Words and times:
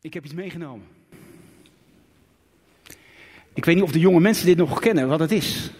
Ik 0.00 0.14
heb 0.14 0.24
iets 0.24 0.34
meegenomen. 0.34 0.86
Ik 3.54 3.64
weet 3.64 3.74
niet 3.74 3.84
of 3.84 3.92
de 3.92 3.98
jonge 3.98 4.20
mensen 4.20 4.46
dit 4.46 4.56
nog 4.56 4.80
kennen, 4.80 5.08
wat 5.08 5.20
het 5.20 5.32
is. 5.32 5.70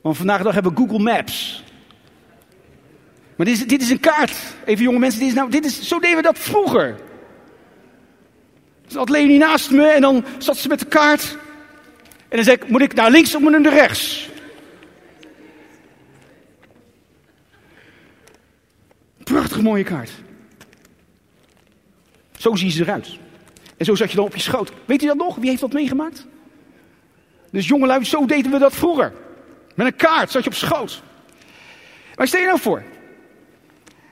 Want 0.00 0.16
vandaag 0.16 0.38
de 0.38 0.44
dag 0.44 0.54
hebben 0.54 0.72
we 0.72 0.78
Google 0.78 0.98
Maps. 0.98 1.64
Maar 3.36 3.46
dit 3.46 3.56
is, 3.56 3.66
dit 3.66 3.82
is 3.82 3.90
een 3.90 4.00
kaart. 4.00 4.36
Even 4.64 4.84
jonge 4.84 4.98
mensen, 4.98 5.20
dit 5.20 5.28
is 5.28 5.34
nou, 5.34 5.50
dit 5.50 5.64
is, 5.64 5.88
zo 5.88 5.98
deden 5.98 6.16
we 6.16 6.22
dat 6.22 6.38
vroeger. 6.38 7.00
Zat 8.86 9.08
Leonie 9.08 9.38
naast 9.38 9.70
me 9.70 9.86
en 9.86 10.00
dan 10.00 10.24
zat 10.38 10.56
ze 10.56 10.68
met 10.68 10.78
de 10.78 10.86
kaart. 10.86 11.38
En 12.28 12.36
dan 12.36 12.44
zei 12.44 12.56
ik, 12.56 12.68
moet 12.68 12.82
ik 12.82 12.94
naar 12.94 13.10
links 13.10 13.34
of 13.34 13.40
moet 13.40 13.54
ik 13.54 13.60
naar 13.60 13.72
rechts? 13.72 14.30
Prachtig 19.24 19.62
mooie 19.62 19.84
kaart. 19.84 20.10
Zo 22.38 22.54
zien 22.54 22.70
ze 22.70 22.82
eruit. 22.82 23.18
En 23.76 23.84
zo 23.84 23.94
zat 23.94 24.10
je 24.10 24.16
dan 24.16 24.24
op 24.24 24.34
je 24.34 24.40
schoot. 24.40 24.72
Weet 24.84 25.02
u 25.02 25.06
dat 25.06 25.16
nog? 25.16 25.36
Wie 25.36 25.48
heeft 25.48 25.60
dat 25.60 25.72
meegemaakt? 25.72 26.26
Dus 27.50 27.66
jongelui, 27.66 28.04
zo 28.04 28.26
deden 28.26 28.52
we 28.52 28.58
dat 28.58 28.74
vroeger. 28.74 29.12
Met 29.74 29.86
een 29.86 29.96
kaart 29.96 30.30
zat 30.30 30.44
je 30.44 30.50
op 30.50 30.56
schoot. 30.56 31.02
Maar 32.14 32.26
stel 32.26 32.40
je 32.40 32.46
nou 32.46 32.60
voor. 32.60 32.82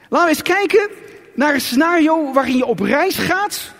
Laten 0.09 0.27
we 0.27 0.33
eens 0.33 0.43
kijken 0.43 0.91
naar 1.35 1.55
een 1.55 1.61
scenario 1.61 2.33
waarin 2.33 2.57
je 2.57 2.67
op 2.67 2.81
reis 2.81 3.17
gaat. 3.17 3.73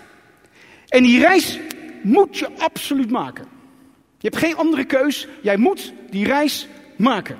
En 0.87 1.03
die 1.03 1.19
reis 1.19 1.59
moet 2.01 2.37
je 2.37 2.49
absoluut 2.57 3.11
maken. 3.11 3.47
Je 4.17 4.29
hebt 4.29 4.43
geen 4.43 4.55
andere 4.55 4.85
keus. 4.85 5.27
Jij 5.41 5.57
moet 5.57 5.93
die 6.09 6.25
reis 6.25 6.67
maken. 6.95 7.37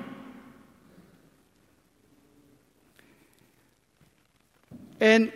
En 4.98 5.32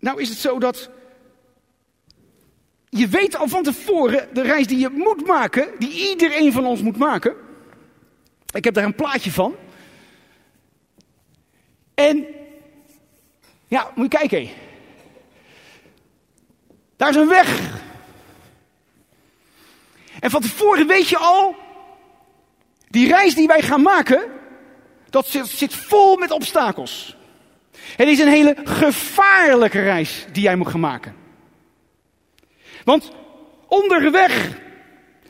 nou 0.00 0.20
is 0.20 0.28
het 0.28 0.38
zo 0.38 0.58
dat 0.58 0.90
je 2.88 3.08
weet 3.08 3.36
al 3.36 3.48
van 3.48 3.62
tevoren 3.62 4.28
de 4.32 4.42
reis 4.42 4.66
die 4.66 4.78
je 4.78 4.88
moet 4.88 5.26
maken, 5.26 5.68
die 5.78 6.10
iedereen 6.10 6.52
van 6.52 6.66
ons 6.66 6.82
moet 6.82 6.96
maken. 6.96 7.34
Ik 8.52 8.64
heb 8.64 8.74
daar 8.74 8.84
een 8.84 8.94
plaatje 8.94 9.32
van. 9.32 9.54
En 11.94 12.26
ja, 13.68 13.90
moet 13.94 14.12
je 14.12 14.18
kijken. 14.18 14.48
Daar 16.96 17.08
is 17.08 17.16
een 17.16 17.28
weg. 17.28 17.78
En 20.20 20.30
van 20.30 20.40
tevoren 20.40 20.86
weet 20.86 21.08
je 21.08 21.18
al, 21.18 21.56
die 22.88 23.08
reis 23.08 23.34
die 23.34 23.46
wij 23.46 23.62
gaan 23.62 23.82
maken, 23.82 24.24
dat 25.10 25.26
zit, 25.26 25.46
zit 25.46 25.74
vol 25.74 26.16
met 26.16 26.30
obstakels. 26.30 27.16
Het 27.72 28.08
is 28.08 28.18
een 28.18 28.28
hele 28.28 28.56
gevaarlijke 28.64 29.80
reis 29.80 30.26
die 30.32 30.42
jij 30.42 30.56
moet 30.56 30.68
gaan 30.68 30.80
maken. 30.80 31.14
Want 32.84 33.10
onderweg 33.68 34.58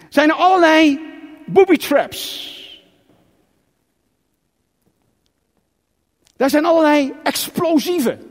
zijn 0.08 0.28
er 0.28 0.34
allerlei 0.34 1.00
booby 1.46 1.76
traps. 1.76 2.48
Daar 6.36 6.50
zijn 6.50 6.64
allerlei 6.64 7.14
explosieven. 7.22 8.30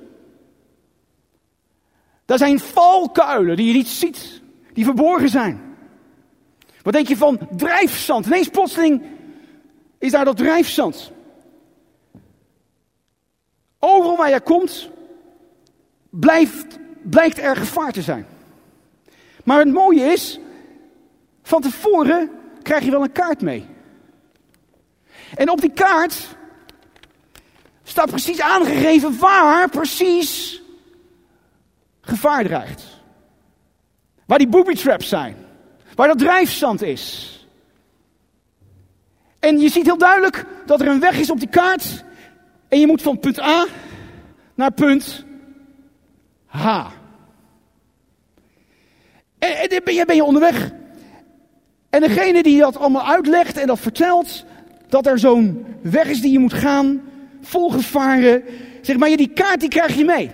Daar 2.25 2.37
zijn 2.37 2.59
valkuilen 2.59 3.55
die 3.55 3.67
je 3.67 3.73
niet 3.73 3.87
ziet, 3.87 4.41
die 4.73 4.83
verborgen 4.83 5.29
zijn. 5.29 5.77
Wat 6.81 6.93
denk 6.93 7.07
je 7.07 7.17
van 7.17 7.39
drijfzand? 7.55 8.25
Ineens 8.25 8.47
plotseling 8.47 9.03
is 9.97 10.11
daar 10.11 10.25
dat 10.25 10.37
drijfzand. 10.37 11.11
Overal 13.79 14.17
waar 14.17 14.29
je 14.29 14.41
komt, 14.41 14.89
blijft, 16.09 16.77
blijkt 17.01 17.37
er 17.37 17.55
gevaar 17.55 17.91
te 17.91 18.01
zijn. 18.01 18.25
Maar 19.43 19.59
het 19.59 19.73
mooie 19.73 20.03
is, 20.03 20.39
van 21.43 21.61
tevoren 21.61 22.29
krijg 22.61 22.83
je 22.83 22.91
wel 22.91 23.03
een 23.03 23.11
kaart 23.11 23.41
mee. 23.41 23.65
En 25.35 25.49
op 25.49 25.61
die 25.61 25.71
kaart 25.71 26.27
staat 27.83 28.09
precies 28.09 28.41
aangegeven 28.41 29.19
waar 29.19 29.69
precies 29.69 30.61
gevaar 32.01 32.43
dreigt. 32.43 32.83
Waar 34.25 34.37
die 34.37 34.47
booby 34.47 34.73
traps 34.73 35.09
zijn. 35.09 35.35
Waar 35.95 36.07
dat 36.07 36.17
drijfzand 36.17 36.81
is. 36.81 37.33
En 39.39 39.59
je 39.59 39.69
ziet 39.69 39.85
heel 39.85 39.97
duidelijk 39.97 40.45
dat 40.65 40.81
er 40.81 40.87
een 40.87 40.99
weg 40.99 41.19
is 41.19 41.29
op 41.29 41.39
die 41.39 41.49
kaart. 41.49 42.03
En 42.69 42.79
je 42.79 42.87
moet 42.87 43.01
van 43.01 43.19
punt 43.19 43.39
A 43.39 43.65
naar 44.55 44.71
punt 44.71 45.25
H. 46.45 46.87
En, 49.39 49.69
en 49.69 49.81
ben, 49.83 50.15
je, 50.15 50.23
onderweg. 50.23 50.71
En 51.89 52.01
degene 52.01 52.43
die 52.43 52.59
dat 52.59 52.77
allemaal 52.77 53.07
uitlegt 53.07 53.57
en 53.57 53.67
dat 53.67 53.79
vertelt, 53.79 54.45
dat 54.87 55.05
er 55.05 55.19
zo'n 55.19 55.65
weg 55.81 56.07
is 56.07 56.21
die 56.21 56.31
je 56.31 56.39
moet 56.39 56.53
gaan, 56.53 57.01
vol 57.41 57.69
gevaren. 57.69 58.43
Zeg 58.81 58.97
maar, 58.97 59.09
die 59.09 59.33
kaart 59.33 59.59
die 59.59 59.69
krijg 59.69 59.95
je 59.95 60.05
mee. 60.05 60.31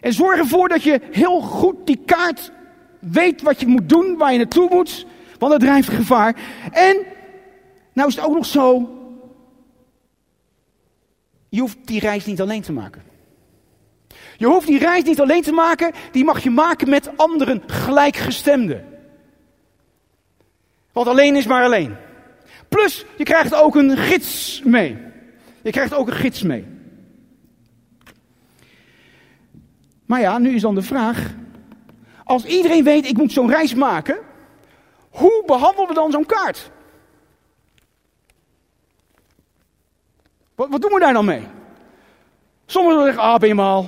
En 0.00 0.12
zorg 0.12 0.38
ervoor 0.38 0.68
dat 0.68 0.82
je 0.82 1.00
heel 1.10 1.40
goed 1.40 1.86
die 1.86 2.00
kaart 2.04 2.52
weet 2.98 3.42
wat 3.42 3.60
je 3.60 3.66
moet 3.66 3.88
doen, 3.88 4.16
waar 4.16 4.32
je 4.32 4.38
naartoe 4.38 4.68
moet, 4.70 5.06
want 5.38 5.52
dat 5.52 5.60
drijft 5.60 5.88
gevaar. 5.88 6.36
En, 6.72 6.96
nou 7.92 8.08
is 8.08 8.14
het 8.14 8.24
ook 8.24 8.34
nog 8.34 8.46
zo, 8.46 8.90
je 11.56 11.62
hoeft 11.62 11.86
die 11.86 12.00
reis 12.00 12.26
niet 12.26 12.40
alleen 12.40 12.62
te 12.62 12.72
maken. 12.72 13.02
Je 14.36 14.46
hoeft 14.46 14.66
die 14.66 14.78
reis 14.78 15.02
niet 15.02 15.20
alleen 15.20 15.42
te 15.42 15.52
maken, 15.52 15.92
die 16.12 16.24
mag 16.24 16.42
je 16.42 16.50
maken 16.50 16.88
met 16.88 17.16
anderen 17.16 17.62
gelijkgestemden. 17.66 18.84
Want 20.92 21.06
alleen 21.06 21.36
is 21.36 21.46
maar 21.46 21.64
alleen. 21.64 21.96
Plus, 22.68 23.04
je 23.16 23.24
krijgt 23.24 23.54
ook 23.54 23.74
een 23.74 23.96
gids 23.96 24.62
mee. 24.64 24.98
Je 25.62 25.70
krijgt 25.70 25.94
ook 25.94 26.06
een 26.06 26.14
gids 26.14 26.42
mee. 26.42 26.66
Maar 30.06 30.20
ja, 30.20 30.38
nu 30.38 30.54
is 30.54 30.62
dan 30.62 30.74
de 30.74 30.82
vraag. 30.82 31.34
Als 32.24 32.44
iedereen 32.44 32.84
weet, 32.84 33.06
ik 33.06 33.16
moet 33.16 33.32
zo'n 33.32 33.50
reis 33.50 33.74
maken. 33.74 34.18
Hoe 35.10 35.42
behandelen 35.46 35.88
we 35.88 35.94
dan 35.94 36.10
zo'n 36.10 36.26
kaart? 36.26 36.70
Wat, 40.56 40.82
doen 40.82 40.92
we 40.92 41.00
daar 41.00 41.12
dan 41.12 41.24
mee? 41.24 41.46
Sommigen 42.66 43.04
zeggen, 43.04 43.22
ah 43.22 43.38
ben 43.38 43.56
je. 43.56 43.84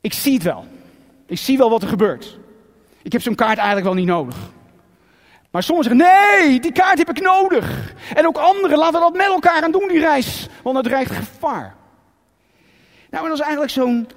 Ik 0.00 0.12
zie 0.12 0.34
het 0.34 0.42
wel. 0.42 0.66
Ik 1.26 1.38
zie 1.38 1.58
wel 1.58 1.70
wat 1.70 1.82
er 1.82 1.88
gebeurt. 1.88 2.38
Ik 3.02 3.12
heb 3.12 3.22
zo'n 3.22 3.34
kaart 3.34 3.56
eigenlijk 3.56 3.86
wel 3.86 3.94
niet 3.94 4.06
nodig. 4.06 4.36
Maar 5.50 5.62
sommigen 5.62 5.96
zeggen, 5.96 6.16
nee, 6.40 6.60
die 6.60 6.72
kaart 6.72 6.98
heb 6.98 7.08
ik 7.08 7.20
nodig. 7.20 7.94
En 8.14 8.26
ook 8.26 8.36
anderen, 8.36 8.78
laten 8.78 8.94
we 8.94 9.00
dat 9.00 9.16
met 9.16 9.26
elkaar 9.26 9.62
aan 9.62 9.72
doen, 9.72 9.88
die 9.88 10.00
reis. 10.00 10.48
Want 10.62 10.76
het 10.76 10.84
dreigt 10.84 11.12
gevaar. 11.12 11.76
Nou, 13.10 13.24
en 13.24 13.30
dat 13.30 13.38
is 13.38 13.44
eigenlijk 13.44 13.72
zo'n 13.72 14.08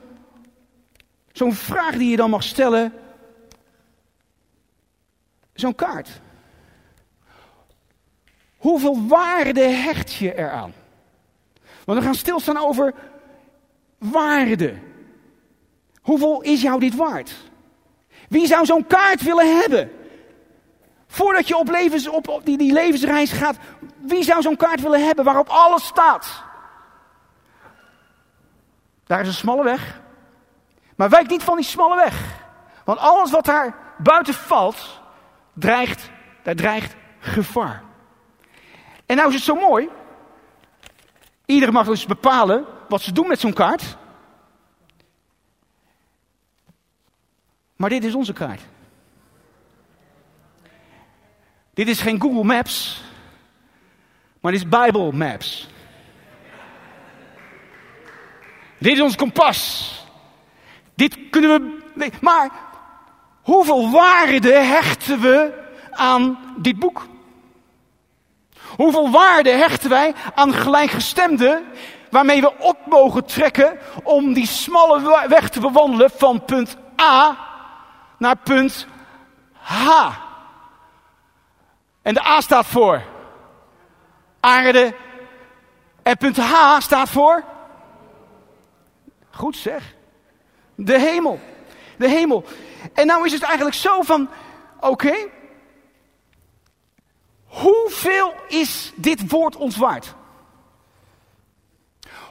zo'n 1.31 1.53
vraag 1.53 1.95
die 1.95 2.09
je 2.09 2.15
dan 2.15 2.29
mag 2.29 2.43
stellen. 2.43 2.93
Zo'n 5.53 5.75
kaart. 5.75 6.09
Hoeveel 8.57 9.07
waarde 9.07 9.61
hecht 9.61 10.13
je 10.13 10.37
eraan? 10.37 10.73
Want 11.85 11.99
we 11.99 12.05
gaan 12.05 12.15
stilstaan 12.15 12.57
over 12.57 12.93
waarde. 13.97 14.77
Hoeveel 16.01 16.41
is 16.41 16.61
jou 16.61 16.79
dit 16.79 16.95
waard? 16.95 17.35
Wie 18.29 18.47
zou 18.47 18.65
zo'n 18.65 18.87
kaart 18.87 19.21
willen 19.21 19.59
hebben? 19.59 19.91
Voordat 21.07 21.47
je 21.47 21.57
op, 21.57 21.69
levens, 21.69 22.07
op, 22.07 22.41
die, 22.43 22.57
die 22.57 22.73
levensreis 22.73 23.31
gaat, 23.31 23.57
wie 23.97 24.23
zou 24.23 24.41
zo'n 24.41 24.57
kaart 24.57 24.81
willen 24.81 25.05
hebben 25.05 25.25
waarop 25.25 25.47
alles 25.49 25.85
staat? 25.85 26.43
Daar 29.03 29.21
is 29.21 29.27
een 29.27 29.33
smalle 29.33 29.63
weg. 29.63 30.01
Maar 30.95 31.09
wijk 31.09 31.29
niet 31.29 31.43
van 31.43 31.55
die 31.55 31.65
smalle 31.65 31.95
weg. 31.95 32.43
Want 32.83 32.99
alles 32.99 33.31
wat 33.31 33.45
daar 33.45 33.75
buiten 33.97 34.33
valt, 34.33 35.01
dreigt, 35.53 36.09
daar 36.43 36.55
dreigt 36.55 36.95
gevaar. 37.19 37.83
En 39.05 39.15
nou 39.15 39.27
is 39.27 39.35
het 39.35 39.43
zo 39.43 39.55
mooi. 39.55 39.89
Iedereen 41.45 41.73
mag 41.73 41.85
dus 41.85 42.05
bepalen 42.05 42.65
wat 42.89 43.01
ze 43.01 43.11
doen 43.11 43.27
met 43.27 43.39
zo'n 43.39 43.53
kaart. 43.53 43.97
Maar 47.75 47.89
dit 47.89 48.03
is 48.03 48.15
onze 48.15 48.33
kaart. 48.33 48.61
Dit 51.73 51.87
is 51.87 52.01
geen 52.01 52.21
Google 52.21 52.43
Maps, 52.43 53.03
maar 54.41 54.51
dit 54.51 54.61
is 54.61 54.69
Bible 54.69 55.11
Maps. 55.11 55.67
dit 58.77 58.93
is 58.93 59.01
ons 59.01 59.15
kompas. 59.15 59.91
Dit 60.95 61.17
kunnen 61.29 61.81
we. 61.95 62.11
maar 62.21 62.49
hoeveel 63.41 63.91
waarde 63.91 64.53
hechten 64.53 65.21
we 65.21 65.63
aan 65.91 66.39
dit 66.57 66.79
boek? 66.79 67.07
Hoeveel 68.75 69.11
waarde 69.11 69.49
hechten 69.49 69.89
wij 69.89 70.13
aan 70.35 70.53
gelijkgestemden 70.53 71.65
waarmee 72.09 72.41
we 72.41 72.53
op 72.59 72.77
mogen 72.85 73.25
trekken 73.25 73.79
om 74.03 74.33
die 74.33 74.47
smalle 74.47 75.25
weg 75.27 75.49
te 75.49 75.59
bewandelen 75.59 76.09
van 76.15 76.45
punt 76.45 76.77
A 77.01 77.37
naar 78.17 78.37
punt 78.37 78.87
H. 79.53 79.89
En 82.01 82.13
de 82.13 82.25
A 82.25 82.41
staat 82.41 82.65
voor 82.65 83.03
aarde 84.39 84.95
en 86.03 86.17
punt 86.17 86.37
H 86.37 86.79
staat 86.79 87.09
voor 87.09 87.43
goed 89.35 89.55
zeg, 89.55 89.95
de 90.75 90.99
hemel. 90.99 91.39
De 91.97 92.09
hemel. 92.09 92.43
En 92.93 93.07
nou 93.07 93.25
is 93.25 93.31
het 93.31 93.41
eigenlijk 93.41 93.75
zo 93.75 94.01
van, 94.01 94.29
oké, 94.79 95.15
hoeveel 97.61 98.33
is 98.47 98.91
dit 98.95 99.29
woord 99.29 99.55
ons 99.55 99.77
waard? 99.77 100.15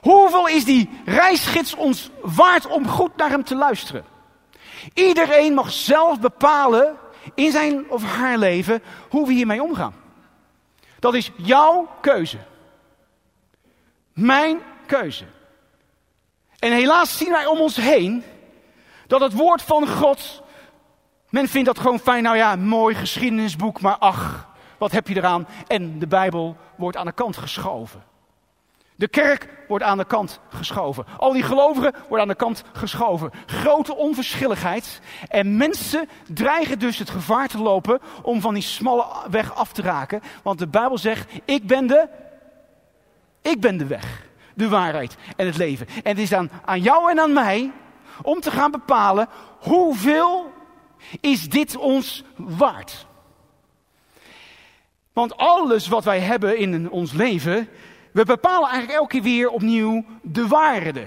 Hoeveel 0.00 0.48
is 0.48 0.64
die 0.64 0.90
reisgids 1.04 1.74
ons 1.74 2.10
waard 2.22 2.66
om 2.66 2.88
goed 2.88 3.16
naar 3.16 3.30
hem 3.30 3.44
te 3.44 3.54
luisteren? 3.54 4.04
Iedereen 4.94 5.54
mag 5.54 5.72
zelf 5.72 6.20
bepalen 6.20 6.96
in 7.34 7.50
zijn 7.50 7.90
of 7.90 8.04
haar 8.04 8.38
leven 8.38 8.82
hoe 9.08 9.26
we 9.26 9.32
hiermee 9.32 9.62
omgaan. 9.62 9.94
Dat 10.98 11.14
is 11.14 11.30
jouw 11.36 11.88
keuze. 12.00 12.38
Mijn 14.12 14.60
keuze. 14.86 15.24
En 16.58 16.72
helaas 16.72 17.16
zien 17.16 17.30
wij 17.30 17.46
om 17.46 17.58
ons 17.58 17.76
heen 17.76 18.24
dat 19.06 19.20
het 19.20 19.32
woord 19.32 19.62
van 19.62 19.88
God, 19.88 20.42
men 21.30 21.48
vindt 21.48 21.66
dat 21.66 21.78
gewoon 21.78 21.98
fijn, 21.98 22.22
nou 22.22 22.36
ja, 22.36 22.56
mooi 22.56 22.94
geschiedenisboek, 22.94 23.80
maar 23.80 23.98
ach, 23.98 24.53
wat 24.84 24.92
heb 24.92 25.08
je 25.08 25.16
eraan? 25.16 25.46
En 25.66 25.98
de 25.98 26.06
Bijbel 26.06 26.56
wordt 26.76 26.96
aan 26.96 27.06
de 27.06 27.12
kant 27.12 27.36
geschoven. 27.36 28.02
De 28.96 29.08
kerk 29.08 29.48
wordt 29.68 29.84
aan 29.84 29.98
de 29.98 30.04
kant 30.04 30.40
geschoven. 30.48 31.04
Al 31.16 31.32
die 31.32 31.42
gelovigen 31.42 31.94
worden 32.08 32.20
aan 32.20 32.28
de 32.28 32.34
kant 32.34 32.62
geschoven. 32.72 33.30
Grote 33.46 33.94
onverschilligheid. 33.96 35.00
En 35.28 35.56
mensen 35.56 36.08
dreigen 36.32 36.78
dus 36.78 36.98
het 36.98 37.10
gevaar 37.10 37.48
te 37.48 37.58
lopen 37.58 38.00
om 38.22 38.40
van 38.40 38.54
die 38.54 38.62
smalle 38.62 39.06
weg 39.30 39.54
af 39.54 39.72
te 39.72 39.82
raken. 39.82 40.20
Want 40.42 40.58
de 40.58 40.68
Bijbel 40.68 40.98
zegt, 40.98 41.32
ik 41.44 41.66
ben 41.66 41.86
de, 41.86 42.08
ik 43.42 43.60
ben 43.60 43.76
de 43.76 43.86
weg, 43.86 44.26
de 44.54 44.68
waarheid 44.68 45.16
en 45.36 45.46
het 45.46 45.56
leven. 45.56 45.86
En 45.86 46.10
het 46.10 46.18
is 46.18 46.30
dan 46.30 46.50
aan 46.64 46.80
jou 46.80 47.10
en 47.10 47.20
aan 47.20 47.32
mij 47.32 47.72
om 48.22 48.40
te 48.40 48.50
gaan 48.50 48.70
bepalen 48.70 49.28
hoeveel 49.60 50.52
is 51.20 51.48
dit 51.48 51.76
ons 51.76 52.24
waard. 52.36 53.06
Want 55.14 55.36
alles 55.36 55.88
wat 55.88 56.04
wij 56.04 56.20
hebben 56.20 56.58
in 56.58 56.90
ons 56.90 57.12
leven, 57.12 57.68
we 58.12 58.24
bepalen 58.24 58.68
eigenlijk 58.68 58.98
elke 58.98 59.12
keer 59.12 59.22
weer 59.22 59.48
opnieuw 59.48 60.04
de 60.22 60.46
waarde. 60.46 61.06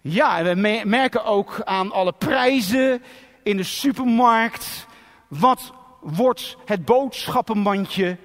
Ja, 0.00 0.38
en 0.38 0.44
we 0.44 0.82
merken 0.84 1.24
ook 1.24 1.60
aan 1.64 1.92
alle 1.92 2.12
prijzen 2.12 3.02
in 3.42 3.56
de 3.56 3.62
supermarkt, 3.62 4.86
wat 5.28 5.72
wordt 6.00 6.56
het 6.64 6.84
boodschappenmandje 6.84 8.16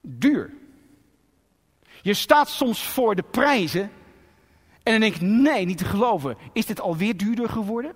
duur. 0.00 0.52
Je 2.02 2.14
staat 2.14 2.48
soms 2.48 2.84
voor 2.84 3.14
de 3.14 3.24
prijzen 3.30 3.90
en 4.82 4.92
dan 4.92 5.00
denk 5.00 5.14
ik, 5.14 5.20
nee, 5.20 5.64
niet 5.64 5.78
te 5.78 5.84
geloven. 5.84 6.36
Is 6.52 6.66
dit 6.66 6.80
alweer 6.80 7.16
duurder 7.16 7.48
geworden? 7.48 7.94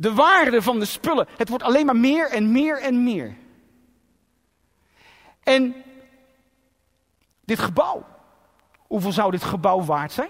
De 0.00 0.14
waarde 0.14 0.62
van 0.62 0.78
de 0.78 0.84
spullen, 0.84 1.28
het 1.36 1.48
wordt 1.48 1.64
alleen 1.64 1.86
maar 1.86 1.96
meer 1.96 2.30
en 2.30 2.52
meer 2.52 2.80
en 2.80 3.04
meer. 3.04 3.36
En 5.42 5.74
dit 7.44 7.58
gebouw, 7.58 8.06
hoeveel 8.78 9.12
zou 9.12 9.30
dit 9.30 9.44
gebouw 9.44 9.82
waard 9.84 10.12
zijn? 10.12 10.28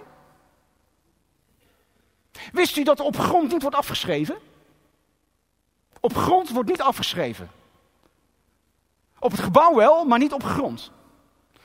Wist 2.53 2.77
u 2.77 2.83
dat 2.83 2.99
er 2.99 3.05
op 3.05 3.17
grond 3.17 3.53
niet 3.53 3.63
wordt 3.63 3.77
afgeschreven? 3.77 4.39
Op 6.01 6.17
grond 6.17 6.51
wordt 6.51 6.69
niet 6.69 6.83
afgeschreven. 6.83 7.51
Op 9.19 9.31
het 9.31 9.41
gebouw 9.41 9.75
wel, 9.75 10.05
maar 10.05 10.19
niet 10.19 10.33
op 10.33 10.45
grond. 10.45 10.93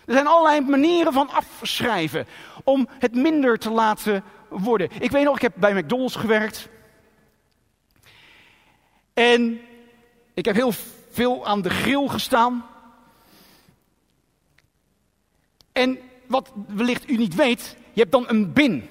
Er 0.05 0.13
zijn 0.13 0.27
allerlei 0.27 0.61
manieren 0.61 1.13
van 1.13 1.29
afschrijven 1.29 2.27
om 2.63 2.87
het 2.89 3.15
minder 3.15 3.57
te 3.57 3.69
laten 3.69 4.23
worden. 4.49 4.89
Ik 4.99 5.11
weet 5.11 5.23
nog, 5.23 5.35
ik 5.35 5.41
heb 5.41 5.53
bij 5.55 5.73
McDonald's 5.73 6.15
gewerkt. 6.15 6.73
En 9.15 9.61
ik 10.33 10.45
heb 10.45 10.55
heel 10.55 10.73
veel 11.11 11.45
aan 11.45 11.61
de 11.61 11.69
grill 11.69 12.07
gestaan. 12.07 12.65
En 15.71 15.99
wat 16.27 16.51
wellicht 16.67 17.09
u 17.09 17.17
niet 17.17 17.35
weet, 17.35 17.75
je 17.93 17.99
hebt 17.99 18.11
dan 18.11 18.25
een 18.27 18.53
bin. 18.53 18.89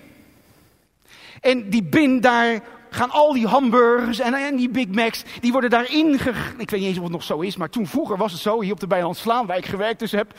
En 1.40 1.70
die 1.70 1.82
bin, 1.82 2.20
daar 2.20 2.62
gaan 2.90 3.10
al 3.10 3.32
die 3.32 3.46
hamburgers 3.46 4.18
en, 4.18 4.34
en 4.34 4.56
die 4.56 4.68
Big 4.68 4.88
Macs, 4.88 5.22
die 5.40 5.52
worden 5.52 5.70
daarin 5.70 6.18
ge... 6.18 6.32
Ik 6.58 6.70
weet 6.70 6.80
niet 6.80 6.88
eens 6.88 6.96
of 6.96 7.02
het 7.02 7.12
nog 7.12 7.22
zo 7.22 7.40
is, 7.40 7.56
maar 7.56 7.70
toen 7.70 7.86
vroeger 7.86 8.16
was 8.16 8.32
het 8.32 8.40
zo, 8.40 8.60
hier 8.60 8.72
op 8.72 8.80
de 8.80 8.86
Bijlandslaan, 8.86 9.46
waar 9.46 9.56
ik 9.56 9.66
gewerkt 9.66 9.98
dus 9.98 10.12
heb. 10.12 10.32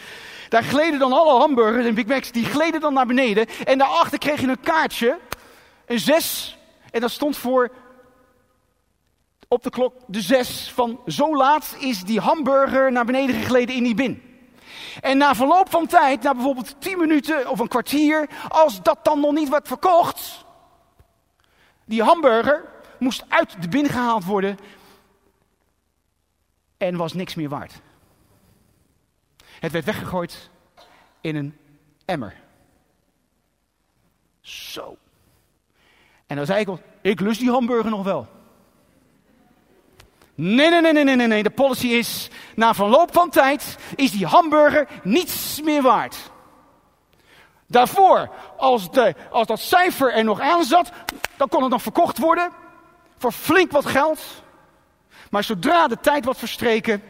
Daar 0.49 0.63
gleden 0.63 0.99
dan 0.99 1.13
alle 1.13 1.39
hamburgers 1.39 1.85
en 1.85 1.93
Big 1.93 2.05
Macs, 2.05 2.31
die 2.31 2.45
gleden 2.45 2.81
dan 2.81 2.93
naar 2.93 3.05
beneden. 3.05 3.47
En 3.63 3.77
daarachter 3.77 4.19
kreeg 4.19 4.41
je 4.41 4.47
een 4.47 4.59
kaartje, 4.59 5.17
een 5.85 5.99
zes. 5.99 6.57
En 6.91 7.01
dat 7.01 7.11
stond 7.11 7.37
voor 7.37 7.71
op 9.47 9.63
de 9.63 9.69
klok 9.69 9.93
de 10.07 10.21
zes 10.21 10.71
van 10.71 10.99
zo 11.07 11.35
laat 11.35 11.75
is 11.79 12.03
die 12.03 12.19
hamburger 12.19 12.91
naar 12.91 13.05
beneden 13.05 13.35
gegleden 13.35 13.75
in 13.75 13.83
die 13.83 13.95
bin. 13.95 14.21
En 15.01 15.17
na 15.17 15.35
verloop 15.35 15.69
van 15.69 15.87
tijd, 15.87 16.21
na 16.21 16.33
bijvoorbeeld 16.33 16.81
10 16.81 16.97
minuten 16.97 17.49
of 17.49 17.59
een 17.59 17.67
kwartier, 17.67 18.29
als 18.47 18.81
dat 18.81 19.05
dan 19.05 19.19
nog 19.19 19.33
niet 19.33 19.49
werd 19.49 19.67
verkocht, 19.67 20.45
die 21.85 22.03
hamburger 22.03 22.65
moest 22.99 23.25
uit 23.27 23.61
de 23.61 23.67
bin 23.67 23.89
gehaald 23.89 24.25
worden 24.25 24.57
en 26.77 26.95
was 26.95 27.13
niks 27.13 27.35
meer 27.35 27.49
waard. 27.49 27.81
Het 29.59 29.71
werd 29.71 29.85
weggegooid 29.85 30.49
in 31.21 31.35
een 31.35 31.57
emmer. 32.05 32.35
Zo. 34.41 34.97
En 36.27 36.35
dan 36.35 36.45
zei 36.45 36.59
ik 36.59 36.79
ik 37.01 37.19
lust 37.19 37.39
die 37.39 37.49
hamburger 37.49 37.89
nog 37.89 38.03
wel. 38.03 38.27
Nee, 40.35 40.69
nee, 40.69 40.81
nee, 40.81 41.03
nee, 41.03 41.15
nee, 41.15 41.27
nee. 41.27 41.43
De 41.43 41.49
policy 41.49 41.87
is, 41.87 42.29
na 42.55 42.73
verloop 42.73 43.13
van 43.13 43.29
tijd 43.29 43.77
is 43.95 44.11
die 44.11 44.25
hamburger 44.25 44.87
niets 45.03 45.61
meer 45.61 45.81
waard. 45.81 46.31
Daarvoor, 47.67 48.29
als, 48.57 48.91
de, 48.91 49.15
als 49.31 49.47
dat 49.47 49.59
cijfer 49.59 50.13
er 50.13 50.23
nog 50.23 50.39
aan 50.39 50.63
zat, 50.63 50.91
dan 51.37 51.47
kon 51.47 51.61
het 51.61 51.71
nog 51.71 51.81
verkocht 51.81 52.17
worden 52.17 52.51
voor 53.17 53.31
flink 53.31 53.71
wat 53.71 53.85
geld. 53.85 54.43
Maar 55.29 55.43
zodra 55.43 55.87
de 55.87 55.99
tijd 55.99 56.25
was 56.25 56.37
verstreken, 56.37 57.03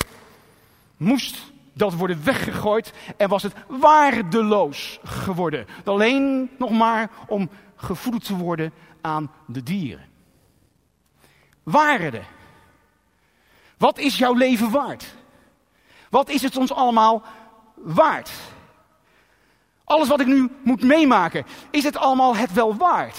moest 0.97 1.37
dat 1.73 1.93
worden 1.93 2.23
weggegooid 2.23 2.93
en 3.17 3.29
was 3.29 3.43
het 3.43 3.53
waardeloos 3.67 4.99
geworden. 5.03 5.67
Alleen 5.83 6.49
nog 6.57 6.69
maar 6.69 7.09
om 7.27 7.49
gevoed 7.75 8.25
te 8.25 8.35
worden 8.35 8.73
aan 9.01 9.31
de 9.45 9.63
dieren. 9.63 10.05
Waarde. 11.63 12.21
Wat 13.77 13.97
is 13.97 14.17
jouw 14.17 14.33
leven 14.33 14.71
waard? 14.71 15.15
Wat 16.09 16.29
is 16.29 16.41
het 16.41 16.57
ons 16.57 16.71
allemaal 16.71 17.23
waard? 17.75 18.31
Alles 19.83 20.07
wat 20.07 20.19
ik 20.19 20.27
nu 20.27 20.49
moet 20.63 20.83
meemaken, 20.83 21.45
is 21.69 21.83
het 21.83 21.97
allemaal 21.97 22.35
het 22.35 22.53
wel 22.53 22.75
waard? 22.75 23.17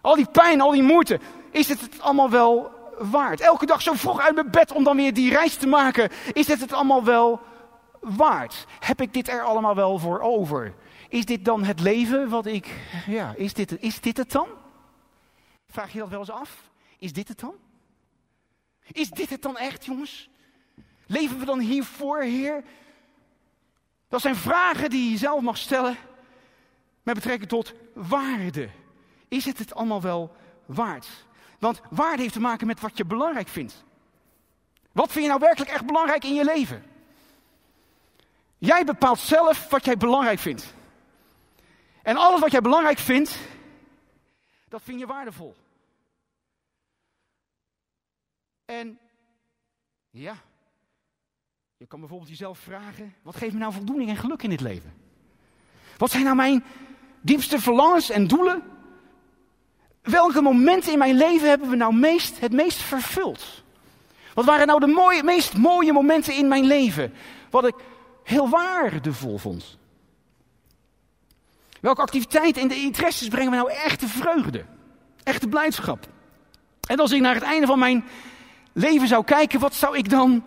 Al 0.00 0.14
die 0.14 0.28
pijn, 0.32 0.60
al 0.60 0.70
die 0.70 0.82
moeite, 0.82 1.20
is 1.50 1.68
het 1.68 1.80
het 1.80 2.00
allemaal 2.00 2.30
wel 2.30 2.70
waard? 2.98 3.40
Elke 3.40 3.66
dag 3.66 3.82
zo 3.82 3.92
vroeg 3.92 4.20
uit 4.20 4.34
mijn 4.34 4.50
bed 4.50 4.72
om 4.72 4.84
dan 4.84 4.96
weer 4.96 5.14
die 5.14 5.30
reis 5.30 5.56
te 5.56 5.66
maken, 5.66 6.10
is 6.32 6.48
het 6.48 6.60
het 6.60 6.72
allemaal 6.72 7.04
wel 7.04 7.40
waard? 8.00 8.66
Heb 8.80 9.00
ik 9.00 9.12
dit 9.12 9.28
er 9.28 9.42
allemaal 9.42 9.74
wel 9.74 9.98
voor 9.98 10.20
over? 10.20 10.74
Is 11.08 11.24
dit 11.24 11.44
dan 11.44 11.64
het 11.64 11.80
leven 11.80 12.28
wat 12.28 12.46
ik, 12.46 12.74
ja, 13.06 13.34
is 13.36 13.52
dit, 13.54 13.80
is 13.80 14.00
dit 14.00 14.16
het 14.16 14.32
dan? 14.32 14.48
Vraag 15.70 15.92
je 15.92 15.98
dat 15.98 16.08
wel 16.08 16.18
eens 16.18 16.30
af? 16.30 16.62
Is 16.98 17.12
dit 17.12 17.28
het 17.28 17.40
dan? 17.40 17.54
Is 18.92 19.10
dit 19.10 19.30
het 19.30 19.42
dan 19.42 19.56
echt, 19.56 19.84
jongens? 19.84 20.28
Leven 21.06 21.38
we 21.38 21.44
dan 21.44 21.58
hiervoor, 21.58 22.22
Heer? 22.22 22.64
Dat 24.08 24.20
zijn 24.20 24.36
vragen 24.36 24.90
die 24.90 25.10
je 25.10 25.16
zelf 25.16 25.40
mag 25.40 25.56
stellen 25.56 25.96
met 27.02 27.14
betrekking 27.14 27.48
tot 27.48 27.72
waarde. 27.94 28.68
Is 29.28 29.44
het 29.44 29.58
het 29.58 29.74
allemaal 29.74 30.00
wel 30.00 30.36
waard? 30.66 31.08
Want 31.58 31.80
waarde 31.90 32.22
heeft 32.22 32.34
te 32.34 32.40
maken 32.40 32.66
met 32.66 32.80
wat 32.80 32.96
je 32.96 33.04
belangrijk 33.04 33.48
vindt. 33.48 33.84
Wat 34.92 35.12
vind 35.12 35.24
je 35.24 35.30
nou 35.30 35.40
werkelijk 35.40 35.70
echt 35.70 35.86
belangrijk 35.86 36.24
in 36.24 36.34
je 36.34 36.44
leven? 36.44 36.84
Jij 38.58 38.84
bepaalt 38.84 39.18
zelf 39.18 39.70
wat 39.70 39.84
jij 39.84 39.96
belangrijk 39.96 40.38
vindt. 40.38 40.74
En 42.02 42.16
alles 42.16 42.40
wat 42.40 42.50
jij 42.50 42.60
belangrijk 42.60 42.98
vindt, 42.98 43.38
dat 44.68 44.82
vind 44.82 44.98
je 44.98 45.06
waardevol. 45.06 45.54
En 48.68 48.98
Ja. 50.10 50.36
Je 51.76 51.86
kan 51.86 52.00
bijvoorbeeld 52.00 52.30
jezelf 52.30 52.58
vragen: 52.58 53.14
wat 53.22 53.36
geeft 53.36 53.52
me 53.52 53.58
nou 53.58 53.72
voldoening 53.72 54.10
en 54.10 54.16
geluk 54.16 54.42
in 54.42 54.50
dit 54.50 54.60
leven? 54.60 54.92
Wat 55.96 56.10
zijn 56.10 56.24
nou 56.24 56.36
mijn 56.36 56.64
diepste 57.20 57.60
verlangens 57.60 58.10
en 58.10 58.26
doelen? 58.26 58.62
Welke 60.02 60.40
momenten 60.40 60.92
in 60.92 60.98
mijn 60.98 61.16
leven 61.16 61.48
hebben 61.48 61.70
we 61.70 61.76
nou 61.76 61.94
meest, 61.94 62.40
het 62.40 62.52
meest 62.52 62.78
vervuld? 62.78 63.64
Wat 64.34 64.44
waren 64.44 64.66
nou 64.66 64.80
de 64.80 64.86
mooie, 64.86 65.22
meest 65.22 65.56
mooie 65.56 65.92
momenten 65.92 66.34
in 66.34 66.48
mijn 66.48 66.64
leven? 66.64 67.12
Wat 67.50 67.66
ik 67.66 67.74
heel 68.24 68.48
waardevol 68.48 69.38
vond. 69.38 69.78
Welke 71.80 72.00
activiteiten 72.00 72.62
en 72.62 72.68
de 72.68 72.76
interesses 72.80 73.28
brengen 73.28 73.50
me 73.50 73.56
nou 73.56 73.70
echte 73.70 74.08
vreugde? 74.08 74.64
Echte 75.22 75.48
blijdschap? 75.48 76.08
En 76.88 76.98
als 76.98 77.12
ik 77.12 77.20
naar 77.20 77.34
het 77.34 77.42
einde 77.42 77.66
van 77.66 77.78
mijn 77.78 78.04
leven 78.78 79.08
zou 79.08 79.24
kijken, 79.24 79.60
wat 79.60 79.74
zou 79.74 79.96
ik 79.96 80.10
dan 80.10 80.44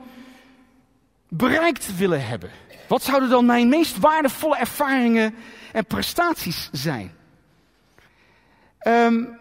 bereikt 1.28 1.98
willen 1.98 2.28
hebben? 2.28 2.50
Wat 2.88 3.04
zouden 3.04 3.30
dan 3.30 3.46
mijn 3.46 3.70
meest 3.70 4.00
waardevolle 4.00 4.58
ervaringen 4.58 5.36
en 5.72 5.86
prestaties 5.86 6.70
zijn? 6.72 7.12
Um, 8.88 9.38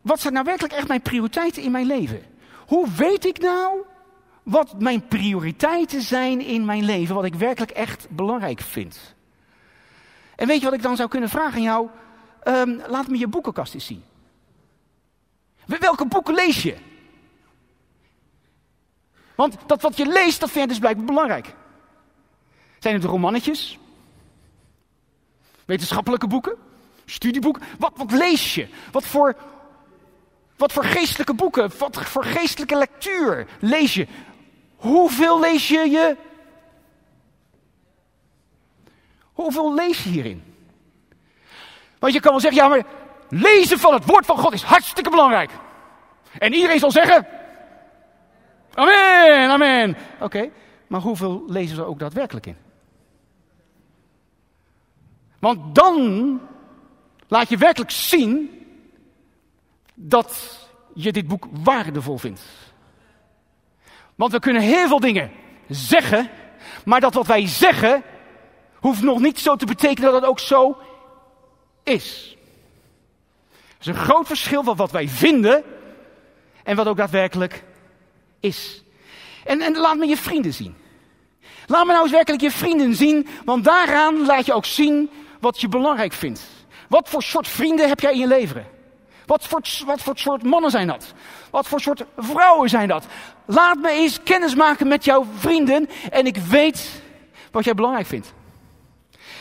wat 0.00 0.20
zijn 0.20 0.32
nou 0.32 0.44
werkelijk 0.44 0.74
echt 0.74 0.88
mijn 0.88 1.02
prioriteiten 1.02 1.62
in 1.62 1.70
mijn 1.70 1.86
leven? 1.86 2.22
Hoe 2.66 2.90
weet 2.90 3.24
ik 3.24 3.38
nou 3.38 3.82
wat 4.42 4.80
mijn 4.80 5.06
prioriteiten 5.06 6.02
zijn 6.02 6.40
in 6.40 6.64
mijn 6.64 6.84
leven, 6.84 7.14
wat 7.14 7.24
ik 7.24 7.34
werkelijk 7.34 7.70
echt 7.70 8.06
belangrijk 8.10 8.60
vind? 8.60 9.14
En 10.36 10.46
weet 10.46 10.58
je 10.58 10.64
wat 10.64 10.74
ik 10.74 10.82
dan 10.82 10.96
zou 10.96 11.08
kunnen 11.08 11.28
vragen 11.28 11.54
aan 11.54 11.62
jou? 11.62 11.88
Um, 12.44 12.82
laat 12.86 13.08
me 13.08 13.18
je 13.18 13.28
boekenkast 13.28 13.74
eens 13.74 13.86
zien. 13.86 14.04
Welke 15.64 16.06
boeken 16.06 16.34
lees 16.34 16.62
je? 16.62 16.76
Want 19.42 19.56
dat 19.66 19.82
wat 19.82 19.96
je 19.96 20.06
leest, 20.06 20.40
dat 20.40 20.50
vind 20.50 20.64
je 20.64 20.70
dus 20.70 20.78
blijkbaar 20.78 21.04
belangrijk. 21.04 21.54
Zijn 22.78 22.94
het 22.94 23.04
romannetjes? 23.04 23.78
Wetenschappelijke 25.64 26.26
boeken? 26.26 26.56
Studieboeken? 27.04 27.62
Wat, 27.78 27.92
wat 27.96 28.12
lees 28.12 28.54
je? 28.54 28.68
Wat 28.92 29.04
voor, 29.04 29.36
wat 30.56 30.72
voor 30.72 30.84
geestelijke 30.84 31.34
boeken? 31.34 31.70
Wat 31.78 31.96
voor 31.96 32.24
geestelijke 32.24 32.76
lectuur 32.76 33.46
lees 33.60 33.94
je? 33.94 34.06
Hoeveel 34.76 35.40
lees 35.40 35.68
je 35.68 35.90
je? 35.90 36.16
Hoeveel 39.32 39.74
lees 39.74 40.04
je 40.04 40.10
hierin? 40.10 40.54
Want 41.98 42.12
je 42.12 42.20
kan 42.20 42.30
wel 42.30 42.40
zeggen, 42.40 42.62
ja 42.62 42.68
maar 42.68 42.84
lezen 43.28 43.78
van 43.78 43.94
het 43.94 44.06
woord 44.06 44.26
van 44.26 44.38
God 44.38 44.52
is 44.52 44.62
hartstikke 44.62 45.10
belangrijk. 45.10 45.50
En 46.38 46.52
iedereen 46.52 46.78
zal 46.78 46.90
zeggen, 46.90 47.26
amen, 48.74 49.50
amen. 49.50 49.96
Oké, 50.20 50.50
maar 50.86 51.00
hoeveel 51.00 51.44
lezen 51.46 51.76
ze 51.76 51.84
ook 51.84 51.98
daadwerkelijk 51.98 52.46
in? 52.46 52.56
Want 55.38 55.74
dan 55.74 56.40
laat 57.28 57.48
je 57.48 57.56
werkelijk 57.56 57.90
zien 57.90 58.50
dat 59.94 60.58
je 60.94 61.12
dit 61.12 61.26
boek 61.26 61.46
waardevol 61.62 62.18
vindt. 62.18 62.42
Want 64.14 64.32
we 64.32 64.38
kunnen 64.38 64.62
heel 64.62 64.88
veel 64.88 65.00
dingen 65.00 65.30
zeggen, 65.68 66.30
maar 66.84 67.00
dat 67.00 67.14
wat 67.14 67.26
wij 67.26 67.46
zeggen 67.46 68.02
hoeft 68.74 69.02
nog 69.02 69.20
niet 69.20 69.38
zo 69.38 69.56
te 69.56 69.66
betekenen 69.66 70.12
dat 70.12 70.20
het 70.20 70.30
ook 70.30 70.40
zo 70.40 70.76
is. 71.82 72.36
Er 73.50 73.78
is 73.80 73.86
een 73.86 73.94
groot 73.94 74.26
verschil 74.26 74.62
van 74.62 74.76
wat 74.76 74.90
wij 74.90 75.08
vinden 75.08 75.62
en 76.62 76.76
wat 76.76 76.86
ook 76.86 76.96
daadwerkelijk 76.96 77.64
is. 78.42 78.82
En, 79.44 79.60
en 79.60 79.76
laat 79.76 79.96
me 79.96 80.06
je 80.06 80.16
vrienden 80.16 80.52
zien. 80.52 80.76
Laat 81.66 81.86
me 81.86 81.92
nou 81.92 82.02
eens 82.02 82.12
werkelijk 82.12 82.42
je 82.42 82.50
vrienden 82.50 82.94
zien, 82.94 83.26
want 83.44 83.64
daaraan 83.64 84.26
laat 84.26 84.46
je 84.46 84.52
ook 84.52 84.64
zien 84.64 85.10
wat 85.40 85.60
je 85.60 85.68
belangrijk 85.68 86.12
vindt. 86.12 86.42
Wat 86.88 87.08
voor 87.08 87.22
soort 87.22 87.48
vrienden 87.48 87.88
heb 87.88 88.00
jij 88.00 88.12
in 88.12 88.18
je 88.18 88.26
leven? 88.26 88.66
Wat 89.26 89.46
voor, 89.46 89.60
wat 89.86 90.00
voor 90.00 90.18
soort 90.18 90.42
mannen 90.42 90.70
zijn 90.70 90.86
dat? 90.86 91.12
Wat 91.50 91.66
voor 91.68 91.80
soort 91.80 92.04
vrouwen 92.16 92.68
zijn 92.68 92.88
dat? 92.88 93.06
Laat 93.46 93.78
me 93.78 93.90
eens 93.90 94.22
kennis 94.22 94.54
maken 94.54 94.88
met 94.88 95.04
jouw 95.04 95.26
vrienden 95.36 95.88
en 96.10 96.26
ik 96.26 96.36
weet 96.36 97.02
wat 97.50 97.64
jij 97.64 97.74
belangrijk 97.74 98.06
vindt. 98.06 98.32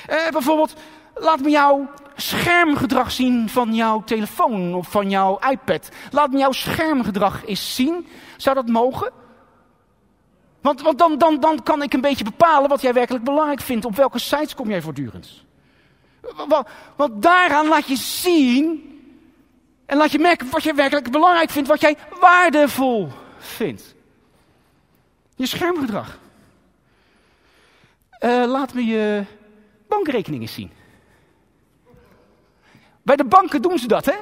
Eh, 0.07 0.29
bijvoorbeeld, 0.29 0.73
laat 1.21 1.39
me 1.41 1.49
jouw 1.49 1.89
schermgedrag 2.15 3.11
zien 3.11 3.49
van 3.49 3.75
jouw 3.75 4.03
telefoon 4.03 4.73
of 4.73 4.87
van 4.87 5.09
jouw 5.09 5.39
iPad. 5.49 5.89
Laat 6.11 6.31
me 6.31 6.37
jouw 6.37 6.51
schermgedrag 6.51 7.45
eens 7.45 7.75
zien. 7.75 8.07
Zou 8.37 8.55
dat 8.55 8.67
mogen? 8.67 9.11
Want, 10.61 10.81
want 10.81 10.97
dan, 10.97 11.17
dan, 11.17 11.39
dan 11.39 11.63
kan 11.63 11.81
ik 11.81 11.93
een 11.93 12.01
beetje 12.01 12.23
bepalen 12.23 12.69
wat 12.69 12.81
jij 12.81 12.93
werkelijk 12.93 13.23
belangrijk 13.23 13.61
vindt. 13.61 13.85
Op 13.85 13.95
welke 13.95 14.19
sites 14.19 14.55
kom 14.55 14.69
jij 14.69 14.81
voortdurend? 14.81 15.43
Want, 16.95 17.21
daaraan 17.21 17.67
laat 17.67 17.87
je 17.87 17.95
zien 17.95 18.89
en 19.85 19.97
laat 19.97 20.11
je 20.11 20.19
merken 20.19 20.49
wat 20.49 20.63
je 20.63 20.73
werkelijk 20.73 21.11
belangrijk 21.11 21.49
vindt, 21.49 21.69
wat 21.69 21.81
jij 21.81 21.97
waardevol 22.19 23.07
vindt. 23.37 23.95
Je 25.35 25.45
schermgedrag. 25.45 26.19
Uh, 28.19 28.43
laat 28.47 28.73
me 28.73 28.85
je 28.85 29.23
bankrekeningen 29.87 30.49
zien. 30.49 30.71
Bij 33.03 33.15
de 33.15 33.23
banken 33.25 33.61
doen 33.61 33.79
ze 33.79 33.87
dat, 33.87 34.05
hè? 34.05 34.15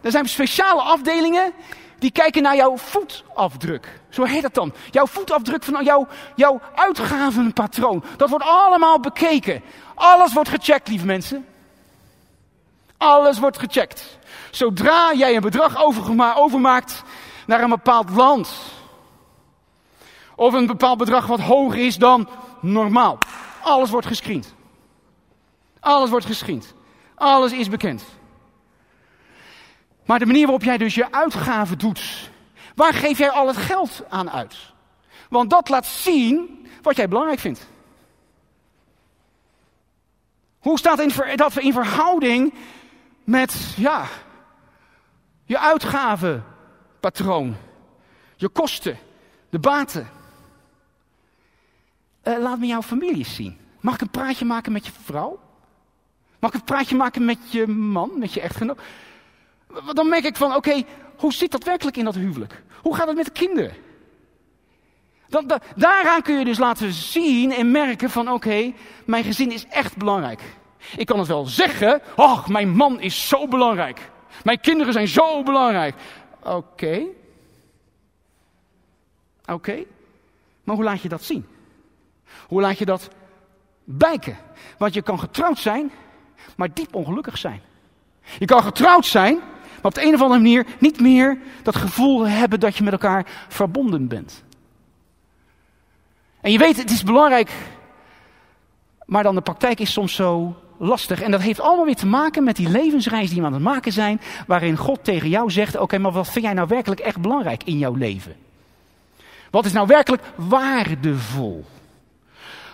Er 0.00 0.10
zijn 0.10 0.28
speciale 0.28 0.80
afdelingen 0.80 1.52
die 1.98 2.10
kijken 2.10 2.42
naar 2.42 2.56
jouw 2.56 2.76
voetafdruk. 2.76 4.00
Zo 4.08 4.22
heet 4.24 4.42
dat 4.42 4.54
dan. 4.54 4.72
Jouw 4.90 5.06
voetafdruk 5.06 5.62
van 5.62 5.84
jouw, 5.84 6.06
jouw 6.34 6.60
uitgavenpatroon. 6.74 8.04
Dat 8.16 8.28
wordt 8.28 8.44
allemaal 8.44 9.00
bekeken. 9.00 9.62
Alles 9.94 10.32
wordt 10.32 10.48
gecheckt, 10.48 10.88
lieve 10.88 11.06
mensen. 11.06 11.46
Alles 12.96 13.38
wordt 13.38 13.58
gecheckt. 13.58 14.18
Zodra 14.50 15.12
jij 15.14 15.36
een 15.36 15.42
bedrag 15.42 15.84
overmaakt 16.36 17.02
naar 17.46 17.62
een 17.62 17.68
bepaald 17.68 18.10
land. 18.10 18.54
Of 20.36 20.52
een 20.52 20.66
bepaald 20.66 20.98
bedrag 20.98 21.26
wat 21.26 21.40
hoger 21.40 21.86
is 21.86 21.96
dan 21.96 22.28
normaal. 22.60 23.18
Alles 23.62 23.90
wordt 23.90 24.06
gescreend. 24.06 24.54
Alles 25.80 26.10
wordt 26.10 26.26
gescreend. 26.26 26.74
Alles 27.14 27.52
is 27.52 27.68
bekend. 27.68 28.04
Maar 30.04 30.18
de 30.18 30.26
manier 30.26 30.42
waarop 30.42 30.64
jij 30.64 30.78
dus 30.78 30.94
je 30.94 31.12
uitgaven 31.12 31.78
doet, 31.78 32.30
waar 32.74 32.94
geef 32.94 33.18
jij 33.18 33.30
al 33.30 33.46
het 33.46 33.56
geld 33.56 34.02
aan 34.08 34.30
uit? 34.30 34.56
Want 35.28 35.50
dat 35.50 35.68
laat 35.68 35.86
zien 35.86 36.66
wat 36.82 36.96
jij 36.96 37.08
belangrijk 37.08 37.38
vindt. 37.40 37.68
Hoe 40.58 40.78
staat 40.78 41.00
in, 41.00 41.12
dat 41.36 41.56
in 41.56 41.72
verhouding 41.72 42.54
met, 43.24 43.74
ja, 43.76 44.06
je 45.44 45.58
uitgavenpatroon, 45.58 47.56
je 48.36 48.48
kosten, 48.48 48.98
de 49.50 49.58
baten? 49.58 50.08
Uh, 52.24 52.38
laat 52.38 52.58
me 52.58 52.66
jouw 52.66 52.82
familie 52.82 53.26
zien. 53.26 53.58
Mag 53.80 53.94
ik 53.94 54.00
een 54.00 54.10
praatje 54.10 54.44
maken 54.44 54.72
met 54.72 54.86
je 54.86 54.92
vrouw? 55.02 55.40
Mag 56.38 56.50
ik 56.50 56.56
een 56.56 56.64
praatje 56.64 56.96
maken 56.96 57.24
met 57.24 57.38
je 57.52 57.66
man, 57.66 58.10
met 58.18 58.32
je 58.32 58.40
echtgenoot? 58.40 58.80
Dan 59.92 60.08
merk 60.08 60.24
ik 60.24 60.36
van, 60.36 60.54
oké, 60.54 60.82
hoe 61.16 61.32
zit 61.32 61.50
dat 61.50 61.64
werkelijk 61.64 61.96
in 61.96 62.04
dat 62.04 62.14
huwelijk? 62.14 62.62
Hoe 62.82 62.96
gaat 62.96 63.06
het 63.06 63.16
met 63.16 63.24
de 63.24 63.30
kinderen? 63.30 63.74
Daaraan 65.76 66.22
kun 66.22 66.38
je 66.38 66.44
dus 66.44 66.58
laten 66.58 66.92
zien 66.92 67.52
en 67.52 67.70
merken 67.70 68.10
van, 68.10 68.30
oké, 68.30 68.72
mijn 69.04 69.24
gezin 69.24 69.52
is 69.52 69.66
echt 69.66 69.96
belangrijk. 69.96 70.42
Ik 70.96 71.06
kan 71.06 71.18
het 71.18 71.28
wel 71.28 71.46
zeggen, 71.46 72.02
ach, 72.16 72.48
mijn 72.48 72.70
man 72.70 73.00
is 73.00 73.28
zo 73.28 73.48
belangrijk. 73.48 74.10
Mijn 74.44 74.60
kinderen 74.60 74.92
zijn 74.92 75.08
zo 75.08 75.42
belangrijk. 75.42 75.94
Oké. 76.42 77.02
Oké. 79.46 79.84
Maar 80.64 80.74
hoe 80.74 80.84
laat 80.84 81.00
je 81.00 81.08
dat 81.08 81.22
zien? 81.22 81.46
Hoe 82.46 82.60
laat 82.60 82.78
je 82.78 82.84
dat 82.84 83.08
blijken? 83.84 84.36
Want 84.78 84.94
je 84.94 85.02
kan 85.02 85.18
getrouwd 85.18 85.58
zijn, 85.58 85.92
maar 86.56 86.74
diep 86.74 86.94
ongelukkig 86.94 87.38
zijn. 87.38 87.62
Je 88.38 88.46
kan 88.46 88.62
getrouwd 88.62 89.06
zijn, 89.06 89.40
maar 89.84 89.92
op 89.92 90.02
de 90.02 90.08
een 90.08 90.14
of 90.14 90.20
andere 90.20 90.40
manier 90.40 90.66
niet 90.78 91.00
meer 91.00 91.38
dat 91.62 91.76
gevoel 91.76 92.28
hebben 92.28 92.60
dat 92.60 92.76
je 92.76 92.84
met 92.84 92.92
elkaar 92.92 93.26
verbonden 93.48 94.08
bent. 94.08 94.42
En 96.40 96.52
je 96.52 96.58
weet, 96.58 96.76
het 96.76 96.90
is 96.90 97.02
belangrijk, 97.02 97.52
maar 99.04 99.22
dan 99.22 99.34
de 99.34 99.40
praktijk 99.40 99.80
is 99.80 99.92
soms 99.92 100.14
zo 100.14 100.56
lastig. 100.78 101.20
En 101.20 101.30
dat 101.30 101.40
heeft 101.40 101.60
allemaal 101.60 101.84
weer 101.84 101.94
te 101.94 102.06
maken 102.06 102.44
met 102.44 102.56
die 102.56 102.68
levensreis 102.68 103.30
die 103.30 103.40
we 103.40 103.46
aan 103.46 103.52
het 103.52 103.62
maken 103.62 103.92
zijn, 103.92 104.20
waarin 104.46 104.76
God 104.76 105.04
tegen 105.04 105.28
jou 105.28 105.50
zegt: 105.50 105.76
Oké, 105.76 105.98
maar 105.98 106.12
wat 106.12 106.30
vind 106.30 106.44
jij 106.44 106.54
nou 106.54 106.68
werkelijk 106.68 107.00
echt 107.00 107.20
belangrijk 107.20 107.64
in 107.64 107.78
jouw 107.78 107.94
leven? 107.94 108.36
Wat 109.50 109.64
is 109.64 109.72
nou 109.72 109.86
werkelijk 109.86 110.22
waardevol? 110.34 111.64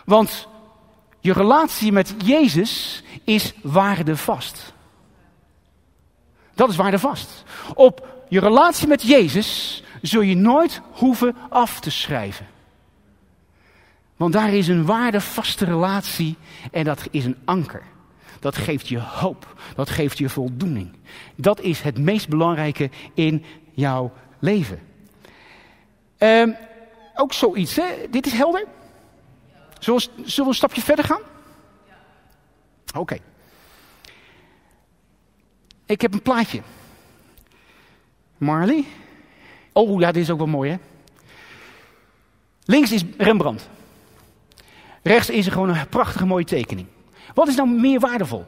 Want 0.04 0.48
je 1.20 1.32
relatie 1.32 1.92
met 1.92 2.14
Jezus 2.24 3.02
is 3.24 3.54
waardevast. 3.62 4.72
Dat 6.60 6.70
is 6.70 6.76
waardevast. 6.76 7.44
Op 7.74 8.24
je 8.28 8.40
relatie 8.40 8.88
met 8.88 9.02
Jezus 9.02 9.82
zul 10.02 10.20
je 10.20 10.34
nooit 10.34 10.80
hoeven 10.92 11.36
af 11.48 11.80
te 11.80 11.90
schrijven. 11.90 12.46
Want 14.16 14.32
daar 14.32 14.52
is 14.52 14.68
een 14.68 14.84
waardevaste 14.86 15.64
relatie 15.64 16.36
en 16.72 16.84
dat 16.84 17.02
is 17.10 17.24
een 17.24 17.36
anker. 17.44 17.82
Dat 18.40 18.56
geeft 18.56 18.88
je 18.88 18.98
hoop, 18.98 19.54
dat 19.74 19.90
geeft 19.90 20.18
je 20.18 20.28
voldoening. 20.28 20.92
Dat 21.34 21.60
is 21.60 21.80
het 21.80 21.98
meest 21.98 22.28
belangrijke 22.28 22.90
in 23.14 23.44
jouw 23.72 24.12
leven. 24.38 24.80
Um, 26.18 26.56
ook 27.14 27.32
zoiets, 27.32 27.76
hè? 27.76 27.84
Dit 28.10 28.26
is 28.26 28.32
helder? 28.32 28.66
Zullen 29.78 30.08
we 30.24 30.42
een 30.44 30.54
stapje 30.54 30.80
verder 30.80 31.04
gaan? 31.04 31.22
Oké. 32.94 33.18
Ik 35.90 36.00
heb 36.00 36.12
een 36.12 36.22
plaatje. 36.22 36.60
Marley. 38.38 38.84
Oh 39.72 40.00
ja, 40.00 40.12
dit 40.12 40.22
is 40.22 40.30
ook 40.30 40.38
wel 40.38 40.46
mooi 40.46 40.70
hè. 40.70 40.76
Links 42.64 42.92
is 42.92 43.04
Rembrandt. 43.18 43.68
Rechts 45.02 45.30
is 45.30 45.46
er 45.46 45.52
gewoon 45.52 45.68
een 45.68 45.88
prachtige 45.88 46.26
mooie 46.26 46.44
tekening. 46.44 46.86
Wat 47.34 47.48
is 47.48 47.56
nou 47.56 47.68
meer 47.68 48.00
waardevol? 48.00 48.44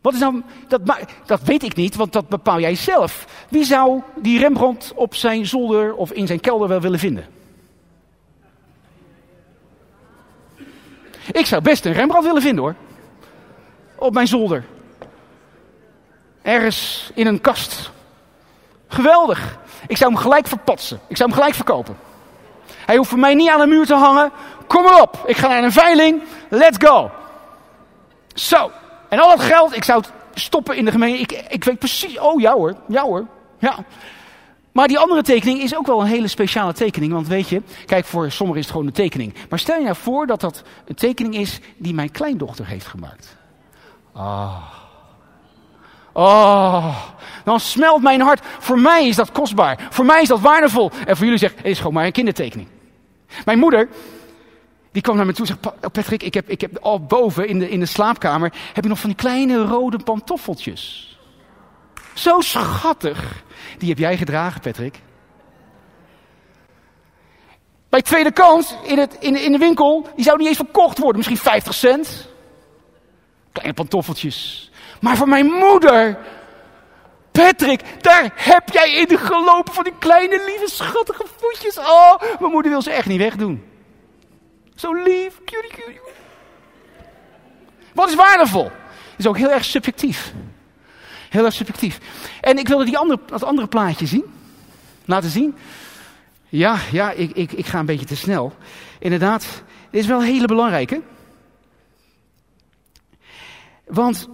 Wat 0.00 0.14
is 0.14 0.20
nou, 0.20 0.42
dat, 0.68 0.80
dat 1.26 1.42
weet 1.42 1.62
ik 1.62 1.74
niet, 1.74 1.94
want 1.94 2.12
dat 2.12 2.28
bepaal 2.28 2.60
jij 2.60 2.74
zelf. 2.74 3.46
Wie 3.48 3.64
zou 3.64 4.02
die 4.16 4.38
Rembrandt 4.38 4.92
op 4.94 5.14
zijn 5.14 5.46
zolder 5.46 5.94
of 5.94 6.12
in 6.12 6.26
zijn 6.26 6.40
kelder 6.40 6.68
wel 6.68 6.80
willen 6.80 6.98
vinden? 6.98 7.26
Ik 11.32 11.46
zou 11.46 11.62
best 11.62 11.84
een 11.84 11.92
Rembrandt 11.92 12.26
willen 12.26 12.42
vinden 12.42 12.64
hoor. 12.64 12.74
Op 14.04 14.14
mijn 14.14 14.26
zolder. 14.26 14.64
Ergens 16.42 17.10
in 17.14 17.26
een 17.26 17.40
kast. 17.40 17.90
Geweldig. 18.88 19.58
Ik 19.86 19.96
zou 19.96 20.12
hem 20.12 20.20
gelijk 20.20 20.46
verpatsen. 20.46 21.00
Ik 21.06 21.16
zou 21.16 21.28
hem 21.28 21.38
gelijk 21.38 21.54
verkopen. 21.54 21.96
Hij 22.86 22.96
hoeft 22.96 23.08
voor 23.08 23.18
mij 23.18 23.34
niet 23.34 23.48
aan 23.48 23.60
de 23.60 23.66
muur 23.66 23.86
te 23.86 23.94
hangen. 23.94 24.32
Kom 24.66 24.82
maar 24.82 25.00
op. 25.00 25.22
Ik 25.26 25.36
ga 25.36 25.48
naar 25.48 25.62
een 25.62 25.72
veiling. 25.72 26.22
Let's 26.48 26.76
go. 26.86 27.10
Zo. 28.34 28.70
En 29.08 29.18
al 29.18 29.28
dat 29.28 29.40
geld, 29.40 29.76
ik 29.76 29.84
zou 29.84 30.00
het 30.00 30.12
stoppen 30.34 30.76
in 30.76 30.84
de 30.84 30.90
gemeente. 30.90 31.20
Ik, 31.20 31.46
ik 31.48 31.64
weet 31.64 31.78
precies. 31.78 32.18
Oh 32.18 32.40
ja 32.40 32.52
hoor. 32.52 32.74
Ja 32.88 33.02
hoor. 33.02 33.26
Ja. 33.58 33.76
Maar 34.72 34.88
die 34.88 34.98
andere 34.98 35.22
tekening 35.22 35.60
is 35.60 35.76
ook 35.76 35.86
wel 35.86 36.00
een 36.00 36.06
hele 36.06 36.28
speciale 36.28 36.72
tekening. 36.72 37.12
Want 37.12 37.28
weet 37.28 37.48
je, 37.48 37.62
kijk, 37.86 38.04
voor 38.04 38.30
sommigen 38.30 38.60
is 38.60 38.66
het 38.66 38.74
gewoon 38.74 38.88
een 38.88 38.96
tekening. 38.96 39.34
Maar 39.48 39.58
stel 39.58 39.78
je 39.78 39.84
nou 39.84 39.96
voor 39.96 40.26
dat 40.26 40.40
dat 40.40 40.62
een 40.84 40.94
tekening 40.94 41.34
is 41.34 41.60
die 41.76 41.94
mijn 41.94 42.10
kleindochter 42.10 42.66
heeft 42.66 42.86
gemaakt. 42.86 43.42
Ah. 44.14 44.56
Oh, 46.12 46.96
dan 47.44 47.60
smelt 47.60 48.02
mijn 48.02 48.20
hart. 48.20 48.40
Voor 48.58 48.78
mij 48.78 49.06
is 49.06 49.16
dat 49.16 49.32
kostbaar. 49.32 49.86
Voor 49.90 50.04
mij 50.04 50.22
is 50.22 50.28
dat 50.28 50.40
waardevol. 50.40 50.90
En 51.06 51.16
voor 51.16 51.24
jullie 51.24 51.40
zegt, 51.40 51.56
het 51.56 51.66
is 51.66 51.78
gewoon 51.78 51.92
maar 51.92 52.04
een 52.04 52.12
kindertekening. 52.12 52.68
Mijn 53.44 53.58
moeder, 53.58 53.88
die 54.92 55.02
kwam 55.02 55.16
naar 55.16 55.26
me 55.26 55.32
toe 55.32 55.46
en 55.46 55.58
oh, 55.62 55.90
Patrick, 55.92 56.22
ik 56.22 56.34
heb, 56.34 56.48
ik 56.48 56.60
heb 56.60 56.78
al 56.78 57.00
boven 57.00 57.48
in 57.48 57.58
de, 57.58 57.70
in 57.70 57.80
de 57.80 57.86
slaapkamer, 57.86 58.52
heb 58.72 58.84
je 58.84 58.90
nog 58.90 58.98
van 58.98 59.08
die 59.08 59.18
kleine 59.18 59.64
rode 59.64 59.98
pantoffeltjes. 59.98 61.18
Zo 62.12 62.40
schattig. 62.40 63.42
Die 63.78 63.88
heb 63.88 63.98
jij 63.98 64.16
gedragen, 64.16 64.60
Patrick. 64.60 65.00
Bij 67.88 68.02
tweede 68.02 68.32
kans 68.32 68.74
in, 68.82 68.98
het, 68.98 69.16
in, 69.20 69.36
in 69.36 69.52
de 69.52 69.58
winkel, 69.58 70.08
die 70.14 70.24
zou 70.24 70.38
niet 70.38 70.46
eens 70.46 70.56
verkocht 70.56 70.98
worden. 70.98 71.16
Misschien 71.16 71.36
50 71.36 71.74
cent. 71.74 72.28
Kleine 73.54 73.74
pantoffeltjes. 73.74 74.70
Maar 75.00 75.16
voor 75.16 75.28
mijn 75.28 75.46
moeder, 75.46 76.18
Patrick, 77.32 78.02
daar 78.02 78.32
heb 78.34 78.68
jij 78.72 78.94
in 78.94 79.18
gelopen 79.18 79.74
van 79.74 79.84
die 79.84 79.92
kleine, 79.98 80.42
lieve, 80.46 80.74
schattige 80.74 81.24
voetjes. 81.36 81.78
Oh, 81.78 82.20
mijn 82.40 82.52
moeder 82.52 82.70
wil 82.70 82.82
ze 82.82 82.90
echt 82.90 83.06
niet 83.06 83.18
wegdoen. 83.18 83.64
Zo 84.74 84.92
lief, 84.92 85.38
cutie, 85.44 85.70
cutie. 85.70 86.00
Wat 87.92 88.08
is 88.08 88.14
waardevol? 88.14 88.70
Is 89.16 89.26
ook 89.26 89.36
heel 89.36 89.50
erg 89.50 89.64
subjectief. 89.64 90.32
Heel 91.30 91.44
erg 91.44 91.54
subjectief. 91.54 91.98
En 92.40 92.58
ik 92.58 92.68
wilde 92.68 92.84
die 92.84 92.98
andere, 92.98 93.20
dat 93.26 93.44
andere 93.44 93.66
plaatje 93.68 94.06
zien. 94.06 94.24
Laten 95.04 95.30
zien. 95.30 95.56
Ja, 96.48 96.78
ja, 96.92 97.10
ik, 97.10 97.30
ik, 97.30 97.52
ik 97.52 97.66
ga 97.66 97.78
een 97.78 97.86
beetje 97.86 98.06
te 98.06 98.16
snel. 98.16 98.52
Inderdaad, 98.98 99.62
dit 99.90 100.00
is 100.00 100.06
wel 100.06 100.18
een 100.18 100.26
hele 100.26 100.46
belangrijke. 100.46 101.02
Want 103.84 104.28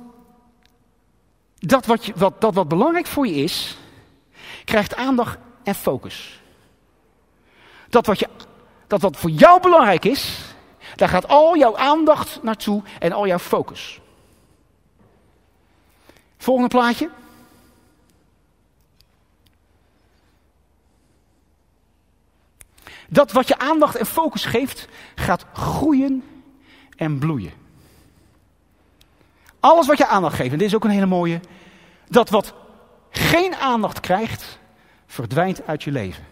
dat 1.59 1.87
wat, 1.87 2.07
je, 2.07 2.13
wat, 2.17 2.41
dat 2.41 2.55
wat 2.55 2.69
belangrijk 2.69 3.07
voor 3.07 3.27
je 3.27 3.35
is, 3.35 3.77
krijgt 4.65 4.95
aandacht 4.95 5.39
en 5.63 5.75
focus. 5.75 6.41
Dat 7.89 8.07
wat, 8.07 8.19
je, 8.19 8.29
dat 8.87 9.01
wat 9.01 9.17
voor 9.17 9.31
jou 9.31 9.61
belangrijk 9.61 10.05
is, 10.05 10.39
daar 10.97 11.09
gaat 11.09 11.29
al 11.29 11.57
jouw 11.57 11.77
aandacht 11.77 12.43
naartoe 12.43 12.83
en 12.99 13.13
al 13.13 13.27
jouw 13.27 13.39
focus. 13.39 14.01
Volgende 16.39 16.69
plaatje. 16.69 17.11
Dat 23.09 23.33
wat 23.33 23.49
je 23.49 23.59
aandacht 23.59 23.97
en 23.97 24.07
focus 24.07 24.45
geeft, 24.45 24.89
gaat 25.15 25.47
groeien 25.53 26.25
en 26.97 27.19
bloeien. 27.19 27.60
Alles 29.61 29.87
wat 29.87 29.99
je 29.99 30.07
aandacht 30.07 30.37
geeft, 30.37 30.53
en 30.53 30.59
dit 30.59 30.67
is 30.67 30.75
ook 30.75 30.85
een 30.85 30.91
hele 30.91 31.07
mooie, 31.07 31.41
dat 32.09 32.31
wat 32.31 32.55
geen 33.11 33.55
aandacht 33.55 34.01
krijgt, 34.01 34.59
verdwijnt 35.07 35.67
uit 35.67 35.83
je 35.83 35.93
leven. 35.93 36.25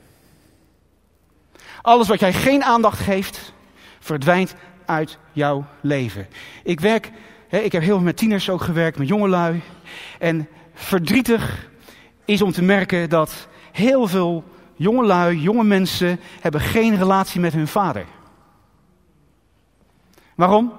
Alles 1.82 2.08
wat 2.08 2.20
jij 2.20 2.32
geen 2.32 2.64
aandacht 2.64 2.98
geeft, 2.98 3.52
verdwijnt 3.98 4.54
uit 4.86 5.18
jouw 5.32 5.64
leven. 5.80 6.26
Ik 6.62 6.80
werk, 6.80 7.10
hè, 7.48 7.58
ik 7.58 7.72
heb 7.72 7.82
heel 7.82 7.94
veel 7.94 8.04
met 8.04 8.16
tieners 8.16 8.50
ook 8.50 8.60
gewerkt, 8.60 8.98
met 8.98 9.08
jongelui. 9.08 9.62
En 10.18 10.48
verdrietig 10.74 11.68
is 12.24 12.42
om 12.42 12.52
te 12.52 12.62
merken 12.62 13.10
dat 13.10 13.48
heel 13.72 14.06
veel 14.06 14.44
jongelui, 14.74 15.40
jonge 15.40 15.64
mensen, 15.64 16.20
hebben 16.40 16.60
geen 16.60 16.96
relatie 16.96 17.40
met 17.40 17.52
hun 17.52 17.68
vader. 17.68 18.04
Waarom? 20.34 20.72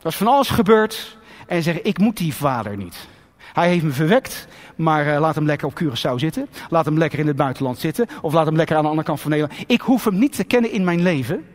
Er 0.00 0.06
is 0.06 0.16
van 0.16 0.26
alles 0.26 0.48
gebeurd 0.48 1.17
en 1.48 1.62
zeggen, 1.62 1.84
ik 1.84 1.98
moet 1.98 2.16
die 2.16 2.34
vader 2.34 2.76
niet. 2.76 3.08
Hij 3.52 3.68
heeft 3.68 3.84
me 3.84 3.90
verwekt, 3.90 4.46
maar 4.76 5.06
uh, 5.06 5.20
laat 5.20 5.34
hem 5.34 5.46
lekker 5.46 5.66
op 5.66 5.80
Curaçao 5.82 6.14
zitten. 6.14 6.48
Laat 6.70 6.84
hem 6.84 6.98
lekker 6.98 7.18
in 7.18 7.26
het 7.26 7.36
buitenland 7.36 7.78
zitten. 7.78 8.06
Of 8.22 8.32
laat 8.32 8.46
hem 8.46 8.56
lekker 8.56 8.76
aan 8.76 8.82
de 8.82 8.88
andere 8.88 9.06
kant 9.06 9.20
van 9.20 9.30
Nederland. 9.30 9.60
Ik 9.66 9.80
hoef 9.80 10.04
hem 10.04 10.18
niet 10.18 10.36
te 10.36 10.44
kennen 10.44 10.72
in 10.72 10.84
mijn 10.84 11.02
leven. 11.02 11.46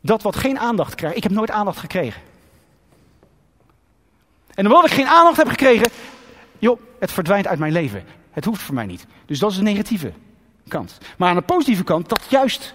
Dat 0.00 0.22
wat 0.22 0.36
geen 0.36 0.58
aandacht 0.58 0.94
krijgt. 0.94 1.16
Ik 1.16 1.22
heb 1.22 1.32
nooit 1.32 1.50
aandacht 1.50 1.78
gekregen. 1.78 2.22
En 4.54 4.66
omdat 4.66 4.84
ik 4.84 4.92
geen 4.92 5.06
aandacht 5.06 5.36
heb 5.36 5.48
gekregen, 5.48 5.90
joh, 6.58 6.80
het 6.98 7.12
verdwijnt 7.12 7.46
uit 7.46 7.58
mijn 7.58 7.72
leven. 7.72 8.04
Het 8.30 8.44
hoeft 8.44 8.62
voor 8.62 8.74
mij 8.74 8.86
niet. 8.86 9.06
Dus 9.26 9.38
dat 9.38 9.50
is 9.50 9.56
de 9.56 9.62
negatieve 9.62 10.12
kant. 10.68 10.98
Maar 11.18 11.28
aan 11.28 11.36
de 11.36 11.42
positieve 11.42 11.84
kant, 11.84 12.08
dat 12.08 12.26
juist. 12.28 12.74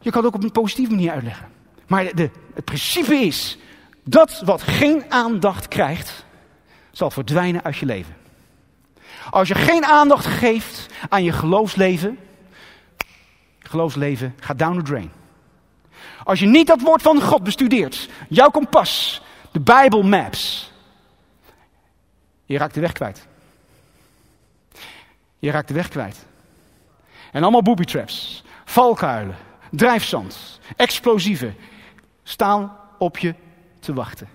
Je 0.00 0.10
kan 0.10 0.24
het 0.24 0.34
ook 0.34 0.34
op 0.34 0.44
een 0.44 0.52
positieve 0.52 0.90
manier 0.90 1.10
uitleggen. 1.10 1.53
Maar 1.86 2.14
de, 2.14 2.30
het 2.54 2.64
principe 2.64 3.14
is, 3.14 3.58
dat 4.04 4.42
wat 4.44 4.62
geen 4.62 5.04
aandacht 5.08 5.68
krijgt, 5.68 6.24
zal 6.90 7.10
verdwijnen 7.10 7.64
uit 7.64 7.76
je 7.76 7.86
leven. 7.86 8.16
Als 9.30 9.48
je 9.48 9.54
geen 9.54 9.84
aandacht 9.84 10.26
geeft 10.26 10.86
aan 11.08 11.22
je 11.22 11.32
geloofsleven, 11.32 12.18
geloofsleven 13.58 14.34
gaat 14.40 14.58
down 14.58 14.76
the 14.76 14.82
drain. 14.82 15.10
Als 16.24 16.38
je 16.38 16.46
niet 16.46 16.66
dat 16.66 16.80
woord 16.80 17.02
van 17.02 17.22
God 17.22 17.42
bestudeert, 17.42 18.08
jouw 18.28 18.50
kompas, 18.50 19.22
de 19.52 19.60
Bijbel 19.60 20.02
maps, 20.02 20.72
je 22.46 22.58
raakt 22.58 22.74
de 22.74 22.80
weg 22.80 22.92
kwijt. 22.92 23.26
Je 25.38 25.50
raakt 25.50 25.68
de 25.68 25.74
weg 25.74 25.88
kwijt. 25.88 26.24
En 27.32 27.42
allemaal 27.42 27.62
booby 27.62 27.84
traps, 27.84 28.44
valkuilen, 28.64 29.36
drijfzand, 29.70 30.60
explosieven, 30.76 31.56
staan 32.24 32.76
op 32.98 33.18
je 33.18 33.34
te 33.80 33.94
wachten. 33.94 34.28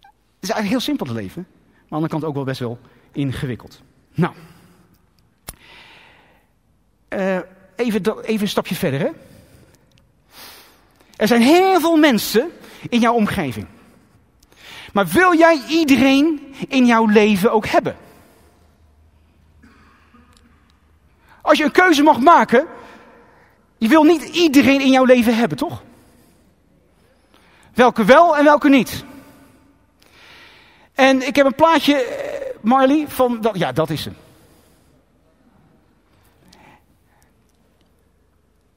Het 0.00 0.50
is 0.50 0.56
eigenlijk 0.56 0.68
heel 0.68 0.94
simpel 0.94 1.06
te 1.06 1.22
leven, 1.22 1.46
maar 1.52 1.72
aan 1.78 1.88
de 1.88 1.94
andere 1.94 2.12
kant 2.12 2.24
ook 2.24 2.34
wel 2.34 2.44
best 2.44 2.60
wel 2.60 2.78
ingewikkeld. 3.12 3.82
Nou, 4.14 4.34
uh, 7.08 7.38
even, 7.76 8.20
even 8.22 8.40
een 8.40 8.48
stapje 8.48 8.74
verder. 8.74 9.00
Hè? 9.00 9.10
Er 11.16 11.26
zijn 11.26 11.42
heel 11.42 11.80
veel 11.80 11.96
mensen 11.96 12.50
in 12.88 13.00
jouw 13.00 13.14
omgeving. 13.14 13.66
Maar 14.92 15.06
wil 15.06 15.36
jij 15.36 15.62
iedereen 15.68 16.54
in 16.68 16.86
jouw 16.86 17.06
leven 17.06 17.52
ook 17.52 17.66
hebben? 17.66 17.96
Als 21.42 21.58
je 21.58 21.64
een 21.64 21.70
keuze 21.70 22.02
mag 22.02 22.18
maken, 22.18 22.66
je 23.78 23.88
wil 23.88 24.02
niet 24.02 24.22
iedereen 24.22 24.80
in 24.80 24.90
jouw 24.90 25.04
leven 25.04 25.36
hebben, 25.36 25.58
toch? 25.58 25.82
Welke 27.74 28.04
wel 28.04 28.36
en 28.36 28.44
welke 28.44 28.68
niet. 28.68 29.04
En 30.94 31.26
ik 31.26 31.36
heb 31.36 31.46
een 31.46 31.54
plaatje, 31.54 31.94
eh, 31.94 32.56
Marley, 32.60 33.04
van, 33.08 33.40
dat, 33.40 33.58
ja, 33.58 33.72
dat 33.72 33.90
is 33.90 34.04
hem. 34.04 34.16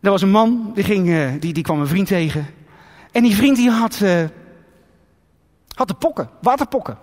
Er 0.02 0.12
was 0.12 0.22
een 0.22 0.32
man, 0.32 0.72
die, 0.74 0.84
ging, 0.84 1.10
eh, 1.10 1.32
die, 1.40 1.54
die 1.54 1.64
kwam 1.64 1.80
een 1.80 1.88
vriend 1.88 2.08
tegen. 2.08 2.48
En 3.12 3.24
die 3.24 3.36
vriend 3.36 3.56
die 3.58 3.70
had, 3.70 4.00
uh, 4.04 4.24
had 5.76 5.88
de 5.88 5.94
pokken, 5.94 6.30
waterpokken. 6.42 6.98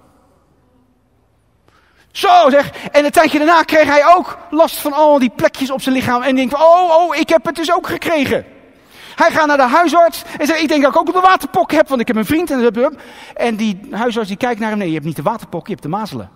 Zo 2.10 2.50
zeg. 2.50 2.70
En 2.70 3.04
een 3.04 3.10
tijdje 3.10 3.38
daarna 3.38 3.62
kreeg 3.62 3.86
hij 3.86 4.14
ook 4.16 4.38
last 4.50 4.76
van 4.76 4.92
al 4.92 5.18
die 5.18 5.30
plekjes 5.30 5.70
op 5.70 5.82
zijn 5.82 5.94
lichaam. 5.94 6.22
En 6.22 6.36
denkt, 6.36 6.54
oh, 6.54 6.90
oh, 6.90 7.16
ik 7.16 7.28
heb 7.28 7.44
het 7.44 7.54
dus 7.54 7.72
ook 7.72 7.86
gekregen. 7.86 8.51
Hij 9.22 9.30
gaat 9.30 9.46
naar 9.46 9.56
de 9.56 9.62
huisarts 9.62 10.22
en 10.38 10.46
zegt, 10.46 10.60
ik 10.60 10.68
denk 10.68 10.82
dat 10.82 10.94
ik 10.94 11.00
ook 11.00 11.12
de 11.12 11.20
waterpok 11.20 11.72
heb, 11.72 11.88
want 11.88 12.00
ik 12.00 12.06
heb 12.06 12.16
een 12.16 12.24
vriend. 12.24 12.50
En, 12.50 12.98
en 13.34 13.56
die 13.56 13.80
huisarts 13.90 14.28
die 14.28 14.36
kijkt 14.36 14.60
naar 14.60 14.68
hem, 14.68 14.78
nee, 14.78 14.88
je 14.88 14.94
hebt 14.94 15.06
niet 15.06 15.16
de 15.16 15.22
waterpok, 15.22 15.66
je 15.66 15.70
hebt 15.70 15.82
de 15.82 15.88
mazelen. 15.88 16.30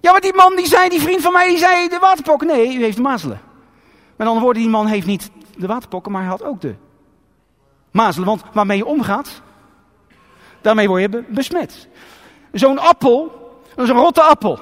Ja, 0.00 0.12
maar 0.12 0.20
die 0.20 0.34
man 0.34 0.56
die 0.56 0.66
zei, 0.66 0.88
die 0.88 1.00
vriend 1.00 1.22
van 1.22 1.32
mij, 1.32 1.48
die 1.48 1.58
zei 1.58 1.88
de 1.88 1.98
waterpok. 1.98 2.44
Nee, 2.44 2.74
u 2.74 2.82
heeft 2.82 2.96
de 2.96 3.02
mazelen. 3.02 3.40
Met 4.16 4.26
andere 4.26 4.44
woorden, 4.44 4.62
die 4.62 4.70
man 4.70 4.86
heeft 4.86 5.06
niet 5.06 5.30
de 5.56 5.66
waterpokken, 5.66 6.12
maar 6.12 6.20
hij 6.20 6.30
had 6.30 6.42
ook 6.42 6.60
de 6.60 6.74
mazelen. 7.90 8.28
Want 8.28 8.42
waarmee 8.52 8.76
je 8.76 8.86
omgaat, 8.86 9.42
daarmee 10.60 10.88
word 10.88 11.00
je 11.00 11.24
besmet. 11.28 11.88
Zo'n 12.52 12.78
appel, 12.78 13.50
dat 13.74 13.84
is 13.84 13.90
een 13.90 13.96
rotte 13.96 14.22
appel. 14.22 14.58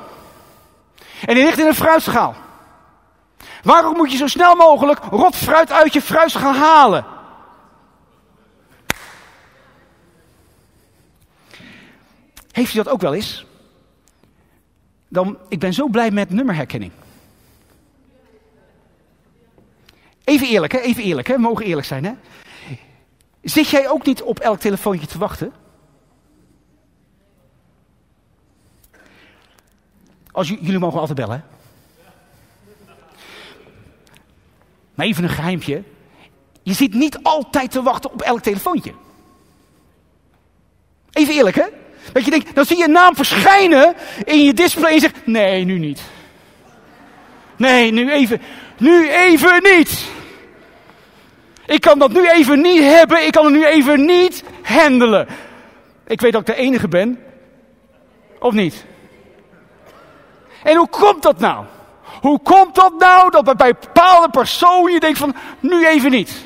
En 1.26 1.34
die 1.34 1.44
ligt 1.44 1.58
in 1.58 1.66
een 1.66 1.74
fruitschaal. 1.74 2.34
Waarom 3.64 3.96
moet 3.96 4.10
je 4.10 4.16
zo 4.16 4.26
snel 4.26 4.54
mogelijk 4.54 5.00
rot 5.10 5.36
fruit 5.36 5.72
uit 5.72 5.92
je 5.92 6.02
fruitschaal 6.02 6.54
halen? 6.54 7.04
Heeft 12.50 12.74
u 12.74 12.76
dat 12.76 12.88
ook 12.88 13.00
wel 13.00 13.14
eens? 13.14 13.46
Dan, 15.08 15.38
ik 15.48 15.58
ben 15.58 15.72
zo 15.72 15.88
blij 15.88 16.10
met 16.10 16.30
nummerherkenning. 16.30 16.92
Even 20.24 20.46
eerlijk, 20.46 20.72
hè? 20.72 20.78
Even 20.78 21.02
eerlijk, 21.02 21.28
hè? 21.28 21.34
We 21.34 21.40
mogen 21.40 21.64
eerlijk 21.64 21.86
zijn, 21.86 22.04
hè? 22.04 22.12
Zit 23.42 23.68
jij 23.68 23.88
ook 23.88 24.06
niet 24.06 24.22
op 24.22 24.38
elk 24.38 24.58
telefoontje 24.58 25.06
te 25.06 25.18
wachten? 25.18 25.52
Als 30.32 30.48
jullie 30.48 30.78
mogen 30.78 31.00
altijd 31.00 31.18
bellen, 31.18 31.36
hè? 31.36 31.52
Maar 34.94 35.06
even 35.06 35.24
een 35.24 35.30
geheimpje. 35.30 35.82
Je 36.62 36.72
zit 36.72 36.94
niet 36.94 37.18
altijd 37.22 37.70
te 37.70 37.82
wachten 37.82 38.12
op 38.12 38.22
elk 38.22 38.40
telefoontje. 38.40 38.92
Even 41.12 41.34
eerlijk, 41.34 41.56
hè? 41.56 41.66
Dat 42.12 42.24
je 42.24 42.30
denkt, 42.30 42.54
dan 42.54 42.64
zie 42.64 42.76
je 42.76 42.84
een 42.84 42.90
naam 42.90 43.16
verschijnen 43.16 43.94
in 44.24 44.44
je 44.44 44.54
display 44.54 44.88
en 44.88 44.94
je 44.94 45.00
zegt, 45.00 45.26
nee, 45.26 45.64
nu 45.64 45.78
niet. 45.78 46.00
Nee, 47.56 47.92
nu 47.92 48.10
even, 48.10 48.40
nu 48.78 49.10
even 49.10 49.62
niet. 49.62 50.06
Ik 51.66 51.80
kan 51.80 51.98
dat 51.98 52.12
nu 52.12 52.30
even 52.30 52.60
niet 52.60 52.82
hebben, 52.82 53.26
ik 53.26 53.32
kan 53.32 53.44
het 53.44 53.54
nu 53.54 53.66
even 53.66 54.04
niet 54.04 54.44
handelen. 54.62 55.28
Ik 56.06 56.20
weet 56.20 56.32
dat 56.32 56.40
ik 56.40 56.54
de 56.54 56.62
enige 56.62 56.88
ben. 56.88 57.18
Of 58.38 58.52
niet? 58.52 58.84
En 60.62 60.76
hoe 60.76 60.88
komt 60.88 61.22
dat 61.22 61.38
nou? 61.38 61.64
Hoe 62.24 62.40
komt 62.42 62.74
dat 62.74 62.92
nou 62.98 63.30
dat 63.30 63.56
bij 63.56 63.74
bepaalde 63.74 64.28
personen 64.30 64.92
je 64.92 65.00
denkt 65.00 65.18
van, 65.18 65.34
nu 65.60 65.86
even 65.86 66.10
niet. 66.10 66.44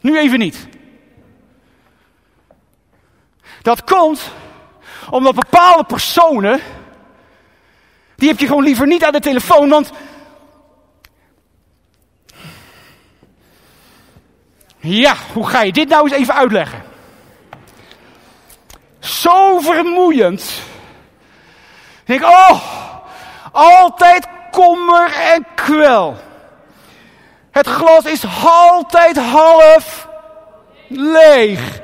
Nu 0.00 0.18
even 0.18 0.38
niet. 0.38 0.68
Dat 3.62 3.84
komt 3.84 4.30
omdat 5.10 5.34
bepaalde 5.34 5.84
personen, 5.84 6.60
die 8.16 8.28
heb 8.28 8.38
je 8.38 8.46
gewoon 8.46 8.62
liever 8.62 8.86
niet 8.86 9.04
aan 9.04 9.12
de 9.12 9.20
telefoon, 9.20 9.68
want 9.68 9.90
ja, 14.78 15.16
hoe 15.32 15.48
ga 15.48 15.62
je 15.62 15.72
dit 15.72 15.88
nou 15.88 16.08
eens 16.08 16.18
even 16.18 16.34
uitleggen? 16.34 16.82
Zo 18.98 19.58
vermoeiend. 19.58 20.42
Ik 22.04 22.06
denk, 22.06 22.22
oh, 22.22 22.90
altijd 23.52 24.26
kommer 24.50 25.12
en 25.32 25.46
kwel. 25.54 26.16
Het 27.50 27.66
glas 27.66 28.04
is 28.04 28.24
altijd 28.44 29.16
half 29.16 30.08
leeg. 30.88 31.80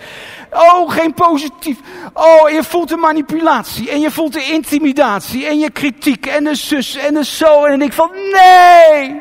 Oh, 0.50 0.90
geen 0.90 1.14
positief. 1.14 1.78
Oh, 2.12 2.50
je 2.50 2.64
voelt 2.64 2.88
de 2.88 2.96
manipulatie. 2.96 3.90
En 3.90 4.00
je 4.00 4.11
voelt 4.11 4.33
de 4.33 4.44
intimidatie. 4.44 5.46
En 5.46 5.59
je 5.59 5.70
kritiek. 5.70 6.26
En 6.26 6.44
de 6.44 6.54
zus. 6.54 6.96
En 6.96 7.14
de 7.14 7.24
zo. 7.24 7.64
En 7.64 7.83
ik 7.83 7.92
van 7.92 8.11
nee. 8.12 9.20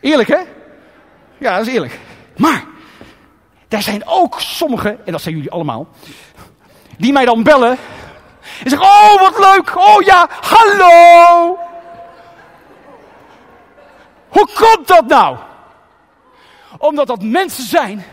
Eerlijk, 0.00 0.28
hè? 0.28 0.38
Ja, 1.38 1.56
dat 1.56 1.66
is 1.66 1.72
eerlijk. 1.72 1.98
Maar, 2.36 2.64
er 3.68 3.82
zijn 3.82 4.06
ook 4.06 4.40
sommigen, 4.40 5.06
en 5.06 5.12
dat 5.12 5.22
zijn 5.22 5.34
jullie 5.34 5.50
allemaal, 5.50 5.88
die 6.98 7.12
mij 7.12 7.24
dan 7.24 7.42
bellen. 7.42 7.78
En 8.64 8.70
zeggen, 8.70 8.88
oh 8.88 9.20
wat 9.20 9.38
leuk, 9.38 9.76
oh 9.76 10.02
ja, 10.02 10.28
hallo. 10.40 11.58
Hoe 14.28 14.48
komt 14.54 14.88
dat 14.88 15.06
nou? 15.06 15.36
Omdat 16.78 17.06
dat 17.06 17.22
mensen 17.22 17.64
zijn, 17.64 18.04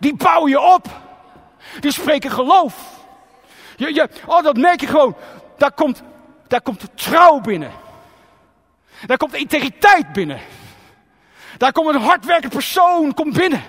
die 0.00 0.16
bouwen 0.16 0.50
je 0.50 0.60
op. 0.60 0.86
Die 1.80 1.92
spreken 1.92 2.30
geloof. 2.30 2.74
Je, 3.76 3.94
je, 3.94 4.08
oh, 4.26 4.42
dat 4.42 4.56
merk 4.56 4.80
je 4.80 4.86
gewoon. 4.86 5.16
Daar 5.56 5.72
komt, 5.72 6.02
daar 6.46 6.60
komt 6.60 6.88
trouw 6.94 7.40
binnen. 7.40 7.72
Daar 9.06 9.16
komt 9.16 9.34
integriteit 9.34 10.12
binnen. 10.12 10.40
Daar 11.56 11.72
komt 11.72 11.94
een 11.94 12.00
hardwerkende 12.00 12.54
persoon 12.54 13.14
komt 13.14 13.32
binnen. 13.32 13.62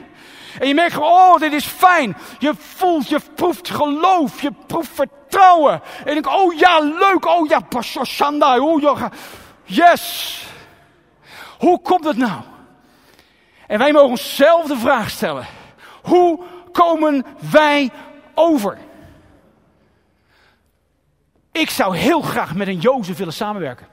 En 0.60 0.68
je 0.68 0.74
merkt 0.74 0.94
gewoon, 0.94 1.12
oh, 1.12 1.40
dit 1.40 1.54
is 1.54 1.66
fijn. 1.66 2.18
Je 2.40 2.54
voelt, 2.58 3.10
je 3.10 3.20
proeft 3.36 3.70
geloof, 3.70 4.42
je 4.42 4.52
proeft 4.68 4.90
vertrouwen. 4.94 5.82
En 6.06 6.18
ik 6.18 6.28
oh 6.28 6.54
ja, 6.54 6.80
leuk, 6.80 7.26
oh 7.26 7.48
ja, 7.48 7.60
Pashoshanda, 7.60 8.60
oh 8.60 8.82
ja, 8.82 9.12
yes. 9.64 10.44
Hoe 11.58 11.82
komt 11.82 12.06
het 12.06 12.18
nou? 12.18 12.42
En 13.68 13.80
wij 13.80 13.92
mogen 13.92 14.10
onszelf 14.10 14.68
de 14.68 14.78
vraag 14.78 15.10
stellen. 15.10 15.46
Hoe 16.02 16.40
komen 16.72 17.26
wij 17.52 17.90
over? 18.34 18.78
Ik 21.52 21.70
zou 21.70 21.98
heel 21.98 22.22
graag 22.22 22.56
met 22.56 22.68
een 22.68 22.80
Jozef 22.80 23.18
willen 23.18 23.34
samenwerken. 23.34 23.88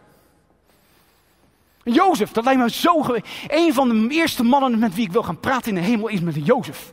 Jozef, 1.93 2.33
dat 2.33 2.45
lijkt 2.45 2.61
me 2.61 2.71
zo 2.71 3.05
Een 3.47 3.75
van 3.75 3.89
de 3.89 4.15
eerste 4.15 4.43
mannen 4.43 4.79
met 4.79 4.95
wie 4.95 5.07
ik 5.07 5.13
wil 5.13 5.23
gaan 5.23 5.41
praten 5.41 5.69
in 5.69 5.75
de 5.75 5.89
hemel 5.89 6.09
is 6.09 6.21
met 6.21 6.37
een 6.37 6.43
Jozef. 6.43 6.93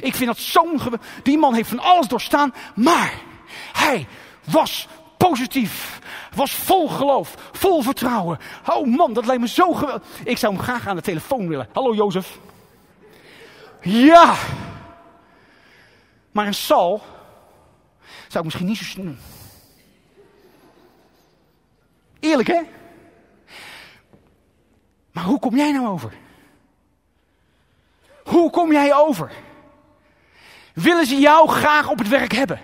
Ik 0.00 0.14
vind 0.14 0.26
dat 0.26 0.38
zo'n 0.38 0.80
Die 1.22 1.38
man 1.38 1.54
heeft 1.54 1.68
van 1.68 1.78
alles 1.78 2.08
doorstaan, 2.08 2.54
maar 2.74 3.20
hij 3.72 4.06
was 4.50 4.88
positief. 5.16 6.00
Was 6.34 6.52
vol 6.52 6.88
geloof, 6.88 7.34
vol 7.52 7.82
vertrouwen. 7.82 8.38
Oh 8.66 8.86
man, 8.86 9.12
dat 9.12 9.26
lijkt 9.26 9.40
me 9.40 9.48
zo 9.48 9.72
geweldig. 9.72 10.02
Ik 10.24 10.38
zou 10.38 10.54
hem 10.54 10.62
graag 10.62 10.86
aan 10.86 10.96
de 10.96 11.02
telefoon 11.02 11.48
willen. 11.48 11.68
Hallo 11.72 11.94
Jozef. 11.94 12.38
Ja. 13.80 14.34
Maar 16.30 16.46
een 16.46 16.54
Sal 16.54 17.02
zou 18.28 18.38
ik 18.38 18.44
misschien 18.44 18.66
niet 18.66 18.76
zo 18.76 18.84
snel. 18.84 19.14
Eerlijk 22.20 22.48
hè? 22.48 22.60
Maar 25.12 25.24
hoe 25.24 25.38
kom 25.38 25.56
jij 25.56 25.72
nou 25.72 25.86
over? 25.86 26.12
Hoe 28.24 28.50
kom 28.50 28.72
jij 28.72 28.94
over? 28.94 29.32
Willen 30.74 31.06
ze 31.06 31.16
jou 31.16 31.48
graag 31.48 31.88
op 31.88 31.98
het 31.98 32.08
werk 32.08 32.32
hebben? 32.32 32.60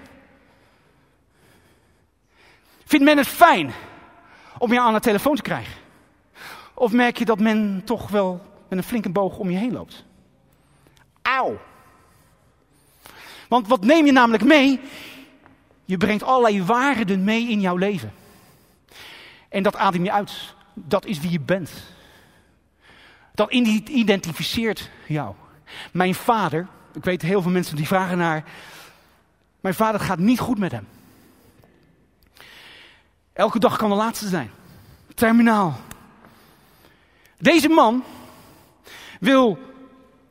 Vindt 2.84 3.04
men 3.04 3.16
het 3.16 3.26
fijn 3.26 3.72
om 4.58 4.72
je 4.72 4.80
aan 4.80 4.94
de 4.94 5.00
telefoon 5.00 5.36
te 5.36 5.42
krijgen? 5.42 5.74
Of 6.74 6.92
merk 6.92 7.18
je 7.18 7.24
dat 7.24 7.40
men 7.40 7.82
toch 7.84 8.08
wel 8.08 8.42
met 8.68 8.78
een 8.78 8.84
flinke 8.84 9.10
boog 9.10 9.38
om 9.38 9.50
je 9.50 9.58
heen 9.58 9.72
loopt? 9.72 10.04
Auw. 11.22 11.58
Want 13.48 13.68
wat 13.68 13.84
neem 13.84 14.06
je 14.06 14.12
namelijk 14.12 14.44
mee? 14.44 14.80
Je 15.84 15.96
brengt 15.96 16.22
allerlei 16.22 16.62
waarden 16.62 17.24
mee 17.24 17.48
in 17.48 17.60
jouw 17.60 17.76
leven. 17.76 18.12
En 19.48 19.62
dat 19.62 19.76
adem 19.76 20.04
je 20.04 20.12
uit. 20.12 20.54
Dat 20.74 21.04
is 21.04 21.20
wie 21.20 21.30
je 21.30 21.40
bent. 21.40 21.70
Dat 23.38 23.52
identificeert 23.52 24.90
jou. 25.06 25.34
Mijn 25.92 26.14
vader, 26.14 26.66
ik 26.94 27.04
weet 27.04 27.22
heel 27.22 27.42
veel 27.42 27.50
mensen 27.50 27.76
die 27.76 27.86
vragen 27.86 28.18
naar. 28.18 28.44
Mijn 29.60 29.74
vader 29.74 30.00
gaat 30.00 30.18
niet 30.18 30.40
goed 30.40 30.58
met 30.58 30.72
hem. 30.72 30.88
Elke 33.32 33.58
dag 33.58 33.76
kan 33.76 33.90
de 33.90 33.96
laatste 33.96 34.28
zijn. 34.28 34.50
Terminaal. 35.14 35.76
Deze 37.36 37.68
man 37.68 38.04
wil 39.20 39.58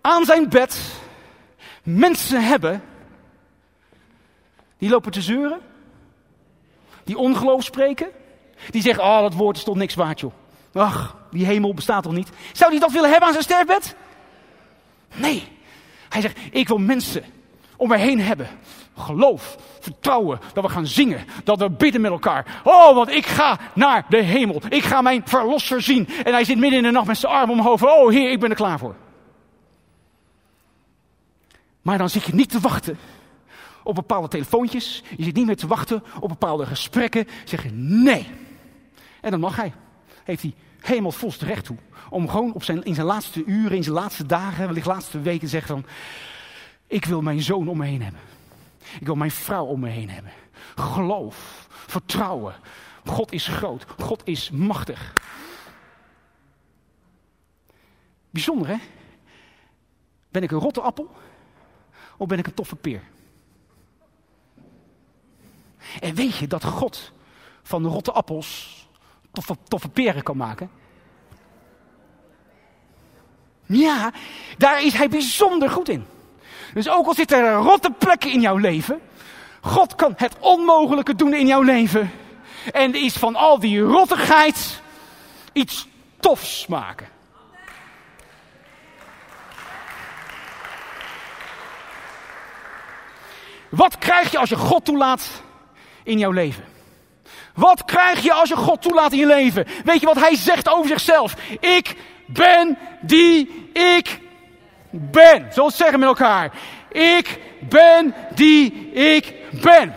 aan 0.02 0.26
zijn 0.26 0.50
bed 0.50 0.93
mensen 1.84 2.43
hebben 2.43 2.84
die 4.78 4.89
lopen 4.89 5.12
te 5.12 5.22
zeuren, 5.22 5.60
die 7.04 7.17
ongeloof 7.17 7.63
spreken, 7.63 8.08
die 8.70 8.82
zeggen, 8.82 9.04
oh 9.04 9.22
dat 9.22 9.34
woord 9.34 9.58
is 9.58 9.63
toch 9.63 9.76
niks 9.76 9.96
waard 9.96 10.20
joh. 10.20 10.34
Ach, 10.74 11.16
die 11.31 11.45
hemel 11.45 11.73
bestaat 11.73 12.03
toch 12.03 12.13
niet. 12.13 12.29
Zou 12.51 12.71
hij 12.71 12.79
dat 12.79 12.91
willen 12.91 13.09
hebben 13.09 13.27
aan 13.27 13.33
zijn 13.33 13.43
sterfbed? 13.43 13.95
Nee. 15.15 15.47
Hij 16.09 16.21
zegt, 16.21 16.37
ik 16.51 16.67
wil 16.67 16.77
mensen 16.77 17.23
om 17.75 17.87
mij 17.87 17.99
heen 17.99 18.21
hebben. 18.21 18.47
Geloof, 18.97 19.57
vertrouwen, 19.79 20.39
dat 20.53 20.63
we 20.63 20.69
gaan 20.69 20.87
zingen, 20.87 21.25
dat 21.43 21.59
we 21.59 21.69
bidden 21.69 22.01
met 22.01 22.11
elkaar. 22.11 22.61
Oh, 22.63 22.95
want 22.95 23.09
ik 23.09 23.25
ga 23.25 23.59
naar 23.73 24.05
de 24.09 24.21
hemel. 24.21 24.61
Ik 24.69 24.83
ga 24.83 25.01
mijn 25.01 25.21
verlosser 25.25 25.81
zien. 25.81 26.07
En 26.23 26.33
hij 26.33 26.43
zit 26.43 26.57
midden 26.57 26.79
in 26.79 26.85
de 26.85 26.91
nacht 26.91 27.07
met 27.07 27.17
zijn 27.17 27.31
arm 27.31 27.49
omhoog. 27.49 27.83
Oh 27.83 28.09
heer, 28.09 28.31
ik 28.31 28.39
ben 28.39 28.49
er 28.49 28.55
klaar 28.55 28.79
voor. 28.79 28.95
Maar 31.81 31.97
dan 31.97 32.09
zit 32.09 32.23
je 32.23 32.35
niet 32.35 32.49
te 32.49 32.59
wachten 32.59 32.97
op 33.83 33.95
bepaalde 33.95 34.27
telefoontjes. 34.27 35.03
Je 35.17 35.23
zit 35.23 35.35
niet 35.35 35.45
meer 35.45 35.55
te 35.55 35.67
wachten 35.67 36.03
op 36.19 36.29
bepaalde 36.29 36.65
gesprekken. 36.65 37.27
Zeg 37.45 37.63
je 37.63 37.69
nee. 37.71 38.27
En 39.21 39.31
dan 39.31 39.39
mag 39.39 39.55
hij. 39.55 39.73
Heeft 40.23 40.41
hij 40.41 40.53
helemaal 40.88 41.12
volst 41.12 41.41
recht 41.41 41.65
toe. 41.65 41.78
Om 42.10 42.30
gewoon 42.30 42.54
op 42.54 42.63
zijn, 42.63 42.84
in 42.84 42.95
zijn 42.95 43.08
laatste 43.08 43.43
uren, 43.45 43.78
in 43.78 43.84
zijn 43.84 43.95
laatste 43.95 44.26
dagen, 44.26 44.65
wellicht 44.65 44.86
laatste 44.86 45.21
weken 45.21 45.39
te 45.39 45.47
zeggen 45.47 45.76
van... 45.76 45.86
Ik 46.88 47.06
wil 47.06 47.21
mijn 47.21 47.41
zoon 47.41 47.67
om 47.67 47.78
me 47.78 47.86
heen 47.86 48.02
hebben. 48.02 48.21
Ik 49.00 49.06
wil 49.06 49.15
mijn 49.15 49.32
vrouw 49.32 49.65
om 49.65 49.80
me 49.80 49.89
heen 49.89 50.10
hebben. 50.10 50.32
Geloof, 50.76 51.67
vertrouwen. 51.69 52.56
God 53.06 53.32
is 53.32 53.47
groot. 53.47 53.86
God 53.97 54.21
is 54.26 54.50
machtig. 54.50 55.13
Bijzonder 58.30 58.67
hè? 58.67 58.78
Ben 60.30 60.43
ik 60.43 60.52
een 60.52 60.60
rotte 60.60 60.82
appel? 60.82 61.15
Of 62.17 62.28
ben 62.28 62.39
ik 62.39 62.47
een 62.47 62.54
toffe 62.54 62.76
peer? 62.76 63.02
En 66.00 66.15
weet 66.15 66.38
je 66.38 66.47
dat 66.47 66.63
God 66.63 67.12
van 67.63 67.84
de 67.84 67.89
rotte 67.89 68.12
appels 68.12 68.76
toffe, 69.43 69.63
toffe 69.67 69.89
peren 69.89 70.23
kan 70.23 70.38
maken? 70.38 70.69
Ja, 73.65 74.12
daar 74.58 74.84
is 74.84 74.93
hij 74.93 75.10
bijzonder 75.10 75.69
goed 75.69 75.89
in. 75.89 76.06
Dus 76.73 76.89
ook 76.89 77.06
al 77.06 77.13
zitten 77.13 77.38
er 77.38 77.54
rotte 77.54 77.91
plekken 77.91 78.32
in 78.32 78.41
jouw 78.41 78.58
leven, 78.58 79.02
God 79.62 79.95
kan 79.95 80.13
het 80.17 80.36
onmogelijke 80.39 81.15
doen 81.15 81.34
in 81.34 81.47
jouw 81.47 81.62
leven. 81.62 82.12
En 82.71 82.95
is 82.95 83.13
van 83.13 83.36
al 83.36 83.60
die 83.60 83.80
rottigheid 83.80 84.82
iets 85.54 85.88
tofs 86.19 86.67
maken. 86.67 87.08
Wat 93.69 93.97
krijg 93.97 94.32
je 94.32 94.38
als 94.38 94.50
je 94.50 94.56
God 94.56 94.86
toelaat 94.86 95.43
in 96.04 96.17
jouw 96.17 96.32
leven? 96.32 96.76
Wat 97.58 97.86
krijg 97.86 98.24
je 98.24 98.34
als 98.34 98.50
je 98.50 98.56
God 98.56 98.82
toelaat 98.82 99.12
in 99.12 99.20
je 99.20 99.26
leven? 99.26 99.65
Weet 99.84 100.00
je 100.00 100.06
wat 100.06 100.20
hij 100.20 100.36
zegt 100.36 100.70
over 100.70 100.88
zichzelf? 100.88 101.36
Ik 101.60 101.96
ben 102.26 102.78
die 103.02 103.70
ik 103.74 104.20
ben. 104.89 105.48
Het 105.54 105.74
zeggen 105.74 106.00
met 106.00 106.08
elkaar? 106.08 106.52
Ik 106.91 107.39
ben 107.60 108.15
die 108.36 108.91
ik 108.91 109.34
ben. 109.62 109.96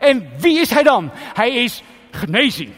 En 0.00 0.30
wie 0.38 0.60
is 0.60 0.70
hij 0.70 0.82
dan? 0.82 1.10
Hij 1.14 1.50
is 1.50 1.82
genezing. 2.10 2.70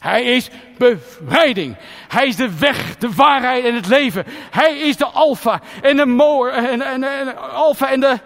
Hij 0.00 0.22
is 0.22 0.48
bevrijding. 0.78 1.76
Hij 2.08 2.26
is 2.26 2.36
de 2.36 2.58
weg, 2.58 2.96
de 2.96 3.14
waarheid 3.14 3.64
en 3.64 3.74
het 3.74 3.86
leven. 3.86 4.24
Hij 4.50 4.78
is 4.78 4.96
de 4.96 5.06
alfa 5.06 5.60
en 5.82 5.96
de 5.96 7.34
alfa 7.52 7.90
en 7.90 8.00
de 8.00 8.18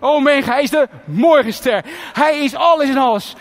omega. 0.00 0.52
Hij 0.52 0.62
is 0.62 0.70
de 0.70 0.88
morgenster. 1.04 1.84
Hij 2.12 2.38
is 2.38 2.54
alles 2.54 2.88
en 2.88 2.96
alles. 2.96 3.34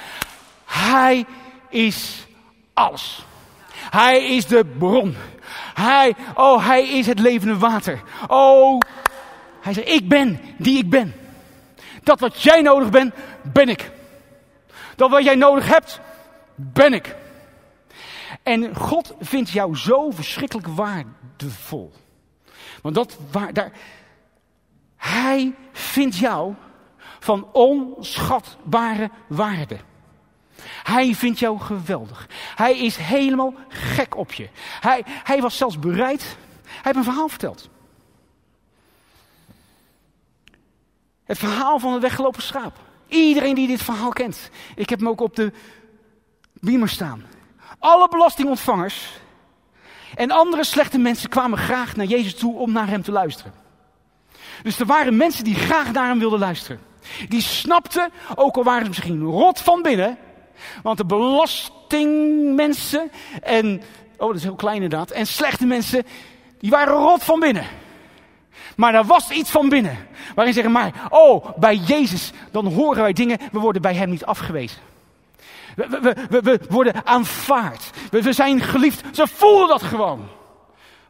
Hij 0.67 1.25
is 1.69 2.27
alles. 2.73 3.25
Hij 3.89 4.35
is 4.35 4.45
de 4.45 4.65
bron. 4.77 5.15
Hij, 5.73 6.15
oh, 6.35 6.65
hij 6.65 6.87
is 6.87 7.07
het 7.07 7.19
levende 7.19 7.57
water. 7.57 8.01
Oh, 8.27 8.79
hij 9.61 9.73
zegt, 9.73 9.87
ik 9.87 10.09
ben 10.09 10.39
die 10.57 10.77
ik 10.77 10.89
ben. 10.89 11.13
Dat 12.03 12.19
wat 12.19 12.41
jij 12.41 12.61
nodig 12.61 12.89
bent, 12.89 13.13
ben 13.43 13.69
ik. 13.69 13.91
Dat 14.95 15.09
wat 15.09 15.23
jij 15.23 15.35
nodig 15.35 15.67
hebt, 15.67 15.99
ben 16.55 16.93
ik. 16.93 17.15
En 18.43 18.75
God 18.75 19.13
vindt 19.19 19.49
jou 19.49 19.75
zo 19.75 20.11
verschrikkelijk 20.11 20.67
waardevol. 20.67 21.91
Want 22.81 22.95
dat, 22.95 23.17
waar, 23.31 23.53
daar, 23.53 23.71
hij 24.97 25.55
vindt 25.71 26.17
jou 26.17 26.53
van 27.19 27.47
onschatbare 27.51 29.09
waarde. 29.27 29.77
Hij 30.87 31.15
vindt 31.15 31.39
jou 31.39 31.59
geweldig. 31.59 32.27
Hij 32.55 32.77
is 32.77 32.95
helemaal 32.95 33.53
gek 33.67 34.15
op 34.15 34.33
je. 34.33 34.49
Hij, 34.79 35.03
hij 35.05 35.41
was 35.41 35.57
zelfs 35.57 35.79
bereid. 35.79 36.37
Hij 36.63 36.81
heeft 36.81 36.95
een 36.95 37.03
verhaal 37.03 37.29
verteld. 37.29 37.69
Het 41.23 41.37
verhaal 41.37 41.79
van 41.79 41.93
het 41.93 42.01
weggelopen 42.01 42.41
schaap. 42.41 42.79
Iedereen 43.07 43.55
die 43.55 43.67
dit 43.67 43.83
verhaal 43.83 44.09
kent. 44.09 44.49
Ik 44.75 44.89
heb 44.89 44.99
hem 44.99 45.07
ook 45.07 45.21
op 45.21 45.35
de 45.35 45.51
beamer 46.53 46.89
staan. 46.89 47.25
Alle 47.79 48.07
belastingontvangers 48.09 49.09
en 50.15 50.31
andere 50.31 50.63
slechte 50.63 50.97
mensen 50.97 51.29
kwamen 51.29 51.57
graag 51.57 51.95
naar 51.95 52.05
Jezus 52.05 52.35
toe 52.35 52.55
om 52.55 52.71
naar 52.71 52.87
hem 52.87 53.01
te 53.01 53.11
luisteren. 53.11 53.53
Dus 54.63 54.79
er 54.79 54.85
waren 54.85 55.17
mensen 55.17 55.43
die 55.43 55.55
graag 55.55 55.91
naar 55.91 56.07
hem 56.07 56.19
wilden 56.19 56.39
luisteren. 56.39 56.81
Die 57.27 57.41
snapten, 57.41 58.11
ook 58.35 58.55
al 58.55 58.63
waren 58.63 58.83
ze 58.83 58.89
misschien 58.89 59.23
rot 59.23 59.61
van 59.61 59.81
binnen, 59.81 60.17
want 60.83 60.97
de 60.97 61.05
belastingmensen 61.05 63.11
en, 63.41 63.81
oh 64.17 64.27
dat 64.27 64.35
is 64.35 64.43
heel 64.43 64.55
klein 64.55 64.81
inderdaad, 64.81 65.11
en 65.11 65.27
slechte 65.27 65.65
mensen, 65.65 66.05
die 66.59 66.69
waren 66.69 66.93
rot 66.93 67.23
van 67.23 67.39
binnen. 67.39 67.65
Maar 68.75 68.93
er 68.93 69.05
was 69.05 69.29
iets 69.29 69.49
van 69.49 69.69
binnen. 69.69 70.07
Waarin 70.35 70.53
zeggen, 70.53 70.71
maar, 70.71 70.93
oh, 71.09 71.57
bij 71.57 71.75
Jezus, 71.75 72.31
dan 72.51 72.73
horen 72.73 73.01
wij 73.01 73.13
dingen, 73.13 73.39
we 73.51 73.59
worden 73.59 73.81
bij 73.81 73.95
Hem 73.95 74.09
niet 74.09 74.25
afgewezen. 74.25 74.79
We, 75.75 75.99
we, 76.01 76.15
we, 76.29 76.41
we 76.41 76.59
worden 76.69 77.05
aanvaard. 77.05 77.89
We, 78.11 78.21
we 78.21 78.33
zijn 78.33 78.61
geliefd. 78.61 79.03
Ze 79.11 79.27
voelen 79.27 79.67
dat 79.67 79.81
gewoon. 79.81 80.27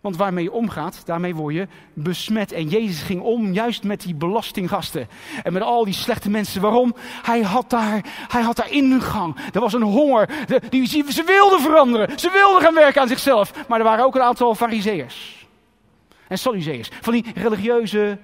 Want 0.01 0.17
waarmee 0.17 0.43
je 0.43 0.51
omgaat, 0.51 1.05
daarmee 1.05 1.35
word 1.35 1.53
je 1.53 1.67
besmet. 1.93 2.51
En 2.51 2.67
Jezus 2.67 3.01
ging 3.01 3.21
om 3.21 3.53
juist 3.53 3.83
met 3.83 4.01
die 4.01 4.15
belastinggasten. 4.15 5.07
En 5.43 5.53
met 5.53 5.61
al 5.61 5.85
die 5.85 5.93
slechte 5.93 6.29
mensen. 6.29 6.61
Waarom? 6.61 6.95
Hij 7.21 7.41
had 7.41 7.69
daar, 7.69 8.05
hij 8.27 8.41
had 8.41 8.55
daar 8.55 8.71
ingang. 8.71 9.35
Er 9.53 9.59
was 9.59 9.73
een 9.73 9.81
honger. 9.81 10.29
Die, 10.69 10.87
ze 10.87 11.23
wilden 11.25 11.61
veranderen. 11.61 12.19
Ze 12.19 12.31
wilden 12.31 12.61
gaan 12.61 12.73
werken 12.73 13.01
aan 13.01 13.07
zichzelf. 13.07 13.67
Maar 13.67 13.79
er 13.79 13.85
waren 13.85 14.05
ook 14.05 14.15
een 14.15 14.21
aantal 14.21 14.55
fariseërs. 14.55 15.47
En 16.27 16.37
sadduceërs. 16.37 16.89
Van 17.01 17.13
die 17.13 17.25
religieuze 17.35 18.17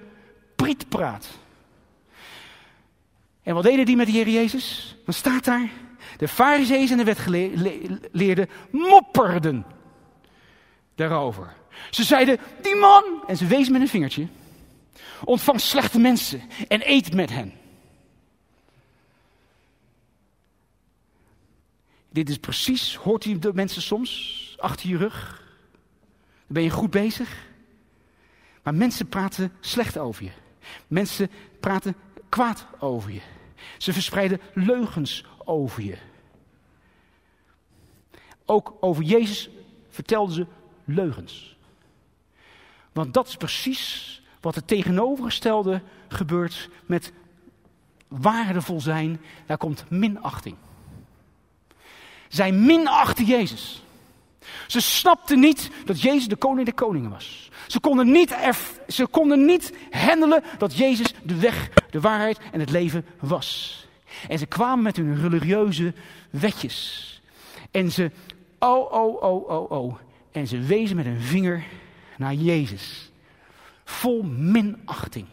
prietpraat. 0.56 1.28
En 3.42 3.54
wat 3.54 3.62
deden 3.62 3.86
die 3.86 3.96
met 3.96 4.06
de 4.06 4.12
Heer 4.12 4.28
Jezus? 4.28 4.96
Wat 5.04 5.14
staat 5.14 5.44
daar? 5.44 5.68
De 6.16 6.28
fariseeën 6.28 6.90
en 6.90 6.96
de 6.96 7.04
wetgeleerden 7.04 8.48
mopperden 8.70 9.64
daarover. 10.94 11.52
Ze 11.90 12.04
zeiden, 12.04 12.38
die 12.62 12.76
man, 12.76 13.04
en 13.26 13.36
ze 13.36 13.46
wees 13.46 13.68
met 13.68 13.80
een 13.80 13.88
vingertje, 13.88 14.28
ontvangt 15.24 15.62
slechte 15.62 15.98
mensen 15.98 16.42
en 16.68 16.80
eet 16.90 17.14
met 17.14 17.30
hen. 17.30 17.52
Dit 22.10 22.28
is 22.28 22.38
precies, 22.38 22.94
hoort 22.94 23.24
u 23.24 23.38
de 23.38 23.54
mensen 23.54 23.82
soms 23.82 24.56
achter 24.58 24.88
je 24.88 24.96
rug? 24.96 25.42
Dan 26.46 26.54
ben 26.54 26.62
je 26.62 26.70
goed 26.70 26.90
bezig. 26.90 27.46
Maar 28.62 28.74
mensen 28.74 29.08
praten 29.08 29.52
slecht 29.60 29.98
over 29.98 30.24
je. 30.24 30.30
Mensen 30.86 31.30
praten 31.60 31.96
kwaad 32.28 32.66
over 32.78 33.12
je. 33.12 33.20
Ze 33.78 33.92
verspreiden 33.92 34.40
leugens 34.52 35.24
over 35.44 35.82
je. 35.82 35.96
Ook 38.44 38.76
over 38.80 39.02
Jezus 39.02 39.48
vertelden 39.88 40.34
ze 40.34 40.46
leugens. 40.84 41.53
Want 42.94 43.14
dat 43.14 43.28
is 43.28 43.36
precies 43.36 44.22
wat 44.40 44.54
het 44.54 44.66
tegenovergestelde 44.66 45.80
gebeurt 46.08 46.68
met 46.86 47.12
waardevol 48.08 48.80
zijn. 48.80 49.20
Daar 49.46 49.56
komt 49.56 49.84
minachting. 49.88 50.56
Zij 52.28 52.52
minachten 52.52 53.24
Jezus. 53.24 53.82
Ze 54.66 54.80
snapten 54.80 55.40
niet 55.40 55.70
dat 55.84 56.00
Jezus 56.00 56.28
de 56.28 56.36
koning 56.36 56.64
der 56.64 56.74
koningen 56.74 57.10
was. 57.10 57.50
Ze 57.66 57.80
konden 57.80 58.10
niet, 58.10 58.36
ze 58.88 59.06
konden 59.06 59.44
niet 59.44 59.72
handelen 59.90 60.42
dat 60.58 60.76
Jezus 60.76 61.14
de 61.22 61.36
weg, 61.36 61.70
de 61.90 62.00
waarheid 62.00 62.38
en 62.52 62.60
het 62.60 62.70
leven 62.70 63.04
was. 63.20 63.78
En 64.28 64.38
ze 64.38 64.46
kwamen 64.46 64.82
met 64.82 64.96
hun 64.96 65.20
religieuze 65.20 65.92
wetjes. 66.30 67.20
En 67.70 67.92
ze, 67.92 68.10
oh, 68.58 68.92
oh, 68.92 69.22
oh, 69.22 69.48
oh, 69.48 69.70
oh. 69.70 69.94
En 70.32 70.46
ze 70.46 70.60
wezen 70.60 70.96
met 70.96 71.06
een 71.06 71.20
vinger 71.20 71.64
naar 72.16 72.34
Jezus. 72.34 73.10
Vol 73.84 74.22
minachting. 74.22 75.26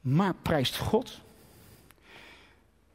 Maar 0.00 0.34
prijst 0.42 0.76
God. 0.76 1.20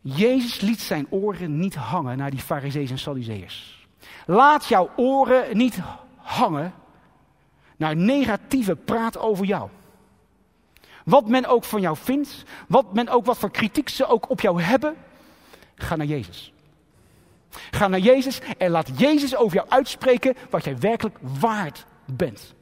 Jezus 0.01 0.59
liet 0.59 0.81
zijn 0.81 1.07
oren 1.09 1.59
niet 1.59 1.75
hangen 1.75 2.17
naar 2.17 2.31
die 2.31 2.39
fariseeën 2.39 2.89
en 2.89 2.99
sadduceërs. 2.99 3.87
Laat 4.25 4.65
jouw 4.65 4.89
oren 4.95 5.57
niet 5.57 5.79
hangen 6.15 6.73
naar 7.77 7.95
negatieve 7.95 8.75
praat 8.75 9.17
over 9.17 9.45
jou. 9.45 9.69
Wat 11.05 11.27
men 11.27 11.45
ook 11.45 11.63
van 11.63 11.81
jou 11.81 11.97
vindt, 11.97 12.43
wat 12.67 12.93
men 12.93 13.09
ook 13.09 13.25
wat 13.25 13.37
voor 13.37 13.51
kritiek 13.51 13.89
ze 13.89 14.05
ook 14.05 14.29
op 14.29 14.41
jou 14.41 14.61
hebben, 14.61 14.95
ga 15.75 15.95
naar 15.95 16.07
Jezus. 16.07 16.52
Ga 17.71 17.87
naar 17.87 17.99
Jezus 17.99 18.39
en 18.57 18.71
laat 18.71 18.99
Jezus 18.99 19.35
over 19.35 19.55
jou 19.55 19.69
uitspreken 19.69 20.35
wat 20.49 20.63
jij 20.63 20.77
werkelijk 20.79 21.17
waard 21.39 21.85
bent. 22.05 22.53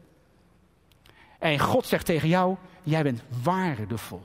En 1.39 1.59
God 1.59 1.85
zegt 1.85 2.05
tegen 2.05 2.27
jou, 2.27 2.55
jij 2.83 3.03
bent 3.03 3.23
waardevol. 3.43 4.23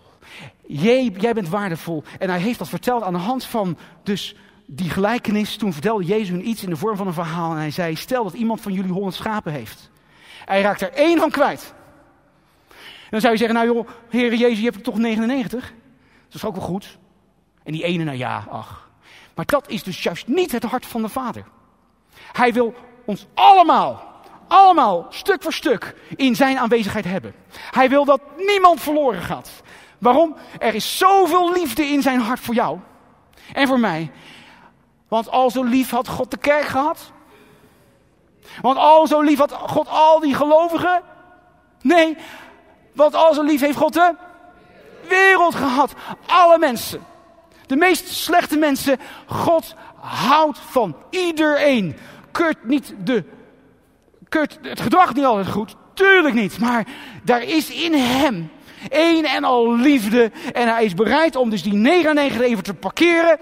Jij, 0.67 1.13
jij 1.19 1.35
bent 1.35 1.49
waardevol. 1.49 2.03
En 2.19 2.31
hij 2.31 2.41
heeft 2.41 2.59
dat 2.59 2.69
verteld 2.69 3.03
aan 3.03 3.13
de 3.13 3.19
hand 3.19 3.45
van 3.45 3.79
dus 4.03 4.35
die 4.67 4.91
gelijkenis. 4.91 5.57
Toen 5.57 5.73
vertelde 5.73 6.05
Jezus 6.05 6.29
hun 6.29 6.49
iets 6.49 6.63
in 6.63 6.71
de 6.71 6.77
vorm 6.77 6.97
van 6.97 7.07
een 7.07 7.13
verhaal. 7.13 7.51
En 7.51 7.57
hij 7.57 7.71
zei, 7.71 7.97
stel 7.97 8.25
dat 8.25 8.33
iemand 8.33 8.61
van 8.61 8.73
jullie 8.73 8.93
honderd 8.93 9.15
schapen 9.15 9.53
heeft. 9.53 9.91
Hij 10.45 10.61
raakt 10.61 10.81
er 10.81 10.93
één 10.93 11.19
van 11.19 11.31
kwijt. 11.31 11.75
En 12.69 13.13
dan 13.13 13.21
zou 13.21 13.33
je 13.33 13.39
zeggen, 13.39 13.57
nou 13.57 13.75
joh, 13.75 13.89
Heer 14.09 14.35
Jezus, 14.35 14.59
je 14.59 14.65
hebt 14.65 14.77
er 14.77 14.83
toch 14.83 14.99
99? 14.99 15.73
Dat 16.27 16.35
is 16.35 16.45
ook 16.45 16.55
wel 16.55 16.65
goed. 16.65 16.99
En 17.63 17.73
die 17.73 17.85
ene, 17.85 18.05
nou 18.05 18.17
ja, 18.17 18.47
ach. 18.51 18.86
Maar 19.37 19.47
dat 19.47 19.69
is 19.69 19.83
dus 19.83 20.03
juist 20.03 20.27
niet 20.27 20.53
het 20.53 20.63
hart 20.63 20.87
van 20.87 21.03
de 21.03 21.09
Vader. 21.09 21.45
Hij 22.33 22.53
wil 22.53 22.75
ons 23.05 23.27
allemaal, 23.35 24.03
allemaal, 24.49 25.07
stuk 25.09 25.43
voor 25.43 25.53
stuk, 25.53 25.95
in 26.17 26.37
zijn 26.37 26.59
aanwezigheid 26.59 27.05
hebben. 27.05 27.35
Hij 27.71 27.89
wil 27.89 28.05
dat 28.05 28.21
niemand 28.37 28.81
verloren 28.81 29.23
gaat. 29.23 29.51
Waarom? 29.99 30.37
Er 30.59 30.75
is 30.75 30.99
zoveel 30.99 31.53
liefde 31.53 31.85
in 31.85 32.03
zijn 32.03 32.21
hart 32.21 32.41
voor 32.41 32.55
jou 32.55 32.79
en 33.53 33.69
voor 33.69 33.81
mij. 33.81 34.11
Want 35.09 35.31
al 35.31 35.51
zo 35.51 35.63
lief 35.63 35.91
had 35.91 36.09
God 36.09 36.31
de 36.31 36.39
kerk 36.39 36.65
gehad. 36.65 37.13
Want 38.61 38.79
al 38.79 39.07
zo 39.07 39.21
lief 39.21 39.39
had 39.39 39.53
God 39.53 39.89
al 39.89 40.21
die 40.21 40.35
gelovigen. 40.35 41.03
Nee, 41.83 42.17
want 42.93 43.15
al 43.15 43.35
zo 43.35 43.43
lief 43.43 43.61
heeft 43.61 43.77
God 43.77 43.93
de 43.93 44.15
wereld 45.09 45.55
gehad. 45.55 45.93
Alle 46.27 46.59
mensen. 46.59 47.05
De 47.67 47.77
meest 47.77 48.09
slechte 48.09 48.57
mensen. 48.57 48.99
God 49.27 49.75
houdt 50.01 50.59
van 50.59 50.97
iedereen. 51.11 51.97
Keurt 52.33 52.65
niet 52.65 52.95
de. 53.05 53.25
Keurt 54.29 54.59
het 54.63 54.81
gedrag 54.81 55.15
niet 55.15 55.25
altijd 55.25 55.49
goed. 55.49 55.77
Tuurlijk 55.95 56.35
niet. 56.35 56.59
Maar 56.59 56.87
daar 57.23 57.43
is 57.43 57.71
in 57.71 57.95
hem 57.95 58.51
één 58.91 59.25
en 59.25 59.45
al 59.45 59.77
liefde. 59.77 60.31
En 60.53 60.69
hij 60.69 60.85
is 60.85 60.95
bereid 60.95 61.37
om 61.37 61.51
dus 61.51 61.63
die 61.63 61.75
99 61.75 62.41
even 62.41 62.63
te 62.63 62.75
parkeren. 62.75 63.39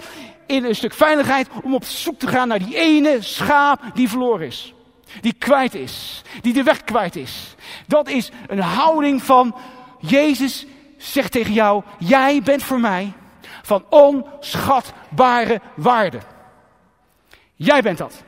In 0.46 0.64
een 0.64 0.74
stuk 0.74 0.94
veiligheid. 0.94 1.48
Om 1.62 1.74
op 1.74 1.84
zoek 1.84 2.18
te 2.18 2.26
gaan 2.26 2.48
naar 2.48 2.58
die 2.58 2.76
ene 2.76 3.16
schaap 3.20 3.80
die 3.94 4.08
verloren 4.08 4.46
is. 4.46 4.74
Die 5.20 5.34
kwijt 5.38 5.74
is. 5.74 6.22
Die 6.40 6.52
de 6.52 6.62
weg 6.62 6.84
kwijt 6.84 7.16
is. 7.16 7.54
Dat 7.86 8.08
is 8.08 8.30
een 8.46 8.60
houding 8.60 9.22
van 9.22 9.54
Jezus 9.98 10.66
zegt 10.96 11.32
tegen 11.32 11.52
jou: 11.52 11.82
Jij 11.98 12.42
bent 12.42 12.62
voor 12.62 12.80
mij 12.80 13.12
van 13.66 13.84
onschatbare 13.88 15.60
waarde. 15.74 16.18
Jij 17.54 17.82
bent 17.82 17.98
dat. 17.98 18.24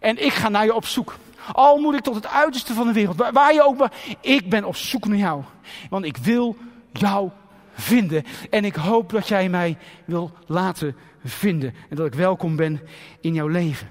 En 0.00 0.24
ik 0.24 0.32
ga 0.32 0.48
naar 0.48 0.64
je 0.64 0.74
op 0.74 0.86
zoek. 0.86 1.16
Al 1.52 1.78
moet 1.78 1.94
ik 1.94 2.02
tot 2.02 2.14
het 2.14 2.26
uiterste 2.26 2.74
van 2.74 2.86
de 2.86 2.92
wereld, 2.92 3.16
waar, 3.32 3.54
je 3.54 3.64
ook 3.64 3.76
maar. 3.76 3.92
Ik 4.20 4.48
ben 4.48 4.64
op 4.64 4.76
zoek 4.76 5.06
naar 5.06 5.18
jou. 5.18 5.42
Want 5.90 6.04
ik 6.04 6.16
wil 6.16 6.56
jou 6.92 7.30
vinden. 7.74 8.24
En 8.50 8.64
ik 8.64 8.74
hoop 8.74 9.10
dat 9.10 9.28
jij 9.28 9.48
mij 9.48 9.78
wil 10.04 10.30
laten 10.46 10.96
vinden. 11.24 11.74
En 11.88 11.96
dat 11.96 12.06
ik 12.06 12.14
welkom 12.14 12.56
ben 12.56 12.80
in 13.20 13.34
jouw 13.34 13.48
leven. 13.48 13.88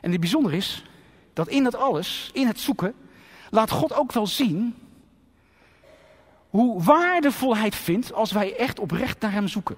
En 0.00 0.10
het 0.10 0.20
bijzondere 0.20 0.56
is 0.56 0.84
dat 1.32 1.48
in 1.48 1.64
dat 1.64 1.74
alles, 1.74 2.30
in 2.32 2.46
het 2.46 2.60
zoeken, 2.60 2.94
laat 3.50 3.70
God 3.70 3.94
ook 3.94 4.12
wel 4.12 4.26
zien 4.26 4.74
hoe 6.54 6.82
waardevol 6.82 7.56
hij 7.56 7.64
het 7.64 7.74
vindt 7.74 8.12
als 8.12 8.32
wij 8.32 8.56
echt 8.56 8.78
oprecht 8.78 9.20
naar 9.20 9.32
hem 9.32 9.48
zoeken. 9.48 9.76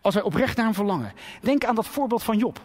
Als 0.00 0.14
wij 0.14 0.22
oprecht 0.22 0.56
naar 0.56 0.64
hem 0.64 0.74
verlangen. 0.74 1.12
Denk 1.40 1.64
aan 1.64 1.74
dat 1.74 1.86
voorbeeld 1.86 2.22
van 2.22 2.38
Job. 2.38 2.60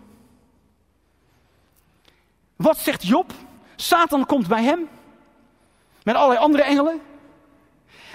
Wat 2.56 2.78
zegt 2.78 3.08
Job? 3.08 3.34
Satan 3.76 4.26
komt 4.26 4.48
bij 4.48 4.64
hem 4.64 4.88
met 6.04 6.16
allerlei 6.16 6.40
andere 6.40 6.64
engelen. 6.64 7.02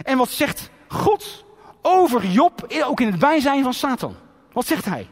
En 0.05 0.19
wat 0.19 0.29
zegt 0.29 0.71
God 0.89 1.45
over 1.83 2.27
Job, 2.27 2.67
ook 2.85 3.01
in 3.01 3.11
het 3.11 3.19
bijzijn 3.19 3.63
van 3.63 3.75
Satan? 3.75 4.17
Wat 4.53 4.67
zegt 4.67 4.85
hij? 4.85 5.09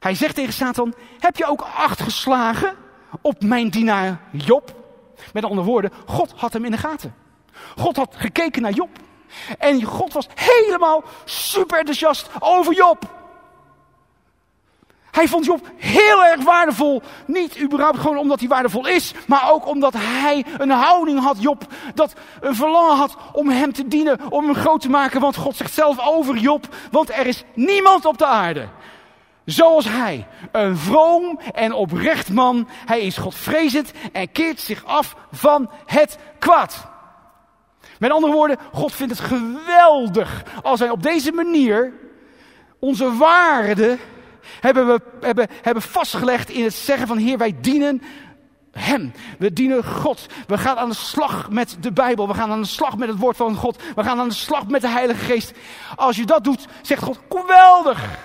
Hij 0.00 0.14
zegt 0.14 0.34
tegen 0.34 0.52
Satan: 0.52 0.94
Heb 1.18 1.36
je 1.36 1.46
ook 1.46 1.60
acht 1.60 2.00
geslagen 2.00 2.76
op 3.20 3.42
mijn 3.42 3.68
dienaar 3.68 4.20
Job? 4.32 4.74
Met 5.32 5.44
andere 5.44 5.66
woorden, 5.66 5.90
God 6.06 6.32
had 6.36 6.52
hem 6.52 6.64
in 6.64 6.70
de 6.70 6.78
gaten. 6.78 7.23
God 7.76 7.96
had 7.96 8.14
gekeken 8.16 8.62
naar 8.62 8.72
Job. 8.72 8.88
En 9.58 9.82
God 9.82 10.12
was 10.12 10.26
helemaal 10.34 11.04
super 11.24 11.78
enthousiast 11.78 12.30
over 12.38 12.74
Job. 12.74 13.12
Hij 15.10 15.28
vond 15.28 15.44
Job 15.44 15.70
heel 15.76 16.24
erg 16.24 16.42
waardevol. 16.42 17.02
Niet 17.26 17.60
überhaupt 17.60 17.98
gewoon 17.98 18.18
omdat 18.18 18.38
hij 18.38 18.48
waardevol 18.48 18.86
is, 18.86 19.12
maar 19.26 19.52
ook 19.52 19.66
omdat 19.66 19.94
hij 19.96 20.44
een 20.58 20.70
houding 20.70 21.20
had, 21.20 21.42
Job, 21.42 21.66
dat 21.94 22.12
een 22.40 22.54
verlangen 22.54 22.96
had 22.96 23.16
om 23.32 23.48
hem 23.48 23.72
te 23.72 23.88
dienen, 23.88 24.20
om 24.30 24.44
hem 24.44 24.54
groot 24.54 24.80
te 24.80 24.90
maken. 24.90 25.20
Want 25.20 25.36
God 25.36 25.56
zegt 25.56 25.74
zelf 25.74 26.06
over 26.06 26.36
Job, 26.36 26.68
want 26.90 27.10
er 27.10 27.26
is 27.26 27.44
niemand 27.54 28.04
op 28.04 28.18
de 28.18 28.26
aarde 28.26 28.68
zoals 29.44 29.88
hij. 29.88 30.26
Een 30.52 30.76
vroom 30.76 31.40
en 31.54 31.72
oprecht 31.72 32.30
man. 32.30 32.68
Hij 32.86 33.00
is 33.00 33.16
godvrezend 33.16 33.92
en 34.12 34.32
keert 34.32 34.60
zich 34.60 34.84
af 34.84 35.16
van 35.32 35.70
het 35.86 36.18
kwaad. 36.38 36.86
Met 38.04 38.12
andere 38.12 38.32
woorden, 38.32 38.58
God 38.72 38.92
vindt 38.92 39.18
het 39.18 39.28
geweldig 39.28 40.42
als 40.62 40.80
wij 40.80 40.90
op 40.90 41.02
deze 41.02 41.32
manier 41.32 41.92
onze 42.78 43.16
waarden 43.16 43.98
hebben, 44.60 44.86
we, 44.86 45.00
hebben, 45.20 45.48
hebben 45.62 45.82
vastgelegd 45.82 46.50
in 46.50 46.64
het 46.64 46.74
zeggen 46.74 47.06
van 47.06 47.16
Heer, 47.16 47.38
wij 47.38 47.56
dienen 47.60 48.02
hem. 48.72 49.12
We 49.38 49.52
dienen 49.52 49.84
God. 49.84 50.26
We 50.46 50.58
gaan 50.58 50.76
aan 50.76 50.88
de 50.88 50.94
slag 50.94 51.50
met 51.50 51.76
de 51.80 51.92
Bijbel. 51.92 52.28
We 52.28 52.34
gaan 52.34 52.50
aan 52.50 52.62
de 52.62 52.68
slag 52.68 52.96
met 52.96 53.08
het 53.08 53.18
woord 53.18 53.36
van 53.36 53.54
God. 53.54 53.82
We 53.94 54.04
gaan 54.04 54.20
aan 54.20 54.28
de 54.28 54.34
slag 54.34 54.66
met 54.66 54.80
de 54.80 54.88
Heilige 54.88 55.24
Geest. 55.24 55.52
Als 55.96 56.16
je 56.16 56.26
dat 56.26 56.44
doet, 56.44 56.66
zegt 56.82 57.02
God, 57.02 57.18
geweldig. 57.28 58.18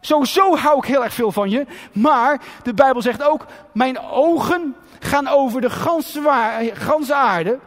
Sowieso 0.00 0.56
hou 0.56 0.78
ik 0.78 0.84
heel 0.84 1.04
erg 1.04 1.14
veel 1.14 1.32
van 1.32 1.50
je. 1.50 1.66
Maar 1.92 2.40
de 2.62 2.74
Bijbel 2.74 3.02
zegt 3.02 3.22
ook, 3.22 3.46
mijn 3.72 3.98
ogen 4.00 4.76
gaan 5.04 5.28
over 5.28 5.60
de 5.60 5.70
ganse, 5.70 7.14
aarde. 7.14 7.58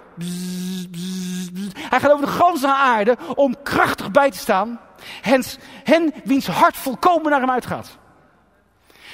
Hij 1.74 2.00
gaat 2.00 2.12
over 2.12 2.26
de 2.26 2.32
ganse 2.32 2.68
aarde 2.68 3.18
om 3.36 3.56
krachtig 3.64 4.12
bij 4.12 4.32
te 4.32 4.38
staan. 4.38 4.80
Hen, 5.22 5.44
hen 5.84 6.14
wiens 6.24 6.48
hart 6.48 6.78
volkomen 6.78 7.32
naar 7.32 7.40
hem 7.40 7.52
uitgaat. 7.52 7.98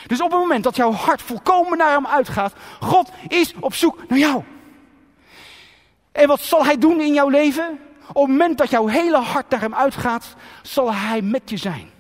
Dus 0.08 0.22
op 0.22 0.32
het 0.32 0.40
moment 0.40 0.64
dat 0.64 0.76
jouw 0.76 0.92
hart 0.92 1.22
volkomen 1.22 1.78
naar 1.78 1.92
hem 1.92 2.08
uitgaat, 2.08 2.54
God 2.80 3.12
is 3.28 3.54
op 3.60 3.74
zoek 3.74 4.08
naar 4.08 4.20
jou. 4.20 4.44
En 6.12 6.28
wat 6.28 6.40
zal 6.40 6.66
hij 6.66 6.78
doen 6.78 7.02
in 7.02 7.14
jouw 7.14 7.30
leven? 7.30 7.80
Op 8.08 8.22
het 8.22 8.32
moment 8.32 8.58
dat 8.58 8.70
jouw 8.70 8.88
hele 8.88 9.18
hart 9.18 9.50
naar 9.50 9.60
hem 9.60 9.76
uitgaat, 9.76 10.36
zal 10.62 10.94
hij 10.94 11.22
met 11.22 11.50
je 11.50 11.58
zijn. 11.58 11.92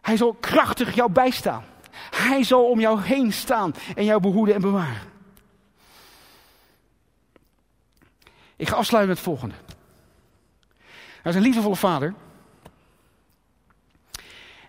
Hij 0.00 0.16
zal 0.16 0.36
krachtig 0.40 0.94
jou 0.94 1.10
bijstaan. 1.10 1.64
Hij 2.14 2.44
zal 2.44 2.70
om 2.70 2.80
jou 2.80 3.00
heen 3.00 3.32
staan 3.32 3.74
en 3.94 4.04
jou 4.04 4.20
behoeden 4.20 4.54
en 4.54 4.60
bewaren. 4.60 5.10
Ik 8.56 8.68
ga 8.68 8.76
afsluiten 8.76 9.14
met 9.14 9.24
het 9.24 9.26
volgende. 9.26 9.54
Hij 11.22 11.30
is 11.30 11.34
een 11.34 11.42
liefdevolle 11.42 11.76
vader. 11.76 12.14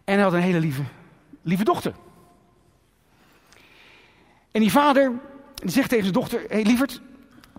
En 0.04 0.14
hij 0.14 0.24
had 0.24 0.34
een 0.34 0.42
hele 0.42 0.60
lieve, 0.60 0.84
lieve 1.42 1.64
dochter. 1.64 1.94
En 4.52 4.62
die 4.62 4.72
vader 4.72 5.12
die 5.56 5.72
zegt 5.72 5.90
tegen 5.90 6.04
zijn 6.04 6.20
dochter: 6.20 6.40
Hé 6.40 6.48
hey, 6.48 6.64
lieverd, 6.64 7.02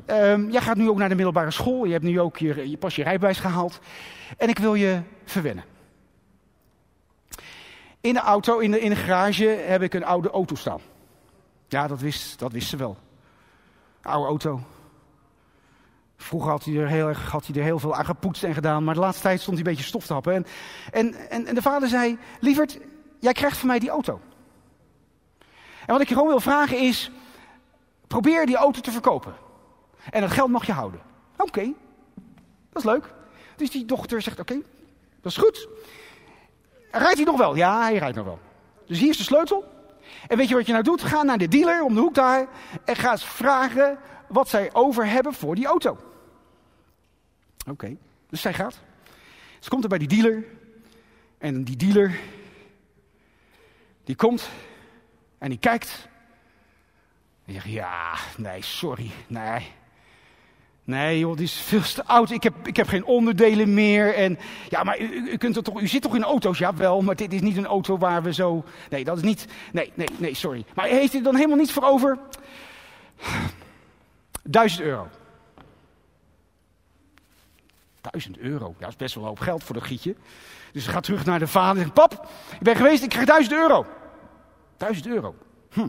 um, 0.06 0.50
jij 0.50 0.60
gaat 0.60 0.76
nu 0.76 0.88
ook 0.88 0.98
naar 0.98 1.08
de 1.08 1.14
middelbare 1.14 1.50
school. 1.50 1.84
Je 1.84 1.92
hebt 1.92 2.04
nu 2.04 2.20
ook 2.20 2.36
je, 2.36 2.70
je 2.70 2.76
pas 2.76 2.96
je 2.96 3.02
rijbewijs 3.02 3.38
gehaald. 3.38 3.80
En 4.36 4.48
ik 4.48 4.58
wil 4.58 4.74
je 4.74 5.00
verwennen. 5.24 5.64
In 8.04 8.14
de 8.14 8.20
auto, 8.20 8.58
in 8.58 8.70
de, 8.70 8.80
in 8.80 8.90
de 8.90 8.96
garage, 8.96 9.44
heb 9.44 9.82
ik 9.82 9.94
een 9.94 10.04
oude 10.04 10.30
auto 10.30 10.54
staan. 10.54 10.80
Ja, 11.68 11.86
dat 11.86 12.00
wist, 12.00 12.38
dat 12.38 12.52
wist 12.52 12.68
ze 12.68 12.76
wel. 12.76 12.96
Oude 14.02 14.26
auto. 14.26 14.60
Vroeger 16.16 16.50
had 16.50 16.64
hij, 16.64 16.74
er 16.74 16.88
heel 16.88 17.08
erg, 17.08 17.30
had 17.30 17.46
hij 17.46 17.56
er 17.56 17.62
heel 17.62 17.78
veel 17.78 17.94
aan 17.94 18.04
gepoetst 18.04 18.44
en 18.44 18.54
gedaan, 18.54 18.84
maar 18.84 18.94
de 18.94 19.00
laatste 19.00 19.22
tijd 19.22 19.40
stond 19.40 19.56
hij 19.56 19.66
een 19.66 19.72
beetje 19.72 19.88
stof 19.88 20.06
te 20.06 20.12
happen. 20.12 20.34
En, 20.34 20.46
en, 20.90 21.46
en, 21.46 21.54
de 21.54 21.62
vader 21.62 21.88
zei, 21.88 22.18
lieverd, 22.40 22.78
jij 23.18 23.32
krijgt 23.32 23.58
van 23.58 23.68
mij 23.68 23.78
die 23.78 23.90
auto. 23.90 24.20
En 25.86 25.92
wat 25.92 26.00
ik 26.00 26.08
je 26.08 26.14
gewoon 26.14 26.28
wil 26.28 26.40
vragen 26.40 26.78
is, 26.78 27.10
probeer 28.06 28.46
die 28.46 28.56
auto 28.56 28.80
te 28.80 28.90
verkopen. 28.90 29.34
En 30.10 30.20
dat 30.20 30.30
geld 30.30 30.50
mag 30.50 30.66
je 30.66 30.72
houden. 30.72 31.00
Oké, 31.36 31.72
dat 32.72 32.82
is 32.82 32.90
leuk. 32.90 33.12
Dus 33.56 33.70
die 33.70 33.84
dochter 33.84 34.22
zegt, 34.22 34.40
oké, 34.40 34.60
dat 35.20 35.32
is 35.32 35.36
goed. 35.36 35.68
Rijdt 36.96 37.16
hij 37.16 37.24
nog 37.24 37.36
wel? 37.36 37.54
Ja, 37.54 37.82
hij 37.82 37.96
rijdt 37.96 38.16
nog 38.16 38.24
wel. 38.24 38.38
Dus 38.86 38.98
hier 38.98 39.08
is 39.08 39.16
de 39.16 39.22
sleutel. 39.22 39.72
En 40.26 40.36
weet 40.36 40.48
je 40.48 40.54
wat 40.54 40.66
je 40.66 40.72
nou 40.72 40.84
doet? 40.84 41.02
Ga 41.02 41.22
naar 41.22 41.38
de 41.38 41.48
dealer 41.48 41.82
om 41.82 41.94
de 41.94 42.00
hoek 42.00 42.14
daar 42.14 42.46
en 42.84 42.96
ga 42.96 43.10
eens 43.10 43.24
vragen 43.24 43.98
wat 44.28 44.48
zij 44.48 44.74
over 44.74 45.06
hebben 45.06 45.34
voor 45.34 45.54
die 45.54 45.66
auto. 45.66 45.98
Oké, 47.70 47.96
dus 48.28 48.40
zij 48.40 48.54
gaat. 48.54 48.78
Ze 49.58 49.68
komt 49.68 49.82
er 49.82 49.88
bij 49.88 49.98
die 49.98 50.08
dealer. 50.08 50.44
En 51.38 51.64
die 51.64 51.76
dealer, 51.76 52.20
die 54.04 54.16
komt 54.16 54.48
en 55.38 55.48
die 55.48 55.58
kijkt. 55.58 56.08
En 57.44 57.52
zegt, 57.52 57.66
ja, 57.66 58.14
nee, 58.36 58.62
sorry, 58.62 59.10
nee. 59.26 59.72
Nee, 60.84 61.18
joh, 61.18 61.36
die 61.36 61.44
is 61.44 61.52
veel 61.52 61.82
te 61.82 62.04
oud. 62.04 62.30
Ik 62.30 62.42
heb, 62.42 62.66
ik 62.66 62.76
heb 62.76 62.88
geen 62.88 63.04
onderdelen 63.04 63.74
meer. 63.74 64.14
En 64.14 64.38
ja, 64.68 64.82
maar 64.82 65.00
u, 65.00 65.36
kunt 65.36 65.56
er 65.56 65.62
toch, 65.62 65.80
u 65.80 65.86
zit 65.86 66.02
toch 66.02 66.14
in 66.14 66.24
auto's? 66.24 66.58
Ja, 66.58 66.74
wel, 66.74 67.02
maar 67.02 67.16
dit 67.16 67.32
is 67.32 67.40
niet 67.40 67.56
een 67.56 67.66
auto 67.66 67.98
waar 67.98 68.22
we 68.22 68.32
zo. 68.32 68.64
Nee, 68.90 69.04
dat 69.04 69.16
is 69.16 69.22
niet. 69.22 69.46
Nee, 69.72 69.92
nee, 69.94 70.08
nee, 70.16 70.34
sorry. 70.34 70.64
Maar 70.74 70.86
heeft 70.86 71.14
u 71.14 71.22
dan 71.22 71.34
helemaal 71.34 71.56
niets 71.56 71.72
voor 71.72 71.82
over? 71.82 72.18
Duizend 74.42 74.82
euro. 74.82 75.08
Duizend 78.00 78.38
euro. 78.38 78.66
Ja, 78.66 78.74
dat 78.78 78.88
is 78.88 78.96
best 78.96 79.14
wel 79.14 79.22
een 79.22 79.28
hoop 79.28 79.40
geld 79.40 79.64
voor 79.64 79.74
dat 79.74 79.84
gietje. 79.84 80.14
Dus 80.72 80.84
ze 80.84 80.90
gaat 80.90 81.02
terug 81.02 81.24
naar 81.24 81.38
de 81.38 81.46
vader 81.46 81.76
en 81.76 81.82
zegt: 81.82 81.94
Pap, 81.94 82.28
ik 82.52 82.62
ben 82.62 82.76
geweest, 82.76 83.02
ik 83.02 83.08
krijg 83.08 83.26
duizend 83.26 83.54
euro. 83.54 83.86
Duizend 84.76 85.06
euro. 85.06 85.34
Hm. 85.72 85.88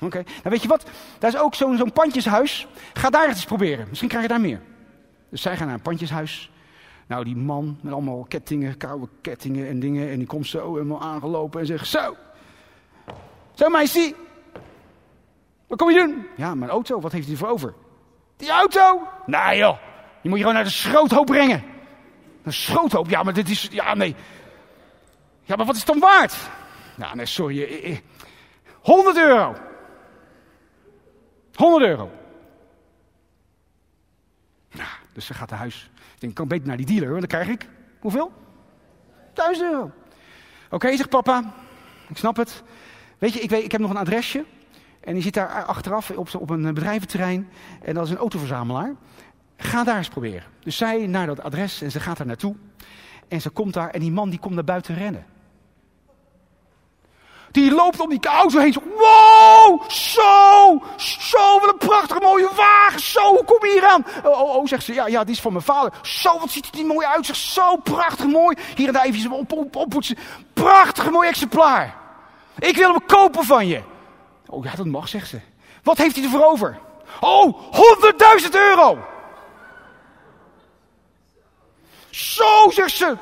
Oké, 0.00 0.22
nou 0.22 0.42
weet 0.42 0.62
je 0.62 0.68
wat? 0.68 0.84
Daar 1.18 1.34
is 1.34 1.40
ook 1.40 1.54
zo'n 1.54 1.92
pandjeshuis. 1.92 2.66
Ga 2.92 3.10
daar 3.10 3.28
eens 3.28 3.44
proberen. 3.44 3.86
Misschien 3.88 4.08
krijg 4.08 4.22
je 4.22 4.30
daar 4.30 4.40
meer. 4.40 4.60
Dus 5.28 5.42
zij 5.42 5.56
gaan 5.56 5.66
naar 5.66 5.76
een 5.76 5.82
pandjeshuis. 5.82 6.50
Nou, 7.06 7.24
die 7.24 7.36
man 7.36 7.78
met 7.80 7.92
allemaal 7.92 8.24
kettingen, 8.28 8.76
koude 8.76 9.08
kettingen 9.20 9.68
en 9.68 9.80
dingen. 9.80 10.10
En 10.10 10.18
die 10.18 10.26
komt 10.26 10.46
zo 10.46 10.72
helemaal 10.74 11.00
aangelopen 11.00 11.60
en 11.60 11.66
zegt: 11.66 11.86
Zo, 11.86 12.16
zo 13.54 13.68
meisje. 13.68 14.14
Wat 15.66 15.78
kom 15.78 15.90
je 15.90 15.98
doen? 15.98 16.26
Ja, 16.36 16.54
mijn 16.54 16.70
auto. 16.70 17.00
Wat 17.00 17.12
heeft 17.12 17.26
hij 17.26 17.36
voor 17.36 17.48
over? 17.48 17.74
Die 18.36 18.50
auto? 18.50 19.08
Nou 19.26 19.56
joh, 19.56 19.76
die 20.22 20.30
moet 20.30 20.38
je 20.38 20.44
gewoon 20.44 20.54
naar 20.54 20.64
de 20.64 20.70
schroothoop 20.70 21.26
brengen. 21.26 21.62
Een 22.42 22.52
schroothoop? 22.52 23.08
Ja, 23.10 23.22
maar 23.22 23.32
dit 23.32 23.50
is... 23.50 23.68
Ja, 23.70 23.94
nee. 23.94 24.14
Ja, 25.42 25.56
maar 25.56 25.66
wat 25.66 25.74
is 25.74 25.80
het 25.80 25.90
dan 25.90 26.00
waard? 26.00 26.36
Nou, 26.96 27.16
nee, 27.16 27.26
sorry. 27.26 28.02
100 28.80 29.16
euro. 29.16 29.56
100 31.58 31.84
euro. 31.84 32.10
Nou, 34.70 34.88
dus 35.12 35.26
ze 35.26 35.34
gaat 35.34 35.50
naar 35.50 35.58
huis. 35.58 35.90
Ik 35.94 36.20
denk, 36.20 36.32
ik 36.32 36.34
kan 36.34 36.48
beter 36.48 36.66
naar 36.66 36.76
die 36.76 36.86
dealer, 36.86 37.08
want 37.08 37.20
dan 37.20 37.40
krijg 37.40 37.48
ik... 37.48 37.68
Hoeveel? 38.00 38.32
1000 39.34 39.72
euro. 39.72 39.90
Oké, 40.70 40.96
zegt 40.96 41.08
papa. 41.08 41.54
Ik 42.08 42.16
snap 42.16 42.36
het. 42.36 42.62
Weet 43.18 43.32
je, 43.32 43.40
ik, 43.40 43.50
weet, 43.50 43.64
ik 43.64 43.72
heb 43.72 43.80
nog 43.80 43.90
een 43.90 43.96
adresje. 43.96 44.44
En 45.00 45.14
die 45.14 45.22
zit 45.22 45.34
daar 45.34 45.64
achteraf 45.64 46.10
op, 46.10 46.34
op 46.34 46.50
een 46.50 46.74
bedrijventerrein. 46.74 47.48
En 47.82 47.94
dat 47.94 48.04
is 48.04 48.10
een 48.10 48.16
autoverzamelaar. 48.16 48.94
Ga 49.56 49.84
daar 49.84 49.96
eens 49.96 50.08
proberen. 50.08 50.48
Dus 50.60 50.76
zij 50.76 51.06
naar 51.06 51.26
dat 51.26 51.42
adres 51.42 51.82
en 51.82 51.90
ze 51.90 52.00
gaat 52.00 52.16
daar 52.16 52.26
naartoe. 52.26 52.56
En 53.28 53.40
ze 53.40 53.50
komt 53.50 53.74
daar 53.74 53.90
en 53.90 54.00
die 54.00 54.12
man 54.12 54.30
die 54.30 54.38
komt 54.38 54.54
naar 54.54 54.64
buiten 54.64 54.94
rennen. 54.94 55.26
Die 57.50 57.70
loopt 57.70 58.00
om 58.00 58.08
die 58.08 58.26
auto 58.26 58.58
heen. 58.58 58.72
Zo, 58.72 58.80
wow, 58.96 59.90
zo, 59.90 60.82
zo, 60.96 61.60
wat 61.60 61.68
een 61.72 61.88
prachtige 61.88 62.20
mooie 62.20 62.48
wagen. 62.56 63.00
Zo, 63.00 63.20
hoe 63.20 63.44
kom 63.44 63.66
je 63.66 63.72
hier 63.72 63.86
aan? 63.86 64.06
Oh, 64.24 64.40
oh, 64.40 64.54
oh, 64.54 64.66
zegt 64.66 64.84
ze, 64.84 64.94
ja, 64.94 65.06
ja, 65.06 65.24
die 65.24 65.34
is 65.34 65.40
van 65.40 65.52
mijn 65.52 65.64
vader. 65.64 65.92
Zo, 66.02 66.38
wat 66.38 66.50
ziet 66.50 66.78
er 66.78 66.86
mooi 66.86 67.06
uit. 67.06 67.26
Zegt, 67.26 67.38
zo 67.38 67.76
prachtig 67.76 68.26
mooi. 68.26 68.56
Hier 68.76 68.86
en 68.86 68.92
daar 68.92 69.04
even 69.04 69.32
op, 69.32 69.52
op, 69.52 69.76
oppoetsen. 69.76 70.18
Prachtig 70.52 71.10
mooi 71.10 71.28
exemplaar. 71.28 71.96
Ik 72.58 72.76
wil 72.76 72.90
hem 72.90 73.06
kopen 73.06 73.44
van 73.44 73.66
je. 73.66 73.82
Oh 74.46 74.64
ja, 74.64 74.74
dat 74.76 74.86
mag, 74.86 75.08
zegt 75.08 75.28
ze. 75.28 75.40
Wat 75.82 75.98
heeft 75.98 76.14
hij 76.14 76.24
ervoor 76.24 76.44
over? 76.44 76.78
Oh, 77.20 77.62
100.000 78.42 78.50
euro. 78.50 78.98
Zo, 82.10 82.70
zegt 82.70 82.96
ze. 82.96 83.16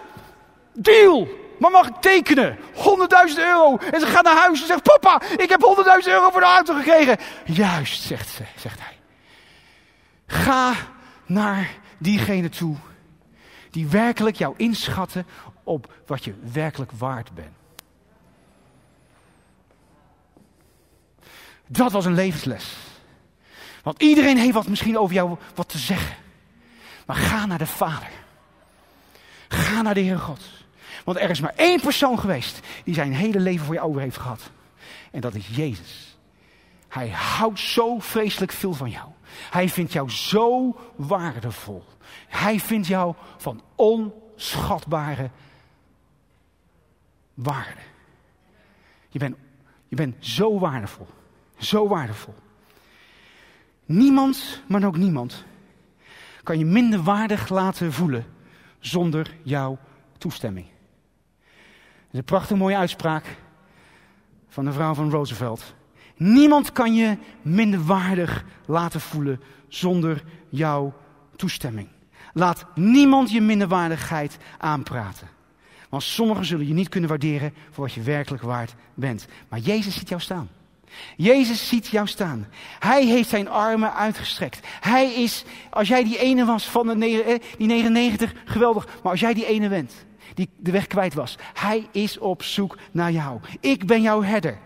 Deal. 0.73 1.29
Maar 1.59 1.71
mag 1.71 1.89
tekenen? 2.01 2.59
100.000 2.59 2.63
euro. 3.37 3.77
En 3.77 4.01
ze 4.01 4.07
gaat 4.07 4.25
naar 4.25 4.37
huis 4.37 4.61
en 4.61 4.67
zegt: 4.67 4.83
Papa, 4.83 5.23
ik 5.37 5.49
heb 5.49 5.61
100.000 6.05 6.09
euro 6.09 6.31
voor 6.31 6.41
de 6.41 6.47
auto 6.47 6.75
gekregen. 6.75 7.17
Juist, 7.45 8.03
zegt 8.03 8.29
ze, 8.29 8.43
zegt 8.57 8.79
hij. 8.81 8.97
Ga 10.27 10.75
naar 11.27 11.71
diegene 11.99 12.49
toe 12.49 12.77
die 13.71 13.89
werkelijk 13.89 14.37
jou 14.37 14.55
inschatten 14.57 15.27
op 15.65 15.93
wat 16.07 16.25
je 16.25 16.35
werkelijk 16.53 16.93
waard 16.93 17.35
bent. 17.35 17.55
Dat 21.67 21.93
was 21.93 22.05
een 22.05 22.15
levensles. 22.15 22.77
Want 23.83 24.03
iedereen 24.03 24.37
heeft 24.37 24.55
wat 24.55 24.69
misschien 24.69 24.99
over 24.99 25.15
jou 25.15 25.37
wat 25.55 25.69
te 25.69 25.79
zeggen. 25.79 26.17
Maar 27.07 27.17
ga 27.17 27.47
naar 27.47 27.59
de 27.59 27.67
Vader. 27.67 28.11
Ga 29.49 29.83
naar 29.83 29.95
de 29.95 30.01
Heer 30.01 30.19
God. 30.19 30.41
Want 31.07 31.19
er 31.19 31.31
is 31.31 31.41
maar 31.41 31.55
één 31.57 31.81
persoon 31.81 32.19
geweest 32.19 32.61
die 32.85 32.95
zijn 32.95 33.13
hele 33.13 33.41
leven 33.41 33.67
voor 33.67 33.75
je 33.75 33.81
over 33.81 34.01
heeft 34.01 34.17
gehad. 34.17 34.51
En 35.11 35.21
dat 35.21 35.35
is 35.35 35.47
Jezus. 35.47 36.17
Hij 36.89 37.09
houdt 37.09 37.59
zo 37.59 37.99
vreselijk 37.99 38.53
veel 38.53 38.73
van 38.73 38.91
jou. 38.91 39.09
Hij 39.51 39.69
vindt 39.69 39.93
jou 39.93 40.11
zo 40.11 40.77
waardevol. 40.97 41.85
Hij 42.29 42.61
vindt 42.61 42.87
jou 42.87 43.15
van 43.37 43.63
onschatbare 43.75 45.31
waarde. 47.35 47.81
Je 49.09 49.19
bent, 49.19 49.37
je 49.89 49.97
bent 49.97 50.27
zo 50.27 50.59
waardevol. 50.59 51.09
Zo 51.57 51.89
waardevol. 51.89 52.35
Niemand, 53.85 54.63
maar 54.69 54.85
ook 54.85 54.97
niemand, 54.97 55.45
kan 56.43 56.59
je 56.59 56.65
minder 56.65 57.03
waardig 57.03 57.49
laten 57.49 57.93
voelen 57.93 58.27
zonder 58.79 59.35
jouw 59.43 59.79
toestemming. 60.19 60.75
Is 62.11 62.19
een 62.19 62.25
prachtig 62.25 62.57
mooie 62.57 62.77
uitspraak 62.77 63.37
van 64.49 64.65
de 64.65 64.73
vrouw 64.73 64.95
van 64.95 65.11
Roosevelt. 65.11 65.75
Niemand 66.17 66.73
kan 66.73 66.95
je 66.95 67.17
minder 67.43 67.85
waardig 67.85 68.45
laten 68.67 69.01
voelen 69.01 69.41
zonder 69.69 70.25
jouw 70.49 70.95
toestemming. 71.37 71.89
Laat 72.33 72.67
niemand 72.75 73.31
je 73.31 73.41
minderwaardigheid 73.41 74.39
aanpraten. 74.59 75.29
Want 75.89 76.03
sommigen 76.03 76.45
zullen 76.45 76.67
je 76.67 76.75
niet 76.75 76.89
kunnen 76.89 77.09
waarderen 77.09 77.55
voor 77.71 77.85
wat 77.85 77.95
je 77.95 78.03
werkelijk 78.03 78.43
waard 78.43 78.75
bent. 78.95 79.27
Maar 79.49 79.59
Jezus 79.59 79.95
ziet 79.95 80.09
jou 80.09 80.21
staan. 80.21 80.49
Jezus 81.17 81.69
ziet 81.69 81.87
jou 81.87 82.07
staan. 82.07 82.47
Hij 82.79 83.07
heeft 83.07 83.29
zijn 83.29 83.49
armen 83.49 83.95
uitgestrekt. 83.95 84.67
Hij 84.81 85.13
is, 85.13 85.45
als 85.71 85.89
jij 85.89 86.05
die 86.05 86.19
ene 86.19 86.45
was 86.45 86.65
van 86.65 86.87
de, 86.87 87.23
eh, 87.23 87.41
die 87.59 87.67
99, 87.67 88.35
geweldig. 88.45 88.87
Maar 89.03 89.13
als 89.13 89.21
jij 89.21 89.35
die 89.35 89.47
ene 89.47 89.69
bent, 89.69 90.06
die 90.35 90.49
de 90.57 90.71
weg 90.71 90.87
kwijt 90.87 91.15
was. 91.15 91.39
Hij 91.55 91.87
is 91.93 92.19
op 92.19 92.43
zoek 92.43 92.79
naar 92.91 93.13
jou. 93.13 93.41
Ik 93.61 93.87
ben 93.87 94.03
jouw 94.03 94.23
herder. 94.23 94.59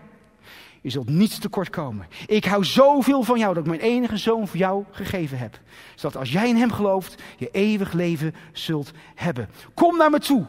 Je 0.81 0.89
zult 0.89 1.09
niets 1.09 1.39
tekort 1.39 1.69
komen. 1.69 2.07
Ik 2.25 2.45
hou 2.45 2.65
zoveel 2.65 3.23
van 3.23 3.39
jou 3.39 3.53
dat 3.53 3.63
ik 3.63 3.69
mijn 3.69 3.81
enige 3.81 4.17
zoon 4.17 4.47
voor 4.47 4.57
jou 4.57 4.83
gegeven 4.91 5.37
heb. 5.37 5.59
Zodat 5.95 6.17
als 6.17 6.31
jij 6.31 6.49
in 6.49 6.55
hem 6.55 6.71
gelooft, 6.71 7.21
je 7.37 7.49
eeuwig 7.51 7.93
leven 7.93 8.35
zult 8.51 8.91
hebben. 9.15 9.49
Kom 9.73 9.97
naar 9.97 10.09
me 10.09 10.19
toe. 10.19 10.45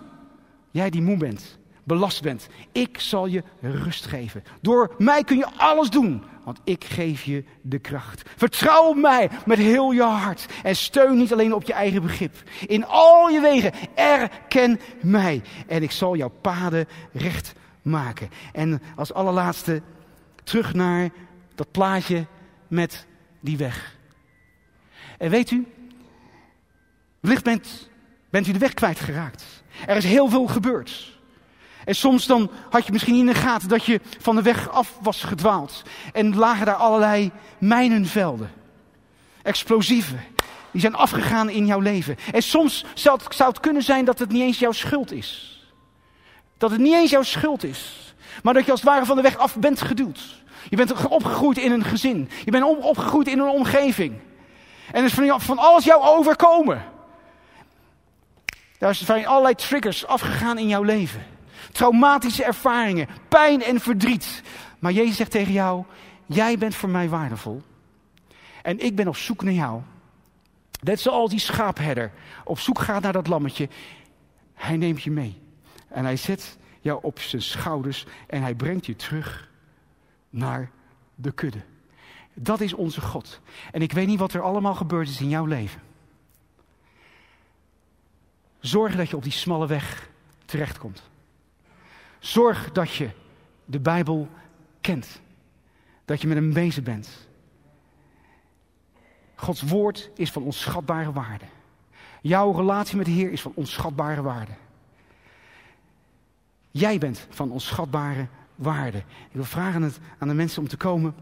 Jij 0.70 0.90
die 0.90 1.02
moe 1.02 1.16
bent 1.16 1.60
belast 1.84 2.22
bent. 2.22 2.48
Ik 2.72 3.00
zal 3.00 3.26
je 3.26 3.42
rust 3.60 4.06
geven. 4.06 4.44
Door 4.60 4.94
mij 4.98 5.24
kun 5.24 5.36
je 5.36 5.48
alles 5.56 5.90
doen, 5.90 6.22
want 6.44 6.60
ik 6.64 6.84
geef 6.84 7.24
je 7.24 7.44
de 7.62 7.78
kracht. 7.78 8.30
Vertrouw 8.36 8.88
op 8.88 8.96
mij 8.96 9.30
met 9.46 9.58
heel 9.58 9.90
je 9.90 10.02
hart 10.02 10.46
en 10.62 10.76
steun 10.76 11.16
niet 11.16 11.32
alleen 11.32 11.54
op 11.54 11.62
je 11.62 11.72
eigen 11.72 12.02
begrip. 12.02 12.42
In 12.66 12.86
al 12.86 13.28
je 13.28 13.40
wegen 13.40 13.72
erken 13.94 14.80
mij 15.02 15.42
en 15.66 15.82
ik 15.82 15.90
zal 15.90 16.16
jouw 16.16 16.32
paden 16.40 16.86
recht 17.12 17.52
maken. 17.82 18.30
En 18.52 18.82
als 18.96 19.12
allerlaatste 19.12 19.82
terug 20.44 20.74
naar 20.74 21.10
dat 21.54 21.70
plaatje 21.70 22.26
met 22.68 23.06
die 23.40 23.56
weg. 23.56 23.96
En 25.18 25.30
weet 25.30 25.50
u, 25.50 25.66
wellicht 27.20 27.44
bent, 27.44 27.90
bent 28.30 28.46
u 28.46 28.52
de 28.52 28.58
weg 28.58 28.74
kwijtgeraakt. 28.74 29.44
Er 29.86 29.96
is 29.96 30.04
heel 30.04 30.28
veel 30.28 30.46
gebeurd. 30.46 31.20
En 31.84 31.94
soms 31.94 32.26
dan 32.26 32.50
had 32.70 32.86
je 32.86 32.92
misschien 32.92 33.14
in 33.14 33.26
de 33.26 33.34
gaten 33.34 33.68
dat 33.68 33.84
je 33.84 34.00
van 34.18 34.36
de 34.36 34.42
weg 34.42 34.70
af 34.70 34.96
was 35.00 35.22
gedwaald. 35.22 35.82
En 36.12 36.36
lagen 36.36 36.66
daar 36.66 36.74
allerlei 36.74 37.30
mijnenvelden. 37.58 38.50
Explosieven. 39.42 40.20
Die 40.70 40.80
zijn 40.80 40.94
afgegaan 40.94 41.48
in 41.48 41.66
jouw 41.66 41.80
leven. 41.80 42.16
En 42.32 42.42
soms 42.42 42.84
zou 42.94 43.18
het, 43.22 43.34
zou 43.34 43.48
het 43.48 43.60
kunnen 43.60 43.82
zijn 43.82 44.04
dat 44.04 44.18
het 44.18 44.28
niet 44.28 44.42
eens 44.42 44.58
jouw 44.58 44.72
schuld 44.72 45.12
is. 45.12 45.60
Dat 46.58 46.70
het 46.70 46.80
niet 46.80 46.94
eens 46.94 47.10
jouw 47.10 47.22
schuld 47.22 47.64
is. 47.64 48.14
Maar 48.42 48.54
dat 48.54 48.64
je 48.64 48.70
als 48.70 48.80
het 48.80 48.88
ware 48.88 49.04
van 49.04 49.16
de 49.16 49.22
weg 49.22 49.36
af 49.36 49.56
bent 49.56 49.82
geduwd. 49.82 50.42
Je 50.68 50.76
bent 50.76 51.06
opgegroeid 51.06 51.58
in 51.58 51.72
een 51.72 51.84
gezin. 51.84 52.30
Je 52.44 52.50
bent 52.50 52.64
opgegroeid 52.64 53.28
in 53.28 53.38
een 53.38 53.48
omgeving. 53.48 54.20
En 54.92 55.04
is 55.04 55.12
van, 55.12 55.40
van 55.40 55.58
alles 55.58 55.84
jou 55.84 56.02
overkomen. 56.02 56.84
Daar 58.78 58.94
zijn 58.94 59.26
allerlei 59.26 59.54
triggers 59.54 60.06
afgegaan 60.06 60.58
in 60.58 60.68
jouw 60.68 60.82
leven. 60.82 61.31
Traumatische 61.72 62.44
ervaringen, 62.44 63.08
pijn 63.28 63.62
en 63.62 63.80
verdriet. 63.80 64.42
Maar 64.78 64.92
Jezus 64.92 65.16
zegt 65.16 65.30
tegen 65.30 65.52
jou, 65.52 65.84
jij 66.26 66.58
bent 66.58 66.74
voor 66.74 66.88
mij 66.88 67.08
waardevol. 67.08 67.62
En 68.62 68.78
ik 68.78 68.96
ben 68.96 69.08
op 69.08 69.16
zoek 69.16 69.42
naar 69.42 69.52
jou. 69.52 69.80
Net 70.80 71.00
zoals 71.00 71.30
die 71.30 71.38
schaapherder 71.38 72.12
op 72.44 72.58
zoek 72.58 72.78
gaat 72.78 73.02
naar 73.02 73.12
dat 73.12 73.26
lammetje. 73.26 73.68
Hij 74.54 74.76
neemt 74.76 75.02
je 75.02 75.10
mee. 75.10 75.40
En 75.88 76.04
hij 76.04 76.16
zet 76.16 76.58
jou 76.80 76.98
op 77.02 77.20
zijn 77.20 77.42
schouders 77.42 78.06
en 78.26 78.42
hij 78.42 78.54
brengt 78.54 78.86
je 78.86 78.96
terug 78.96 79.50
naar 80.30 80.70
de 81.14 81.32
kudde. 81.32 81.62
Dat 82.34 82.60
is 82.60 82.72
onze 82.72 83.00
God. 83.00 83.40
En 83.72 83.82
ik 83.82 83.92
weet 83.92 84.06
niet 84.06 84.18
wat 84.18 84.32
er 84.32 84.42
allemaal 84.42 84.74
gebeurd 84.74 85.08
is 85.08 85.20
in 85.20 85.28
jouw 85.28 85.44
leven. 85.44 85.80
Zorg 88.60 88.96
dat 88.96 89.08
je 89.08 89.16
op 89.16 89.22
die 89.22 89.32
smalle 89.32 89.66
weg 89.66 90.08
terechtkomt. 90.44 91.10
Zorg 92.22 92.72
dat 92.72 92.92
je 92.92 93.10
de 93.64 93.80
Bijbel 93.80 94.28
kent. 94.80 95.20
Dat 96.04 96.20
je 96.20 96.26
met 96.26 96.36
hem 96.36 96.52
bezig 96.52 96.82
bent. 96.82 97.28
Gods 99.34 99.62
woord 99.62 100.10
is 100.14 100.30
van 100.30 100.42
onschatbare 100.42 101.12
waarde. 101.12 101.44
Jouw 102.20 102.52
relatie 102.52 102.96
met 102.96 103.06
de 103.06 103.12
Heer 103.12 103.32
is 103.32 103.40
van 103.40 103.52
onschatbare 103.54 104.22
waarde. 104.22 104.52
Jij 106.70 106.98
bent 106.98 107.26
van 107.30 107.50
onschatbare 107.50 108.26
waarde. 108.54 108.98
Ik 108.98 109.32
wil 109.32 109.44
vragen 109.44 109.82
het 109.82 109.98
aan 110.18 110.28
de 110.28 110.34
mensen 110.34 110.62
om 110.62 110.68
te 110.68 110.76
komen, 110.76 111.14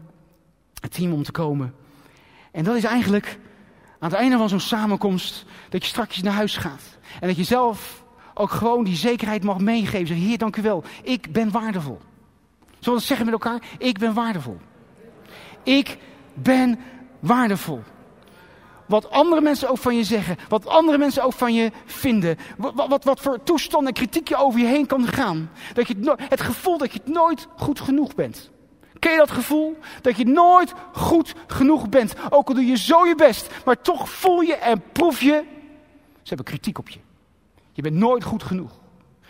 het 0.79 0.93
team 0.93 1.13
om 1.13 1.23
te 1.23 1.31
komen. 1.31 1.75
En 2.51 2.63
dat 2.63 2.75
is 2.75 2.83
eigenlijk 2.83 3.39
aan 3.99 4.09
het 4.09 4.19
einde 4.19 4.37
van 4.37 4.49
zo'n 4.49 4.59
samenkomst 4.59 5.45
dat 5.69 5.81
je 5.81 5.89
straks 5.89 6.21
naar 6.21 6.33
huis 6.33 6.57
gaat. 6.57 6.97
En 7.19 7.27
dat 7.27 7.37
je 7.37 7.43
zelf 7.43 8.00
ook 8.33 8.51
gewoon 8.51 8.83
die 8.83 8.95
zekerheid 8.95 9.43
mag 9.43 9.59
meegeven. 9.59 10.07
Zeg, 10.07 10.17
Heer, 10.17 10.37
dank 10.37 10.55
u 10.55 10.61
wel. 10.61 10.83
Ik 11.03 11.31
ben 11.31 11.51
waardevol. 11.51 11.99
Zullen 12.79 12.99
we 12.99 13.05
zeggen 13.05 13.25
met 13.25 13.33
elkaar? 13.33 13.61
Ik 13.77 13.99
ben 13.99 14.13
waardevol. 14.13 14.57
Ik 15.63 15.97
ben 16.33 16.79
waardevol. 17.19 17.81
Wat 18.85 19.11
andere 19.11 19.41
mensen 19.41 19.69
ook 19.69 19.77
van 19.77 19.95
je 19.95 20.03
zeggen. 20.03 20.37
Wat 20.47 20.67
andere 20.67 20.97
mensen 20.97 21.23
ook 21.23 21.33
van 21.33 21.53
je 21.53 21.71
vinden. 21.85 22.37
Wat, 22.57 22.73
wat, 22.87 23.03
wat 23.03 23.19
voor 23.19 23.43
toestand 23.43 23.87
en 23.87 23.93
kritiek 23.93 24.27
je 24.27 24.35
over 24.35 24.59
je 24.59 24.65
heen 24.65 24.85
kan 24.85 25.07
gaan. 25.07 25.51
Dat 25.73 25.87
je 25.87 25.95
het, 25.99 26.19
het 26.29 26.41
gevoel 26.41 26.77
dat 26.77 26.93
je 26.93 26.99
het 27.03 27.13
nooit 27.13 27.47
goed 27.55 27.79
genoeg 27.79 28.15
bent. 28.15 28.49
Ken 28.99 29.11
je 29.11 29.17
dat 29.17 29.31
gevoel? 29.31 29.77
Dat 30.01 30.17
je 30.17 30.25
nooit 30.25 30.73
goed 30.93 31.33
genoeg 31.47 31.89
bent. 31.89 32.13
Ook 32.29 32.47
al 32.47 32.53
doe 32.53 32.65
je 32.65 32.77
zo 32.77 33.05
je 33.05 33.15
best. 33.15 33.49
Maar 33.65 33.81
toch 33.81 34.09
voel 34.09 34.41
je 34.41 34.55
en 34.55 34.83
proef 34.91 35.21
je. 35.21 35.43
Ze 36.21 36.27
hebben 36.27 36.45
kritiek 36.45 36.77
op 36.77 36.89
je. 36.89 36.99
Je 37.71 37.81
bent 37.81 37.95
nooit 37.95 38.23
goed 38.23 38.43
genoeg. 38.43 38.71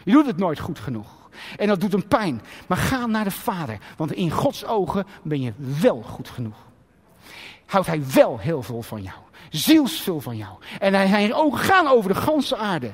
Je 0.04 0.12
doet 0.12 0.26
het 0.26 0.38
nooit 0.38 0.60
goed 0.60 0.80
genoeg. 0.80 1.30
En 1.58 1.68
dat 1.68 1.82
doet 1.82 1.94
een 1.94 2.08
pijn. 2.08 2.42
Maar 2.68 2.78
ga 2.78 3.06
naar 3.06 3.24
de 3.24 3.32
Vader. 3.32 3.78
Want 3.98 4.12
in 4.12 4.32
Gods 4.32 4.66
ogen 4.66 5.06
ben 5.24 5.42
je 5.42 5.54
wel 5.58 6.02
goed 6.02 6.30
genoeg. 6.30 6.58
Houdt 7.66 7.88
Hij 7.88 8.02
wel 8.14 8.40
heel 8.40 8.64
veel 8.64 8.82
van 8.82 9.02
jou 9.02 9.18
zielsveel 9.52 10.22
van 10.22 10.38
jou. 10.38 10.52
En 10.80 10.94
hij 10.94 11.34
ogen 11.34 11.60
gaan 11.60 11.88
over 11.88 12.14
de 12.14 12.20
ganse 12.20 12.58
aarde. 12.58 12.92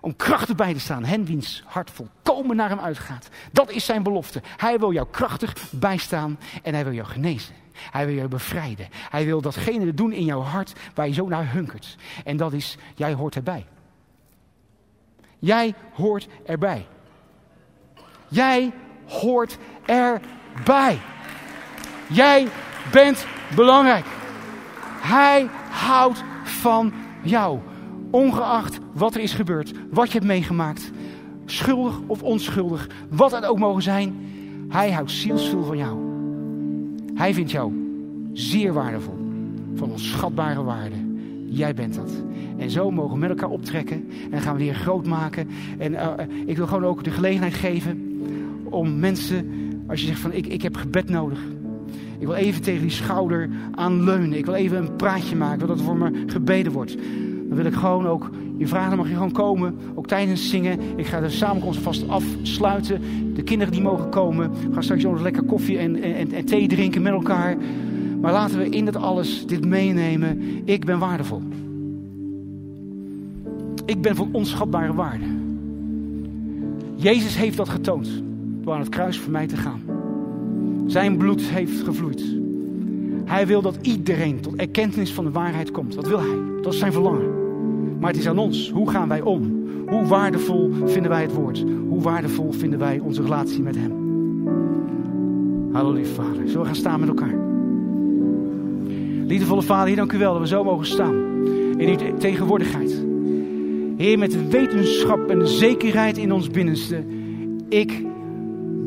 Om 0.00 0.16
krachtig 0.16 0.56
bij 0.56 0.72
te 0.72 0.80
staan. 0.80 1.04
Hen 1.04 1.24
wiens 1.24 1.62
hart 1.66 1.90
volkomen 1.90 2.56
naar 2.56 2.68
hem 2.68 2.78
uitgaat. 2.78 3.28
Dat 3.52 3.70
is 3.70 3.84
zijn 3.84 4.02
belofte. 4.02 4.42
Hij 4.56 4.78
wil 4.78 4.92
jou 4.92 5.06
krachtig 5.10 5.70
bijstaan 5.70 6.38
en 6.62 6.74
hij 6.74 6.84
wil 6.84 6.92
jou 6.92 7.08
genezen. 7.08 7.54
Hij 7.90 8.06
wil 8.06 8.14
jou 8.14 8.28
bevrijden. 8.28 8.88
Hij 9.10 9.24
wil 9.24 9.40
datgene 9.40 9.94
doen 9.94 10.12
in 10.12 10.24
jouw 10.24 10.40
hart 10.40 10.72
waar 10.94 11.06
je 11.06 11.14
zo 11.14 11.28
naar 11.28 11.52
hunkert. 11.52 11.96
En 12.24 12.36
dat 12.36 12.52
is, 12.52 12.76
jij 12.94 13.14
hoort 13.14 13.36
erbij. 13.36 13.66
Jij 15.38 15.74
hoort 15.92 16.28
erbij. 16.44 16.86
Jij 18.28 18.72
hoort 19.06 19.58
erbij. 19.86 20.98
Jij 22.08 22.48
bent 22.92 23.26
belangrijk. 23.54 24.04
Hij 25.00 25.48
houdt 25.70 26.24
van 26.42 26.92
jou. 27.22 27.58
Ongeacht 28.10 28.78
wat 28.92 29.14
er 29.14 29.20
is 29.20 29.32
gebeurd, 29.32 29.72
wat 29.90 30.06
je 30.06 30.12
hebt 30.12 30.24
meegemaakt. 30.24 30.90
Schuldig 31.44 32.00
of 32.06 32.22
onschuldig, 32.22 32.88
wat 33.08 33.30
het 33.30 33.44
ook 33.44 33.58
mogen 33.58 33.82
zijn. 33.82 34.16
Hij 34.68 34.92
houdt 34.92 35.10
zielsveel 35.10 35.64
van 35.64 35.76
jou. 35.76 35.98
Hij 37.14 37.34
vindt 37.34 37.50
jou 37.50 37.72
zeer 38.32 38.72
waardevol. 38.72 39.18
Van 39.74 39.90
onschatbare 39.90 40.62
waarde. 40.62 41.05
Jij 41.56 41.74
bent 41.74 41.94
dat. 41.94 42.10
En 42.56 42.70
zo 42.70 42.90
mogen 42.90 43.12
we 43.12 43.18
met 43.18 43.28
elkaar 43.28 43.50
optrekken. 43.50 44.08
En 44.30 44.40
gaan 44.40 44.56
we 44.56 44.64
weer 44.64 44.74
groot 44.74 45.06
maken. 45.06 45.48
En 45.78 45.92
uh, 45.92 46.12
ik 46.46 46.56
wil 46.56 46.66
gewoon 46.66 46.84
ook 46.84 47.04
de 47.04 47.10
gelegenheid 47.10 47.54
geven 47.54 48.20
om 48.64 48.98
mensen, 48.98 49.50
als 49.86 50.00
je 50.00 50.06
zegt 50.06 50.20
van 50.20 50.32
ik, 50.32 50.46
ik 50.46 50.62
heb 50.62 50.76
gebed 50.76 51.08
nodig. 51.08 51.38
Ik 52.18 52.26
wil 52.26 52.34
even 52.34 52.62
tegen 52.62 52.82
die 52.82 52.90
schouder 52.90 53.48
aanleunen. 53.74 54.32
Ik 54.32 54.44
wil 54.44 54.54
even 54.54 54.78
een 54.78 54.96
praatje 54.96 55.36
maken, 55.36 55.66
dat 55.66 55.78
er 55.78 55.84
voor 55.84 55.96
me 55.96 56.24
gebeden 56.26 56.72
wordt. 56.72 56.96
Dan 57.48 57.56
wil 57.56 57.64
ik 57.64 57.74
gewoon 57.74 58.06
ook 58.06 58.30
je 58.58 58.66
vragen, 58.66 58.88
dan 58.88 58.98
mag 58.98 59.08
je 59.08 59.14
gewoon 59.14 59.32
komen. 59.32 59.74
Ook 59.94 60.06
tijdens 60.06 60.50
zingen. 60.50 60.78
Ik 60.96 61.06
ga 61.06 61.20
de 61.20 61.30
samenkomst 61.30 61.80
vast 61.80 62.08
afsluiten. 62.08 63.00
De 63.34 63.42
kinderen 63.42 63.72
die 63.72 63.82
mogen 63.82 64.08
komen. 64.08 64.50
Gaan 64.72 64.82
straks 64.82 65.04
lekker 65.22 65.42
koffie 65.42 65.78
en, 65.78 66.02
en, 66.02 66.32
en 66.32 66.44
thee 66.44 66.68
drinken 66.68 67.02
met 67.02 67.12
elkaar. 67.12 67.56
Maar 68.20 68.32
laten 68.32 68.58
we 68.58 68.68
in 68.68 68.84
dat 68.84 68.96
alles 68.96 69.46
dit 69.46 69.64
meenemen. 69.64 70.40
Ik 70.64 70.84
ben 70.84 70.98
waardevol. 70.98 71.42
Ik 73.84 74.00
ben 74.00 74.16
van 74.16 74.28
onschatbare 74.32 74.94
waarde. 74.94 75.24
Jezus 76.94 77.36
heeft 77.36 77.56
dat 77.56 77.68
getoond. 77.68 78.22
Door 78.60 78.74
aan 78.74 78.80
het 78.80 78.88
kruis 78.88 79.18
voor 79.18 79.32
mij 79.32 79.46
te 79.46 79.56
gaan. 79.56 79.80
Zijn 80.86 81.16
bloed 81.16 81.42
heeft 81.42 81.80
gevloeid. 81.80 82.24
Hij 83.24 83.46
wil 83.46 83.62
dat 83.62 83.78
iedereen 83.80 84.40
tot 84.40 84.54
erkentenis 84.54 85.12
van 85.12 85.24
de 85.24 85.30
waarheid 85.30 85.70
komt. 85.70 85.94
Dat 85.94 86.08
wil 86.08 86.20
hij. 86.20 86.62
Dat 86.62 86.72
is 86.72 86.78
zijn 86.78 86.92
verlangen. 86.92 87.44
Maar 87.98 88.10
het 88.10 88.18
is 88.20 88.28
aan 88.28 88.38
ons. 88.38 88.70
Hoe 88.70 88.90
gaan 88.90 89.08
wij 89.08 89.20
om? 89.20 89.64
Hoe 89.88 90.06
waardevol 90.06 90.72
vinden 90.84 91.10
wij 91.10 91.22
het 91.22 91.34
woord? 91.34 91.64
Hoe 91.88 92.00
waardevol 92.00 92.52
vinden 92.52 92.78
wij 92.78 92.98
onze 92.98 93.22
relatie 93.22 93.62
met 93.62 93.76
hem? 93.76 93.92
Halleluja, 95.72 96.06
Vader. 96.06 96.42
Zullen 96.46 96.60
we 96.60 96.66
gaan 96.66 96.74
staan 96.74 97.00
met 97.00 97.08
elkaar? 97.08 97.55
Liefdevolle 99.26 99.62
Vader, 99.62 99.86
hier 99.86 99.96
dank 99.96 100.12
u 100.12 100.18
wel 100.18 100.32
dat 100.32 100.42
we 100.42 100.48
zo 100.48 100.64
mogen 100.64 100.86
staan. 100.86 101.14
In 101.76 101.88
uw 101.88 102.16
tegenwoordigheid. 102.18 103.04
Heer, 103.96 104.18
met 104.18 104.48
wetenschap 104.50 105.30
en 105.30 105.48
zekerheid 105.48 106.18
in 106.18 106.32
ons 106.32 106.50
binnenste. 106.50 107.04
Ik 107.68 108.04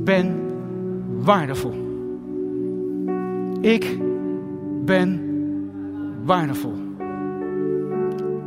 ben 0.04 0.40
waardevol. 1.20 1.74
Ik 3.62 3.98
ben 4.86 5.22
waardevol. 6.26 6.74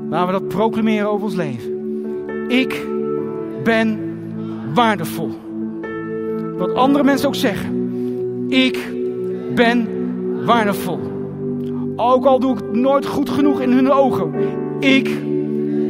Laten 0.09 0.27
we 0.27 0.41
dat 0.41 0.49
proclameren 0.49 1.11
over 1.11 1.25
ons 1.25 1.35
leven. 1.35 1.71
Ik 2.51 2.87
ben 3.65 3.99
waardevol. 4.75 5.31
Wat 6.59 6.75
andere 6.75 7.05
mensen 7.05 7.29
ook 7.29 7.35
zeggen. 7.35 7.71
Ik 8.49 8.79
ben 9.55 9.89
waardevol. 10.45 11.12
Ook 11.97 12.25
al 12.25 12.39
doe 12.39 12.53
ik 12.53 12.59
het 12.59 12.73
nooit 12.73 13.07
goed 13.07 13.31
genoeg 13.31 13.61
in 13.61 13.71
hun 13.71 13.91
ogen. 13.91 14.33
Ik 14.81 15.11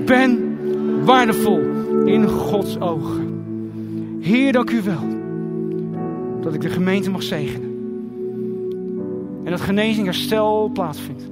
ben 0.06 0.56
waardevol 1.04 1.60
in 2.04 2.28
Gods 2.28 2.80
ogen. 2.80 3.30
Heer, 4.20 4.52
dank 4.52 4.70
u 4.70 4.82
wel 4.82 5.20
dat 6.40 6.54
ik 6.54 6.60
de 6.60 6.68
gemeente 6.68 7.10
mag 7.10 7.22
zegenen. 7.22 7.70
En 9.44 9.50
dat 9.50 9.60
genezing, 9.60 10.04
herstel 10.06 10.70
plaatsvindt. 10.72 11.30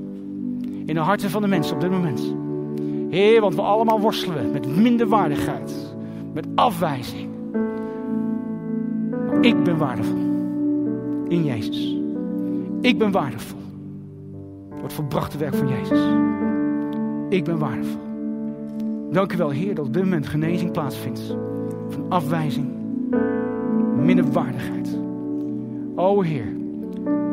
In 0.86 0.94
de 0.94 1.00
harten 1.00 1.30
van 1.30 1.42
de 1.42 1.48
mensen 1.48 1.74
op 1.74 1.80
dit 1.80 1.90
moment. 1.90 2.34
Heer, 3.10 3.40
want 3.40 3.54
we 3.54 3.62
allemaal 3.62 4.00
worstelen 4.00 4.50
met 4.52 4.76
minderwaardigheid. 4.76 5.94
Met 6.32 6.46
afwijzing. 6.54 7.28
Ik 9.40 9.62
ben 9.62 9.76
waardevol. 9.76 10.18
In 11.28 11.44
Jezus. 11.44 11.96
Ik 12.80 12.98
ben 12.98 13.10
waardevol. 13.10 13.59
Door 14.81 14.89
het 14.89 14.99
volbrachte 14.99 15.39
werk 15.39 15.55
van 15.55 15.68
Jezus. 15.68 16.01
Ik 17.28 17.45
ben 17.45 17.59
waardevol. 17.59 18.01
Dank 19.11 19.33
u 19.33 19.37
wel, 19.37 19.51
Heer, 19.51 19.74
dat 19.74 19.87
op 19.87 19.93
dit 19.93 20.03
moment 20.03 20.26
genezing 20.26 20.70
plaatsvindt. 20.70 21.37
Van 21.89 22.05
afwijzing. 22.09 22.66
Minderwaardigheid. 23.97 24.99
O 25.95 26.20
Heer. 26.22 26.47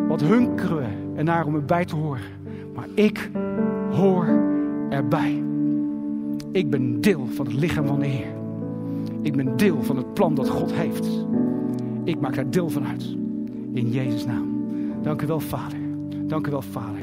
Wat 0.08 0.22
hunkeren 0.22 0.78
we 0.78 0.86
ernaar 1.16 1.46
om 1.46 1.56
erbij 1.56 1.86
te 1.86 1.96
horen. 1.96 2.22
Maar 2.76 2.88
ik 2.94 3.30
hoor 3.92 4.26
erbij. 4.90 5.44
Ik 6.52 6.70
ben 6.70 7.02
deel 7.02 7.28
van 7.28 7.46
het 7.46 7.56
lichaam 7.56 7.86
van 7.86 8.00
de 8.00 8.06
Heer. 8.06 8.34
Ik 9.22 9.36
ben 9.36 9.58
deel 9.58 9.84
van 9.84 9.98
het 9.98 10.14
plan 10.14 10.36
dat 10.36 10.50
God 10.50 10.74
heeft. 10.74 11.26
Ik 12.04 12.20
maak 12.20 12.36
daar 12.36 12.50
deel 12.50 12.70
van 12.70 12.86
uit. 12.86 13.16
In 13.74 13.90
Jezus' 13.90 14.26
naam. 14.26 14.48
Dank 15.02 15.22
u 15.22 15.28
wel, 15.28 15.40
Vader. 15.40 15.80
Dank 16.26 16.48
u 16.48 16.52
wel, 16.52 16.62
Vader. 16.62 16.96